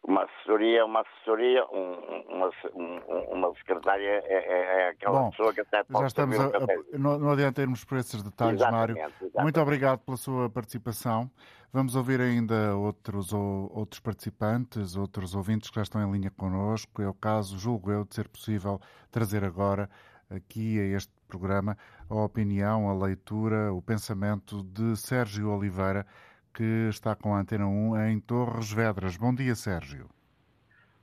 uma 0.03 0.25
assessoria, 0.25 0.85
uma 0.85 1.01
assessoria, 1.01 1.65
um, 1.67 2.25
uma, 2.29 2.51
um, 2.75 3.37
uma 3.37 3.55
secretária 3.55 4.23
é, 4.25 4.33
é, 4.33 4.81
é 4.81 4.89
aquela 4.91 5.21
Bom, 5.21 5.31
pessoa 5.31 5.53
que 5.53 5.61
até 5.61 5.85
pode 5.85 6.01
já 6.01 6.07
estamos 6.07 6.41
a, 6.41 6.47
a, 6.47 6.99
não, 6.99 7.19
não 7.19 7.31
adianta 7.31 7.61
irmos 7.61 7.85
por 7.85 7.99
esses 7.99 8.23
detalhes, 8.23 8.61
exatamente, 8.61 8.79
Mário. 8.79 8.97
Exatamente. 8.99 9.43
Muito 9.43 9.61
obrigado 9.61 9.99
pela 10.01 10.17
sua 10.17 10.49
participação. 10.49 11.31
Vamos 11.71 11.95
ouvir 11.95 12.21
ainda 12.21 12.75
outros, 12.77 13.33
outros 13.33 14.01
participantes, 14.01 14.97
outros 14.97 15.35
ouvintes 15.35 15.69
que 15.69 15.77
já 15.77 15.83
estão 15.83 16.03
em 16.03 16.11
linha 16.11 16.31
connosco. 16.31 17.03
É 17.03 17.09
o 17.09 17.13
caso, 17.13 17.59
julgo 17.59 17.91
eu, 17.91 18.05
de 18.05 18.15
ser 18.15 18.27
possível 18.29 18.81
trazer 19.11 19.45
agora 19.45 19.91
aqui 20.31 20.81
a 20.81 20.85
este 20.97 21.13
programa 21.27 21.77
a 22.09 22.15
opinião, 22.15 22.89
a 22.89 22.95
leitura, 22.95 23.73
o 23.73 23.83
pensamento 23.83 24.63
de 24.63 24.97
Sérgio 24.97 25.51
Oliveira, 25.51 26.07
que 26.55 26.89
está 26.89 27.15
com 27.15 27.35
a 27.35 27.41
Antena 27.41 27.67
1 27.67 28.09
em 28.09 28.21
Torres 28.21 28.73
Vedras. 28.73 29.17
Bom 29.17 29.35
dia, 29.35 29.55
Sérgio. 29.55 30.09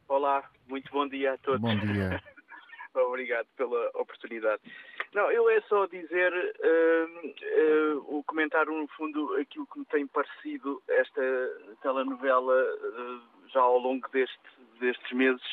Olá, 0.07 0.43
muito 0.67 0.91
bom 0.91 1.07
dia 1.07 1.33
a 1.33 1.37
todos. 1.37 1.61
Bom 1.61 1.77
dia. 1.77 2.21
Obrigado 2.95 3.47
pela 3.57 3.89
oportunidade. 3.93 4.61
Não, 5.13 5.31
eu 5.31 5.49
é 5.49 5.61
só 5.61 5.85
dizer, 5.87 6.33
uh, 6.33 7.27
uh, 7.27 8.17
o 8.17 8.23
comentário 8.23 8.71
no 8.71 8.87
fundo, 8.89 9.35
aquilo 9.35 9.67
que 9.67 9.79
me 9.79 9.85
tem 9.85 10.07
parecido 10.07 10.81
esta 10.87 11.21
telenovela 11.81 12.53
uh, 12.53 13.49
já 13.49 13.61
ao 13.61 13.77
longo 13.79 14.07
deste, 14.09 14.39
destes 14.79 15.11
meses 15.11 15.43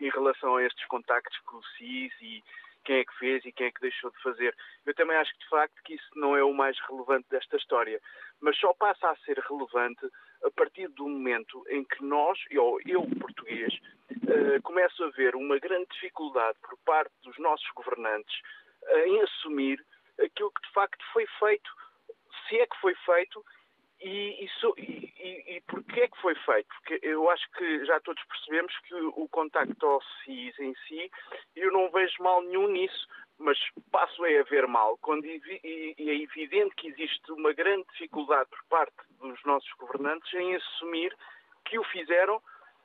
em 0.00 0.10
relação 0.10 0.56
a 0.56 0.64
estes 0.64 0.84
contactos 0.86 1.38
com 1.46 1.56
o 1.56 1.64
CIS 1.76 2.12
e 2.20 2.42
quem 2.84 2.98
é 2.98 3.04
que 3.04 3.18
fez 3.18 3.44
e 3.44 3.52
quem 3.52 3.66
é 3.66 3.70
que 3.70 3.80
deixou 3.80 4.10
de 4.10 4.22
fazer. 4.22 4.54
Eu 4.86 4.94
também 4.94 5.16
acho 5.16 5.32
que, 5.32 5.40
de 5.40 5.48
facto, 5.48 5.82
que 5.84 5.94
isso 5.94 6.10
não 6.16 6.36
é 6.36 6.44
o 6.44 6.52
mais 6.52 6.78
relevante 6.88 7.28
desta 7.30 7.56
história, 7.56 8.00
mas 8.40 8.56
só 8.58 8.72
passa 8.74 9.10
a 9.10 9.16
ser 9.16 9.38
relevante 9.38 10.06
a 10.44 10.50
partir 10.50 10.88
do 10.88 11.08
momento 11.08 11.64
em 11.68 11.84
que 11.84 12.04
nós, 12.04 12.38
eu, 12.50 12.78
eu 12.86 13.02
português, 13.18 13.74
uh, 14.10 14.62
começo 14.62 15.02
a 15.02 15.10
ver 15.10 15.34
uma 15.34 15.58
grande 15.58 15.86
dificuldade 15.92 16.58
por 16.60 16.76
parte 16.84 17.12
dos 17.22 17.38
nossos 17.38 17.68
governantes 17.74 18.34
uh, 18.82 18.98
em 18.98 19.22
assumir 19.22 19.84
aquilo 20.22 20.52
que, 20.52 20.66
de 20.66 20.72
facto, 20.72 21.04
foi 21.12 21.26
feito, 21.38 21.70
se 22.46 22.58
é 22.58 22.66
que 22.66 22.76
foi 22.80 22.94
feito 23.06 23.44
e, 24.04 24.44
isso, 24.44 24.74
e, 24.76 25.12
e, 25.18 25.56
e 25.56 25.60
porquê 25.62 26.02
é 26.02 26.08
que 26.08 26.20
foi 26.20 26.34
feito? 26.34 26.68
Porque 26.68 27.00
eu 27.02 27.30
acho 27.30 27.50
que 27.52 27.86
já 27.86 27.98
todos 28.00 28.22
percebemos 28.24 28.78
que 28.80 28.94
o, 28.94 29.26
contacto 29.28 29.86
ao 29.86 30.02
CIS 30.02 30.58
em 30.58 30.74
si, 30.86 31.10
eu 31.56 31.72
não 31.72 31.90
vejo 31.90 32.22
mal 32.22 32.42
nenhum 32.42 32.68
nisso, 32.68 33.08
mas 33.38 33.58
passo 33.90 34.22
a 34.22 34.42
ver 34.42 34.68
mal 34.68 34.98
quando 34.98 35.24
e, 35.24 35.94
e 35.98 36.10
é 36.10 36.22
evidente 36.22 36.74
que 36.76 36.88
existe 36.88 37.32
uma 37.32 37.54
grande 37.54 37.86
dificuldade 37.92 38.50
por 38.50 38.62
parte 38.68 38.94
dos 39.20 39.42
nossos 39.44 39.72
governantes 39.72 40.32
em 40.34 40.54
assumir 40.54 41.16
que 41.64 41.78
o 41.78 41.84
fizeram, 41.84 42.42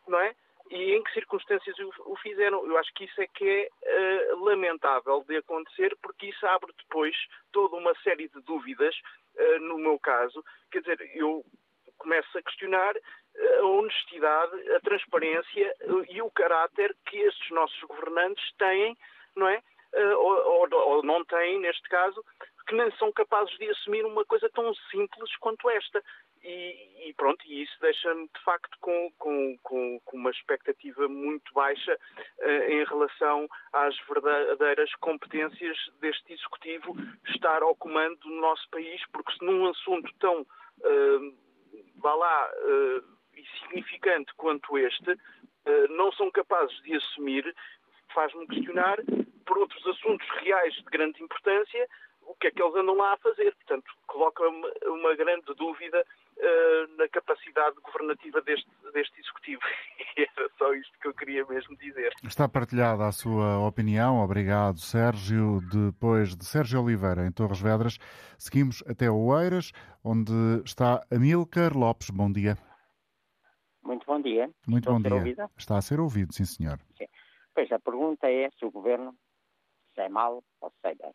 não 0.08 0.20
é? 0.20 0.34
E 0.72 0.94
em 0.94 1.04
que 1.04 1.12
circunstâncias 1.14 1.76
o 1.80 2.16
fizeram. 2.18 2.66
Eu 2.66 2.78
acho 2.78 2.94
que 2.94 3.04
isso 3.04 3.22
é 3.22 3.28
que 3.28 3.44
é 3.44 4.32
uh, 4.32 4.44
lamentável 4.46 5.26
de 5.28 5.36
acontecer, 5.36 5.98
porque 6.02 6.28
isso 6.28 6.46
abre 6.46 6.72
depois 6.78 7.16
toda 7.52 7.76
uma 7.76 7.94
série 8.04 8.30
de 8.30 8.40
dúvidas 8.42 8.96
eh, 9.40 9.60
no 9.60 9.78
meu 9.78 9.98
caso, 9.98 10.44
quer 10.72 10.82
dizer, 10.82 11.00
eu 11.16 11.44
começo 11.98 12.38
a 12.38 12.42
questionar 12.44 12.96
eh, 12.96 13.58
a 13.60 13.66
honestidade, 13.66 14.72
a 14.74 14.80
transparência 14.82 15.76
eh, 15.80 16.06
e 16.10 16.22
o 16.22 16.30
caráter 16.32 16.96
que 17.06 17.18
estes 17.18 17.50
nossos 17.52 17.80
governantes 17.84 18.44
têm, 18.58 18.98
não 19.36 19.48
é? 19.48 19.62
Ou, 19.92 20.36
ou, 20.46 20.70
ou, 20.72 21.04
não 21.04 21.26
têm, 21.26 21.60
neste 21.60 21.90
caso, 21.90 22.24
que 22.68 22.76
nem 22.76 22.92
são 22.98 23.12
capazes 23.12 23.58
de 23.58 23.68
assumir 23.72 24.06
uma 24.06 24.24
coisa 24.24 24.48
tão 24.54 24.72
simples 24.92 25.36
quanto 25.38 25.68
esta. 25.72 26.04
E, 26.44 27.10
e 27.10 27.14
pronto, 27.16 27.46
e 27.46 27.64
isso 27.64 27.78
deixa-me 27.82 28.28
de 28.28 28.44
facto 28.44 28.78
com, 28.80 29.12
com, 29.18 29.58
com, 29.62 30.00
uma 30.14 30.30
expectativa 30.32 31.08
muito 31.08 31.54
baixa 31.54 31.98
uh, 32.40 32.72
em 32.72 32.84
relação 32.86 33.48
às 33.74 33.98
verdadeiras 34.08 34.94
competências 34.96 35.78
deste 36.00 36.34
Executivo 36.34 36.96
estar 37.28 37.62
ao 37.62 37.76
comando 37.76 38.18
do 38.20 38.30
nosso 38.36 38.70
país, 38.70 39.02
porque 39.12 39.34
se 39.34 39.44
num 39.44 39.68
assunto 39.68 40.10
tão, 40.20 40.42
uh, 40.42 41.38
vá 41.98 42.16
lá, 42.16 42.52
uh, 42.52 43.04
insignificante 43.38 44.34
quanto 44.36 44.78
este, 44.78 45.12
uh, 45.12 45.88
não 45.90 46.12
são 46.14 46.32
capazes 46.32 46.76
de 46.84 46.96
assumir, 46.96 47.54
faz-me 48.14 48.48
questionar 48.48 48.98
por 49.46 49.58
outros 49.58 49.86
assuntos 49.88 50.28
reais 50.42 50.74
de 50.74 50.84
grande 50.84 51.22
importância 51.24 51.88
o 52.22 52.36
que 52.36 52.48
é 52.48 52.52
que 52.52 52.62
eles 52.62 52.76
andam 52.76 52.96
lá 52.96 53.14
a 53.14 53.18
fazer. 53.18 53.56
Portanto, 53.56 53.92
coloca-me 54.06 54.72
uma 54.86 55.16
grande 55.16 55.52
dúvida 55.56 56.06
uh, 56.40 56.98
na 56.98 57.08
capacidade 57.10 57.76
governativa 57.82 58.42
deste, 58.42 58.70
deste 58.94 59.20
Executivo. 59.20 59.62
E 60.18 60.24
era 60.24 60.50
só 60.58 60.74
isto 60.74 61.00
que 61.00 61.08
eu 61.08 61.14
queria 61.14 61.46
mesmo 61.46 61.78
dizer. 61.78 62.12
Está 62.24 62.48
partilhada 62.50 63.06
a 63.06 63.12
sua 63.12 63.66
opinião. 63.66 64.20
Obrigado, 64.22 64.78
Sérgio. 64.80 65.62
Depois 65.72 66.36
de 66.36 66.44
Sérgio 66.46 66.82
Oliveira, 66.84 67.26
em 67.26 67.32
Torres 67.32 67.62
Vedras, 67.62 67.98
seguimos 68.38 68.84
até 68.86 69.10
Oeiras, 69.10 69.72
onde 70.04 70.34
está 70.66 71.02
Amílcar 71.10 71.78
Lopes. 71.78 72.10
Bom 72.10 72.30
dia. 72.32 72.58
Muito 73.82 74.06
bom 74.06 74.22
dia. 74.22 74.50
Muito 74.68 74.90
Estou 74.90 74.94
bom 74.94 75.00
a 75.00 75.02
ser 75.02 75.10
dia. 75.10 75.18
ouvida? 75.18 75.50
Está 75.58 75.78
a 75.78 75.82
ser 75.82 76.00
ouvido, 76.02 76.34
sim, 76.34 76.44
senhor. 76.46 76.80
Sim. 76.98 77.08
Pois 77.54 77.72
a 77.72 77.80
pergunta 77.80 78.30
é 78.30 78.50
se 78.52 78.66
o 78.66 78.72
governo 78.72 79.16
se 79.96 80.02
é 80.02 80.10
mau 80.10 80.44
ou 80.60 80.70
se 80.70 80.88
é 80.88 80.96
bem. 80.96 81.14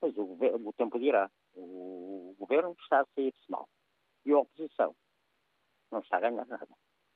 Pois 0.00 0.16
o, 0.18 0.26
governo, 0.26 0.68
o 0.68 0.72
tempo 0.74 0.98
dirá. 0.98 1.30
O 1.54 2.34
governo 2.38 2.76
está 2.82 3.00
a 3.00 3.06
sair-se 3.14 3.50
mal. 3.50 3.66
E 4.26 4.32
a 4.32 4.38
oposição 4.38 4.94
não 5.90 6.00
está 6.00 6.16
a 6.16 6.20
ganhar 6.20 6.46
nada. 6.46 6.68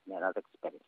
Não 0.07 0.17
é 0.17 0.21
nada 0.21 0.43
que 0.43 0.51
se 0.51 0.59
pareça. 0.59 0.85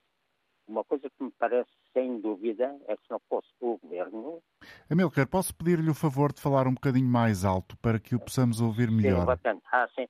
Uma 0.69 0.85
coisa 0.85 1.11
que 1.11 1.25
me 1.25 1.33
parece, 1.33 1.71
sem 1.93 2.21
dúvida, 2.21 2.79
é 2.87 2.97
que 2.97 3.03
se 3.03 3.11
não 3.11 3.21
fosse 3.29 3.49
o 3.61 3.77
governo. 3.79 4.41
Amílcar, 4.89 5.27
posso 5.27 5.55
pedir-lhe 5.55 5.91
o 5.91 5.95
favor 5.95 6.33
de 6.33 6.41
falar 6.41 6.69
um 6.69 6.75
bocadinho 6.75 7.09
mais 7.09 7.45
alto 7.45 7.77
para 7.79 7.99
que 7.99 8.15
o 8.15 8.21
possamos 8.21 8.61
ouvir 8.61 8.91
melhor? 8.91 9.21
Sim, 9.21 9.27
bastante. 9.27 9.63
Ah, 9.73 9.89
sim. 9.95 10.07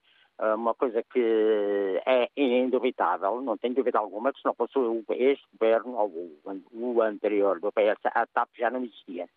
Uma 0.55 0.75
coisa 0.75 1.03
que 1.03 2.03
é 2.07 2.29
indubitável, 2.37 3.43
não 3.43 3.59
tem 3.59 3.73
dúvida 3.75 3.99
alguma, 3.99 4.33
que 4.33 4.41
se 4.41 4.45
não 4.47 4.55
fosse 4.55 4.73
este 5.11 5.47
governo 5.53 5.97
ou 5.97 6.11
o 6.73 7.03
anterior 7.03 7.61
do 7.61 7.71
PS, 7.73 8.01
a 8.07 8.27
TAP 8.27 8.49
já 8.59 8.71
não 8.71 8.83
existia. 8.83 9.29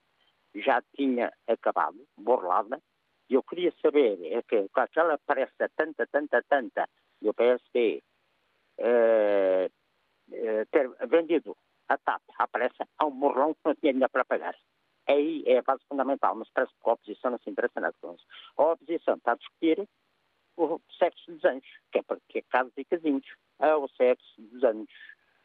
Já 0.56 0.82
tinha 0.96 1.32
acabado, 1.48 1.98
borrada, 2.18 2.78
e 2.78 2.93
eu 3.30 3.44
queria 3.44 3.74
saber, 3.82 4.18
é 4.32 4.42
que 4.42 4.68
com 4.70 4.80
aquela 4.82 5.18
pressa 5.18 5.70
tanta, 5.76 6.06
tanta, 6.08 6.42
tanta 6.44 6.90
do 7.22 7.34
PSD 7.34 8.04
eh, 8.78 9.70
eh, 10.32 10.66
ter 10.72 10.90
vendido 11.08 11.56
a 11.88 11.98
TAP 11.98 12.22
à 12.38 12.48
pressa 12.48 12.88
a 12.98 13.06
um 13.06 13.12
morrão 13.12 13.54
que 13.54 13.62
não 13.66 13.76
tinha 13.76 13.94
dinheiro 13.94 14.12
para 14.12 14.26
pagar. 14.26 14.56
Aí 15.08 15.44
é 15.46 15.58
a 15.58 15.62
base 15.62 15.84
fundamental, 15.88 16.36
mas 16.36 16.50
parece 16.54 16.74
que 16.74 16.90
a 16.90 16.94
oposição 16.94 17.32
não 17.32 17.40
se 17.40 17.50
interessa 17.50 17.80
nada 17.80 17.96
com 18.02 18.14
isso. 18.14 18.26
A 18.58 18.72
oposição 18.72 19.16
está 19.16 19.34
a 19.34 19.36
discutir 19.36 19.88
o 20.56 20.80
sexo 20.98 21.32
dos 21.32 21.44
anjos, 21.44 21.70
que 21.92 22.00
é, 22.00 22.04
que 22.30 22.40
é 22.40 22.42
casas 22.44 22.74
e 22.78 22.86
casinhos. 22.86 23.26
É 23.60 23.76
o 23.76 23.88
sexo 23.90 24.42
dos 24.42 24.64
anjos. 24.64 24.88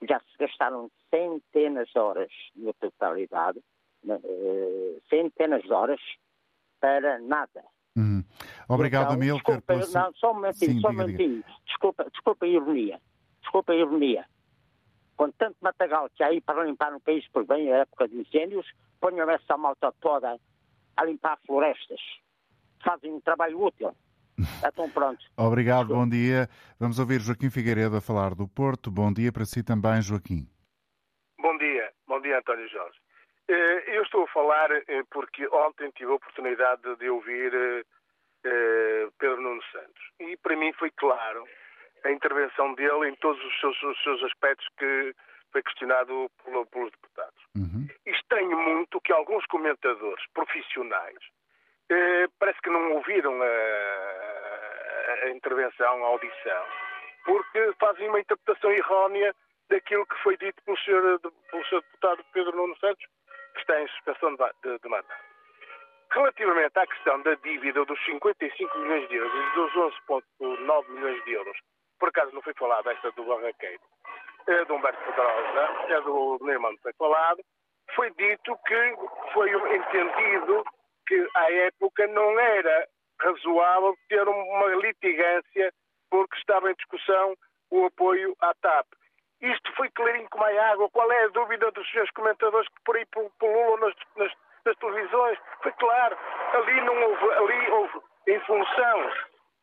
Já 0.08 0.20
se 0.20 0.38
gastaram 0.38 0.90
centenas 1.10 1.88
de 1.88 1.98
horas 1.98 2.32
na 2.54 2.72
totalidade, 2.74 3.58
uh, 4.04 5.02
centenas 5.08 5.62
de 5.62 5.72
horas 5.72 6.00
para 6.80 7.18
nada. 7.20 7.64
Hum. 7.96 8.22
Obrigado, 8.68 9.06
então, 9.06 9.14
Amílcar. 9.14 9.56
Desculpa, 9.56 9.98
não, 9.98 10.14
só 10.14 10.30
um 10.30 10.34
momentinho, 10.34 10.72
Sim, 10.72 10.80
só 10.80 10.88
um 10.88 10.92
momentinho. 10.92 11.44
Desculpa, 11.66 12.06
desculpa 12.12 12.46
a 12.46 12.48
ironia. 12.48 13.00
Desculpa 13.42 13.72
a 13.72 13.76
ironia. 13.76 14.24
Com 15.16 15.30
tanto 15.32 15.56
matagal 15.60 16.08
que 16.14 16.22
há 16.22 16.28
aí 16.28 16.40
para 16.40 16.64
limpar 16.64 16.92
no 16.92 17.00
país, 17.00 17.26
por 17.32 17.44
bem 17.44 17.72
a 17.72 17.78
época 17.78 18.06
de 18.06 18.16
incêndios, 18.16 18.66
ponham 19.00 19.28
essa 19.28 19.56
malta 19.56 19.92
toda 20.00 20.38
a 20.96 21.04
limpar 21.04 21.38
florestas. 21.44 22.00
Fazem 22.84 23.12
um 23.12 23.20
trabalho 23.20 23.60
útil. 23.60 23.94
Estão 24.64 24.88
prontos. 24.90 25.26
Obrigado, 25.36 25.88
bom 25.88 26.08
dia. 26.08 26.48
Vamos 26.78 27.00
ouvir 27.00 27.20
Joaquim 27.20 27.50
Figueiredo 27.50 27.96
a 27.96 28.00
falar 28.00 28.34
do 28.36 28.46
Porto. 28.46 28.90
Bom 28.92 29.12
dia 29.12 29.32
para 29.32 29.44
si 29.44 29.64
também, 29.64 30.00
Joaquim. 30.00 30.48
Bom 31.40 31.56
dia, 31.58 31.90
bom 32.06 32.20
dia 32.20 32.38
António 32.38 32.68
Jorge. 32.68 32.98
Eh, 33.49 33.96
Eu 33.96 34.03
estou 34.03 34.24
a 34.24 34.28
falar 34.28 34.70
eh, 34.70 35.03
porque 35.11 35.46
ontem 35.49 35.90
tive 35.92 36.11
a 36.12 36.16
oportunidade 36.16 36.96
de 36.96 37.09
ouvir 37.11 37.53
eh, 38.44 39.09
Pedro 39.18 39.40
Nuno 39.40 39.62
Santos 39.72 40.03
e 40.20 40.36
para 40.36 40.57
mim 40.57 40.72
foi 40.74 40.90
claro 40.92 41.44
a 42.05 42.11
intervenção 42.11 42.74
dele 42.74 43.09
em 43.09 43.14
todos 43.16 43.42
os 43.44 43.61
seus, 43.61 43.82
os 43.82 44.03
seus 44.03 44.22
aspectos 44.24 44.66
que 44.78 45.14
foi 45.51 45.62
questionado 45.62 46.30
pelo- 46.44 46.66
pelos 46.66 46.90
deputados. 46.92 47.42
Estranho 48.07 48.57
muito 48.57 49.01
que 49.01 49.12
alguns 49.12 49.44
comentadores 49.46 50.24
profissionais 50.34 51.18
eh, 51.90 52.26
parece 52.38 52.61
que 52.61 52.70
não 52.70 52.92
ouviram 52.92 53.32
a, 53.42 55.24
a 55.24 55.30
intervenção, 55.30 56.05
a 56.05 56.09
audição, 56.09 56.64
porque 57.24 57.72
fazem 57.80 58.09
uma 58.09 58.20
interpretação 58.20 58.70
errónea 58.72 59.34
daquilo 59.70 60.07
que 60.07 60.16
foi 60.22 60.36
dito 60.36 60.62
pelo 60.64 60.78
senhor, 60.78 61.18
pelo 61.51 61.66
senhor 61.66 61.80
deputado 61.82 62.24
Pedro 62.32 62.57
Nuno 62.57 62.76
Santos, 62.78 63.05
que 63.59 63.72
está 63.72 63.80
em 63.82 63.88
suspensão 63.88 64.30
de, 64.30 64.36
va- 64.36 64.52
de, 64.62 64.78
de 64.78 64.88
mandato. 64.88 65.24
Relativamente 66.11 66.78
à 66.78 66.86
questão 66.86 67.20
da 67.22 67.34
dívida 67.34 67.84
dos 67.84 68.02
55 68.06 68.78
milhões 68.78 69.09
de 69.09 69.16
euros 69.16 69.34
e 69.34 69.54
dos 69.54 69.72
11,9 70.40 70.88
milhões 70.88 71.24
de 71.24 71.32
euros, 71.32 71.59
por 71.98 72.09
acaso 72.09 72.34
não 72.34 72.40
foi 72.42 72.54
falado 72.54 72.88
esta 72.90 73.11
do 73.12 73.24
Barraqueiro, 73.24 73.80
é 74.46 74.64
do 74.64 74.74
Humberto 74.74 75.04
Pedrosa, 75.04 75.92
é 75.92 76.00
do 76.00 76.38
Neumann 76.42 76.76
foi 76.82 76.92
falado, 76.94 77.40
foi 77.94 78.11
dito 78.12 78.56
que 78.66 78.96
foi 79.34 79.50
entendido 79.76 80.64
que 81.06 81.28
à 81.34 81.52
época 81.52 82.06
não 82.06 82.38
era 82.40 82.88
razoável 83.20 83.94
ter 84.09 84.26
uma 84.26 84.66
litigância 84.76 85.72
porque 86.11 86.36
estava 86.38 86.70
em 86.70 86.74
discussão 86.74 87.34
o 87.70 87.84
apoio 87.84 88.34
à 88.40 88.54
TAP. 88.62 88.86
Isto 89.41 89.72
foi 89.76 89.89
clarinho 89.91 90.28
como 90.30 90.45
a 90.45 90.72
água. 90.72 90.91
Qual 90.91 91.11
é 91.11 91.24
a 91.24 91.28
dúvida 91.28 91.70
dos 91.70 91.89
senhores 91.91 92.11
comentadores 92.12 92.68
que 92.68 92.82
por 92.84 92.97
aí 92.97 93.07
pululam 93.07 93.76
nas, 93.78 93.95
nas, 94.16 94.32
nas 94.64 94.76
televisões? 94.76 95.39
Foi 95.62 95.72
claro. 95.72 96.16
Ali 96.55 96.80
não 96.80 97.03
houve, 97.03 97.32
ali 97.34 97.70
houve, 97.70 98.01
em 98.26 98.41
função 98.41 99.11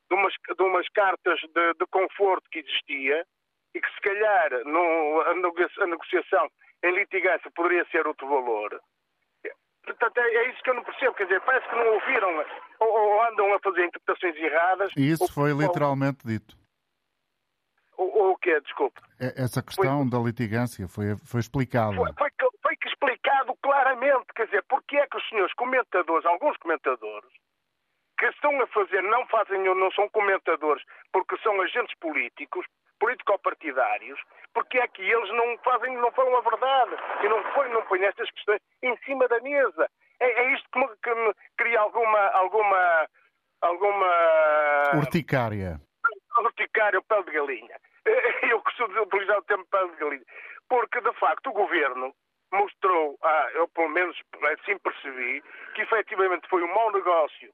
de 0.09 0.15
umas, 0.15 0.33
de 0.33 0.63
umas 0.63 0.87
cartas 0.89 1.39
de, 1.41 1.73
de, 1.73 1.85
conforto 1.87 2.49
que 2.51 2.59
existia 2.59 3.25
e 3.73 3.81
que 3.81 3.93
se 3.93 4.01
calhar 4.01 4.63
no, 4.65 5.21
a, 5.21 5.33
negociação 5.85 6.49
em 6.83 6.91
litigância 6.91 7.51
poderia 7.51 7.85
ser 7.91 8.07
outro 8.07 8.27
valor. 8.27 8.79
Portanto, 9.83 10.17
é, 10.17 10.35
é, 10.35 10.49
isso 10.49 10.63
que 10.63 10.69
eu 10.69 10.73
não 10.73 10.83
percebo. 10.83 11.13
Quer 11.13 11.25
dizer, 11.25 11.41
parece 11.41 11.67
que 11.67 11.75
não 11.75 11.93
ouviram 11.93 12.45
ou, 12.79 12.87
ou 12.89 13.23
andam 13.23 13.53
a 13.53 13.59
fazer 13.59 13.85
interpretações 13.85 14.35
erradas. 14.37 14.91
E 14.97 15.11
isso 15.11 15.23
ou, 15.23 15.29
foi 15.29 15.51
literalmente 15.53 16.19
ou, 16.25 16.31
dito. 16.31 16.55
Ou 17.97 18.31
o 18.31 18.37
quê? 18.37 18.59
Desculpe. 18.61 18.99
É, 19.19 19.43
essa 19.43 19.61
questão 19.63 20.01
foi, 20.01 20.09
da 20.09 20.19
litigância 20.19 20.87
foi, 20.87 21.15
foi 21.25 21.39
explicada. 21.39 21.95
Foi, 21.95 22.13
foi, 22.13 22.31
foi 22.61 22.77
explicado 22.85 23.55
claramente. 23.61 24.25
Quer 24.35 24.45
dizer, 24.45 24.63
porque 24.67 24.97
é 24.97 25.07
que 25.07 25.17
os 25.17 25.29
senhores 25.29 25.53
comentadores, 25.53 26.25
alguns 26.25 26.57
comentadores, 26.57 27.29
que 28.17 28.25
estão 28.27 28.59
a 28.61 28.67
fazer, 28.67 29.01
não 29.03 29.25
fazem, 29.27 29.63
não 29.63 29.91
são 29.91 30.09
comentadores, 30.09 30.83
porque 31.11 31.37
são 31.39 31.59
agentes 31.61 31.95
políticos, 31.99 32.65
político-partidários, 32.99 34.19
porque 34.53 34.79
é 34.79 34.87
que 34.87 35.01
eles 35.01 35.29
não 35.33 35.57
fazem, 35.59 35.95
não 35.97 36.11
falam 36.11 36.37
a 36.37 36.41
verdade 36.41 36.95
e 37.23 37.29
não 37.29 37.43
põem, 37.53 37.69
não 37.71 37.83
põem 37.83 38.03
estas 38.05 38.29
questões 38.31 38.61
em 38.81 38.97
cima 39.05 39.27
da 39.27 39.39
mesa. 39.41 39.89
É, 40.19 40.43
é 40.43 40.53
isto 40.53 40.67
que 40.71 40.79
me, 40.79 40.87
que 41.03 41.13
me, 41.13 41.33
cria 41.57 41.79
alguma, 41.79 42.19
alguma, 42.29 43.07
alguma... 43.61 44.07
Urticária. 44.95 45.81
Urticária, 46.39 46.99
o 46.99 47.03
pele 47.03 47.23
de 47.23 47.31
galinha. 47.31 47.77
Utilizar 49.01 49.37
o 49.37 49.43
termo 49.43 49.65
pele 49.67 49.89
de 49.89 49.97
galinha. 49.97 50.25
Porque, 50.69 51.01
de 51.01 51.13
facto, 51.13 51.47
o 51.49 51.53
governo 51.53 52.13
mostrou, 52.51 53.17
ah, 53.21 53.49
eu 53.53 53.67
pelo 53.69 53.89
menos 53.89 54.17
assim 54.59 54.77
percebi, 54.79 55.43
que 55.73 55.81
efetivamente 55.81 56.47
foi 56.49 56.63
um 56.63 56.73
mau 56.73 56.91
negócio 56.91 57.53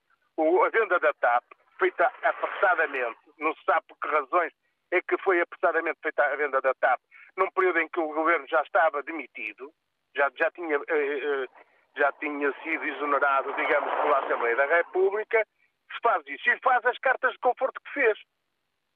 a 0.66 0.70
venda 0.70 1.00
da 1.00 1.14
TAP, 1.14 1.44
feita 1.78 2.12
apressadamente, 2.24 3.20
não 3.38 3.54
se 3.54 3.64
sabe 3.64 3.86
por 3.88 3.98
que 4.00 4.08
razões 4.08 4.54
é 4.92 5.02
que 5.02 5.18
foi 5.20 5.42
apressadamente 5.42 6.00
feita 6.02 6.24
a 6.24 6.36
venda 6.36 6.62
da 6.62 6.74
TAP, 6.76 7.00
num 7.38 7.50
período 7.52 7.80
em 7.80 7.90
que 7.90 8.00
o 8.00 8.14
governo 8.14 8.48
já 8.48 8.62
estava 8.62 9.04
demitido, 9.04 9.72
já, 10.16 10.30
já, 10.36 10.52
tinha, 10.52 10.76
eh, 10.76 10.84
eh, 10.90 11.48
já 11.96 12.12
tinha 12.14 12.52
sido 12.64 12.84
exonerado, 12.86 13.54
digamos, 13.54 13.94
pela 13.94 14.20
Assembleia 14.20 14.56
da 14.56 14.66
República, 14.66 15.46
se 15.94 16.00
faz 16.02 16.26
isso 16.28 16.50
e 16.50 16.60
faz 16.60 16.86
as 16.86 16.98
cartas 17.00 17.32
de 17.34 17.40
conforto 17.40 17.82
que 17.82 17.94
fez. 17.94 18.18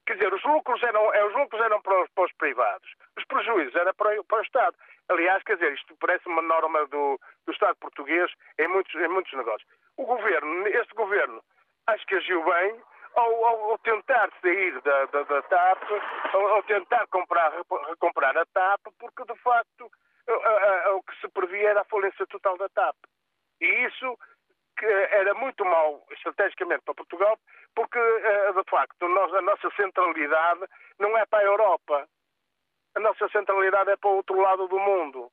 Quer 0.06 0.14
dizer, 0.14 0.32
os 0.32 0.44
lucros 0.44 0.80
eram, 0.82 1.14
eh, 1.14 1.24
os 1.24 1.34
lucros 1.34 1.60
eram 1.60 1.82
para, 1.82 2.02
os, 2.02 2.10
para 2.10 2.24
os 2.24 2.32
privados, 2.34 2.94
os 3.18 3.24
prejuízos 3.24 3.74
eram 3.74 3.92
para, 3.94 4.22
para, 4.24 4.38
o 4.38 4.42
Estado. 4.42 4.76
Aliás, 5.08 5.42
quer 5.42 5.56
dizer, 5.56 5.72
isto 5.72 5.96
parece 5.96 6.28
uma 6.28 6.42
norma 6.42 6.86
do, 6.86 7.18
do 7.44 7.52
Estado 7.52 7.76
português 7.76 8.30
em 8.58 8.68
muitos, 8.68 8.94
em 8.94 9.08
muitos 9.08 9.32
negócios. 9.32 9.68
O 9.96 10.04
governo, 10.06 10.68
este 10.68 10.94
governo, 10.94 11.42
acho 11.88 12.06
que 12.06 12.14
agiu 12.14 12.44
bem 12.44 12.80
ao, 13.16 13.44
ao, 13.44 13.70
ao 13.70 13.78
tentar 13.78 14.30
sair 14.40 14.80
da, 14.82 15.06
da, 15.06 15.22
da 15.24 15.42
TAP, 15.42 15.82
ao, 16.32 16.46
ao, 16.48 16.62
tentar 16.62 17.06
comprar, 17.08 17.52
recomprar 17.88 18.36
a 18.36 18.46
TAP, 18.46 18.80
porque 18.98 19.24
de 19.24 19.38
facto 19.40 19.90
o 20.94 21.02
que 21.02 21.20
se 21.20 21.28
previa 21.28 21.70
era 21.70 21.80
a 21.80 21.84
falência 21.84 22.26
total 22.26 22.56
da 22.58 22.68
TAP. 22.68 22.96
E 23.60 23.66
isso 23.86 24.18
que 24.76 24.86
era 24.86 25.34
muito 25.34 25.64
mau 25.64 26.04
estrategicamente 26.10 26.82
para 26.84 26.94
Portugal, 26.94 27.38
porque 27.74 27.98
eh, 27.98 28.52
de 28.52 28.70
facto 28.70 29.08
nós, 29.08 29.32
a 29.34 29.42
nossa 29.42 29.70
centralidade 29.76 30.60
não 30.98 31.16
é 31.16 31.24
para 31.26 31.40
a 31.40 31.44
Europa. 31.44 32.08
A 32.94 33.00
nossa 33.00 33.28
centralidade 33.28 33.90
é 33.90 33.96
para 33.96 34.10
o 34.10 34.16
outro 34.16 34.40
lado 34.40 34.68
do 34.68 34.78
mundo. 34.78 35.30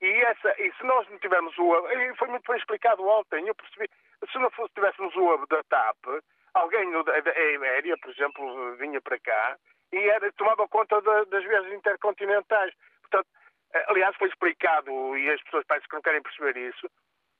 E, 0.00 0.06
essa, 0.06 0.54
e 0.62 0.72
se 0.72 0.84
nós 0.84 1.08
não 1.10 1.18
tivermos 1.18 1.56
o 1.58 1.72
hub, 1.72 2.16
foi 2.16 2.28
muito 2.28 2.50
bem 2.50 2.56
explicado 2.58 3.06
ontem, 3.06 3.46
eu 3.46 3.54
percebi, 3.54 3.86
se 4.32 4.38
não 4.38 4.50
tivéssemos 4.74 5.14
o 5.14 5.46
da 5.46 5.62
TAP, 5.64 6.22
alguém 6.54 6.90
da 7.02 7.12
aérea, 7.12 7.96
por 7.98 8.10
exemplo, 8.10 8.76
vinha 8.76 9.00
para 9.00 9.20
cá 9.20 9.58
e 9.92 9.98
era, 9.98 10.32
tomava 10.32 10.66
conta 10.68 11.00
de, 11.02 11.30
das 11.30 11.44
viagens 11.44 11.74
intercontinentais. 11.74 12.72
Portanto, 13.02 13.28
eh, 13.74 13.84
aliás, 13.88 14.16
foi 14.16 14.28
explicado, 14.28 15.16
e 15.16 15.30
as 15.30 15.42
pessoas 15.42 15.66
parecem 15.66 15.88
que 15.88 15.94
não 15.94 16.02
querem 16.02 16.22
perceber 16.22 16.56
isso, 16.56 16.88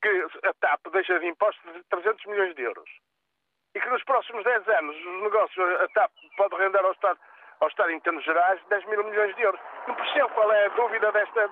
que 0.00 0.26
a 0.46 0.54
TAP 0.54 0.80
deixa 0.92 1.18
de 1.18 1.26
impostos 1.26 1.72
de 1.72 1.82
300 1.84 2.24
milhões 2.26 2.54
de 2.54 2.62
euros. 2.62 2.88
E 3.74 3.80
que 3.80 3.88
nos 3.88 4.02
próximos 4.04 4.42
10 4.44 4.68
anos 4.68 4.96
os 4.96 5.22
negócios, 5.22 5.80
a 5.80 5.88
TAP 5.88 6.10
pode 6.36 6.56
render 6.56 6.84
ao 6.84 6.92
Estado, 6.92 7.18
ao 7.60 7.68
Estado 7.68 7.90
em 7.92 8.00
termos 8.00 8.24
gerais 8.24 8.60
10 8.68 8.84
mil 8.86 9.04
milhões 9.04 9.34
de 9.36 9.42
euros. 9.42 9.60
Não 9.86 9.94
percebo 9.94 10.28
qual 10.30 10.50
é 10.52 10.66
a 10.66 10.68
dúvida 10.70 11.12
desta, 11.12 11.48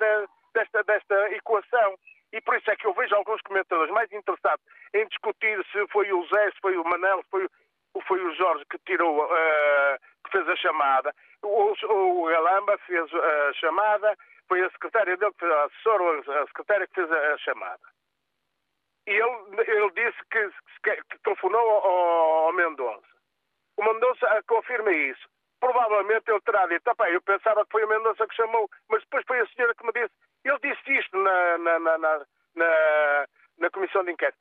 desta, 0.54 0.82
desta 0.84 1.32
equação. 1.32 1.98
E 2.32 2.40
por 2.40 2.56
isso 2.56 2.70
é 2.70 2.76
que 2.76 2.86
eu 2.86 2.92
vejo 2.94 3.14
alguns 3.14 3.40
comentadores 3.42 3.92
mais 3.92 4.10
interessados 4.12 4.64
em 4.94 5.06
discutir 5.06 5.64
se 5.72 5.86
foi 5.88 6.12
o 6.12 6.26
Zé, 6.26 6.50
se 6.50 6.60
foi 6.60 6.76
o 6.76 6.84
Manel, 6.84 7.22
se 7.22 7.30
foi, 7.30 7.48
foi 8.06 8.20
o 8.20 8.34
Jorge 8.34 8.64
que 8.70 8.78
tirou, 8.80 9.24
uh, 9.24 9.98
que 10.24 10.32
fez 10.32 10.48
a 10.48 10.56
chamada. 10.56 11.14
O, 11.42 11.72
o 11.72 12.24
Galamba 12.26 12.76
fez 12.86 13.08
a 13.14 13.52
chamada, 13.54 14.14
foi 14.46 14.62
a 14.62 14.70
secretária 14.70 15.16
dele, 15.16 15.32
que 15.32 15.40
fez 15.40 15.52
a 15.52 15.64
assessora, 15.64 16.42
a 16.42 16.46
secretária 16.48 16.86
que 16.86 16.94
fez 16.94 17.10
a 17.10 17.38
chamada. 17.38 17.97
E 19.08 19.10
ele, 19.10 19.70
ele 19.70 19.90
disse 19.92 20.18
que, 20.30 20.50
que, 20.84 21.02
que 21.04 21.18
telefonou 21.24 21.58
ao, 21.58 22.46
ao 22.46 22.52
Mendonça. 22.52 23.08
O 23.78 23.82
Mendonça 23.82 24.42
confirma 24.46 24.92
isso. 24.92 25.26
Provavelmente 25.58 26.30
ele 26.30 26.40
terá 26.42 26.66
dito, 26.66 26.90
eu 27.08 27.22
pensava 27.22 27.64
que 27.64 27.72
foi 27.72 27.84
o 27.84 27.88
Mendonça 27.88 28.26
que 28.28 28.36
chamou, 28.36 28.68
mas 28.90 29.02
depois 29.04 29.24
foi 29.26 29.40
a 29.40 29.46
senhora 29.46 29.74
que 29.74 29.86
me 29.86 29.92
disse, 29.92 30.14
ele 30.44 30.58
disse 30.62 30.92
isto 30.92 31.16
na, 31.16 31.58
na, 31.58 31.78
na, 31.78 31.98
na, 31.98 33.26
na 33.58 33.70
comissão 33.70 34.04
de 34.04 34.12
inquérito. 34.12 34.38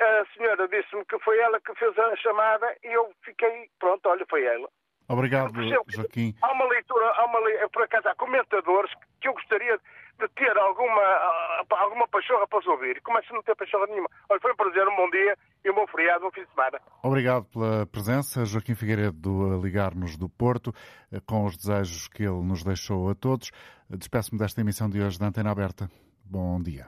A 0.00 0.24
senhora 0.36 0.68
disse-me 0.68 1.04
que 1.06 1.18
foi 1.18 1.38
ela 1.40 1.60
que 1.60 1.74
fez 1.74 1.98
a 1.98 2.16
chamada 2.16 2.76
e 2.84 2.86
eu 2.86 3.12
fiquei, 3.24 3.68
pronto, 3.80 4.08
olha, 4.08 4.24
foi 4.30 4.44
ela. 4.44 4.68
Obrigado, 5.08 5.52
Joaquim. 5.88 6.34
Há 6.42 6.52
uma 6.52 6.66
leitura, 6.66 7.06
há 7.06 7.24
uma, 7.24 7.40
por 7.70 7.82
acaso, 7.82 8.08
há 8.08 8.14
comentadores 8.14 8.92
que 9.20 9.28
eu 9.28 9.34
gostaria 9.34 9.80
de 10.18 10.28
ter 10.28 10.56
alguma, 10.56 11.02
alguma 11.70 12.08
pachorra 12.08 12.46
para 12.46 12.58
os 12.58 12.66
ouvir. 12.66 12.96
E 12.96 13.00
começo 13.00 13.32
a 13.32 13.34
não 13.34 13.42
ter 13.42 13.54
pachorra 13.54 13.86
nenhuma. 13.86 14.08
Olha, 14.28 14.40
foi 14.40 14.52
um 14.52 14.56
prazer, 14.56 14.88
um 14.88 14.96
bom 14.96 15.10
dia 15.10 15.36
e 15.64 15.70
um 15.70 15.74
bom 15.74 15.86
feriado, 15.86 16.26
um 16.26 16.30
fim 16.30 16.42
de 16.42 16.50
semana. 16.50 16.80
Obrigado 17.02 17.44
pela 17.46 17.86
presença. 17.86 18.44
Joaquim 18.44 18.74
Figueiredo 18.74 19.54
a 19.54 19.56
ligar-nos 19.58 20.16
do 20.16 20.28
Porto, 20.28 20.72
eh, 21.12 21.20
com 21.26 21.44
os 21.44 21.56
desejos 21.56 22.08
que 22.08 22.22
ele 22.22 22.42
nos 22.42 22.62
deixou 22.64 23.10
a 23.10 23.14
todos. 23.14 23.50
Despeço-me 23.90 24.38
desta 24.38 24.60
emissão 24.60 24.88
de 24.88 25.00
hoje 25.00 25.18
da 25.18 25.26
Antena 25.26 25.50
Aberta. 25.50 25.88
Bom 26.24 26.60
dia. 26.60 26.86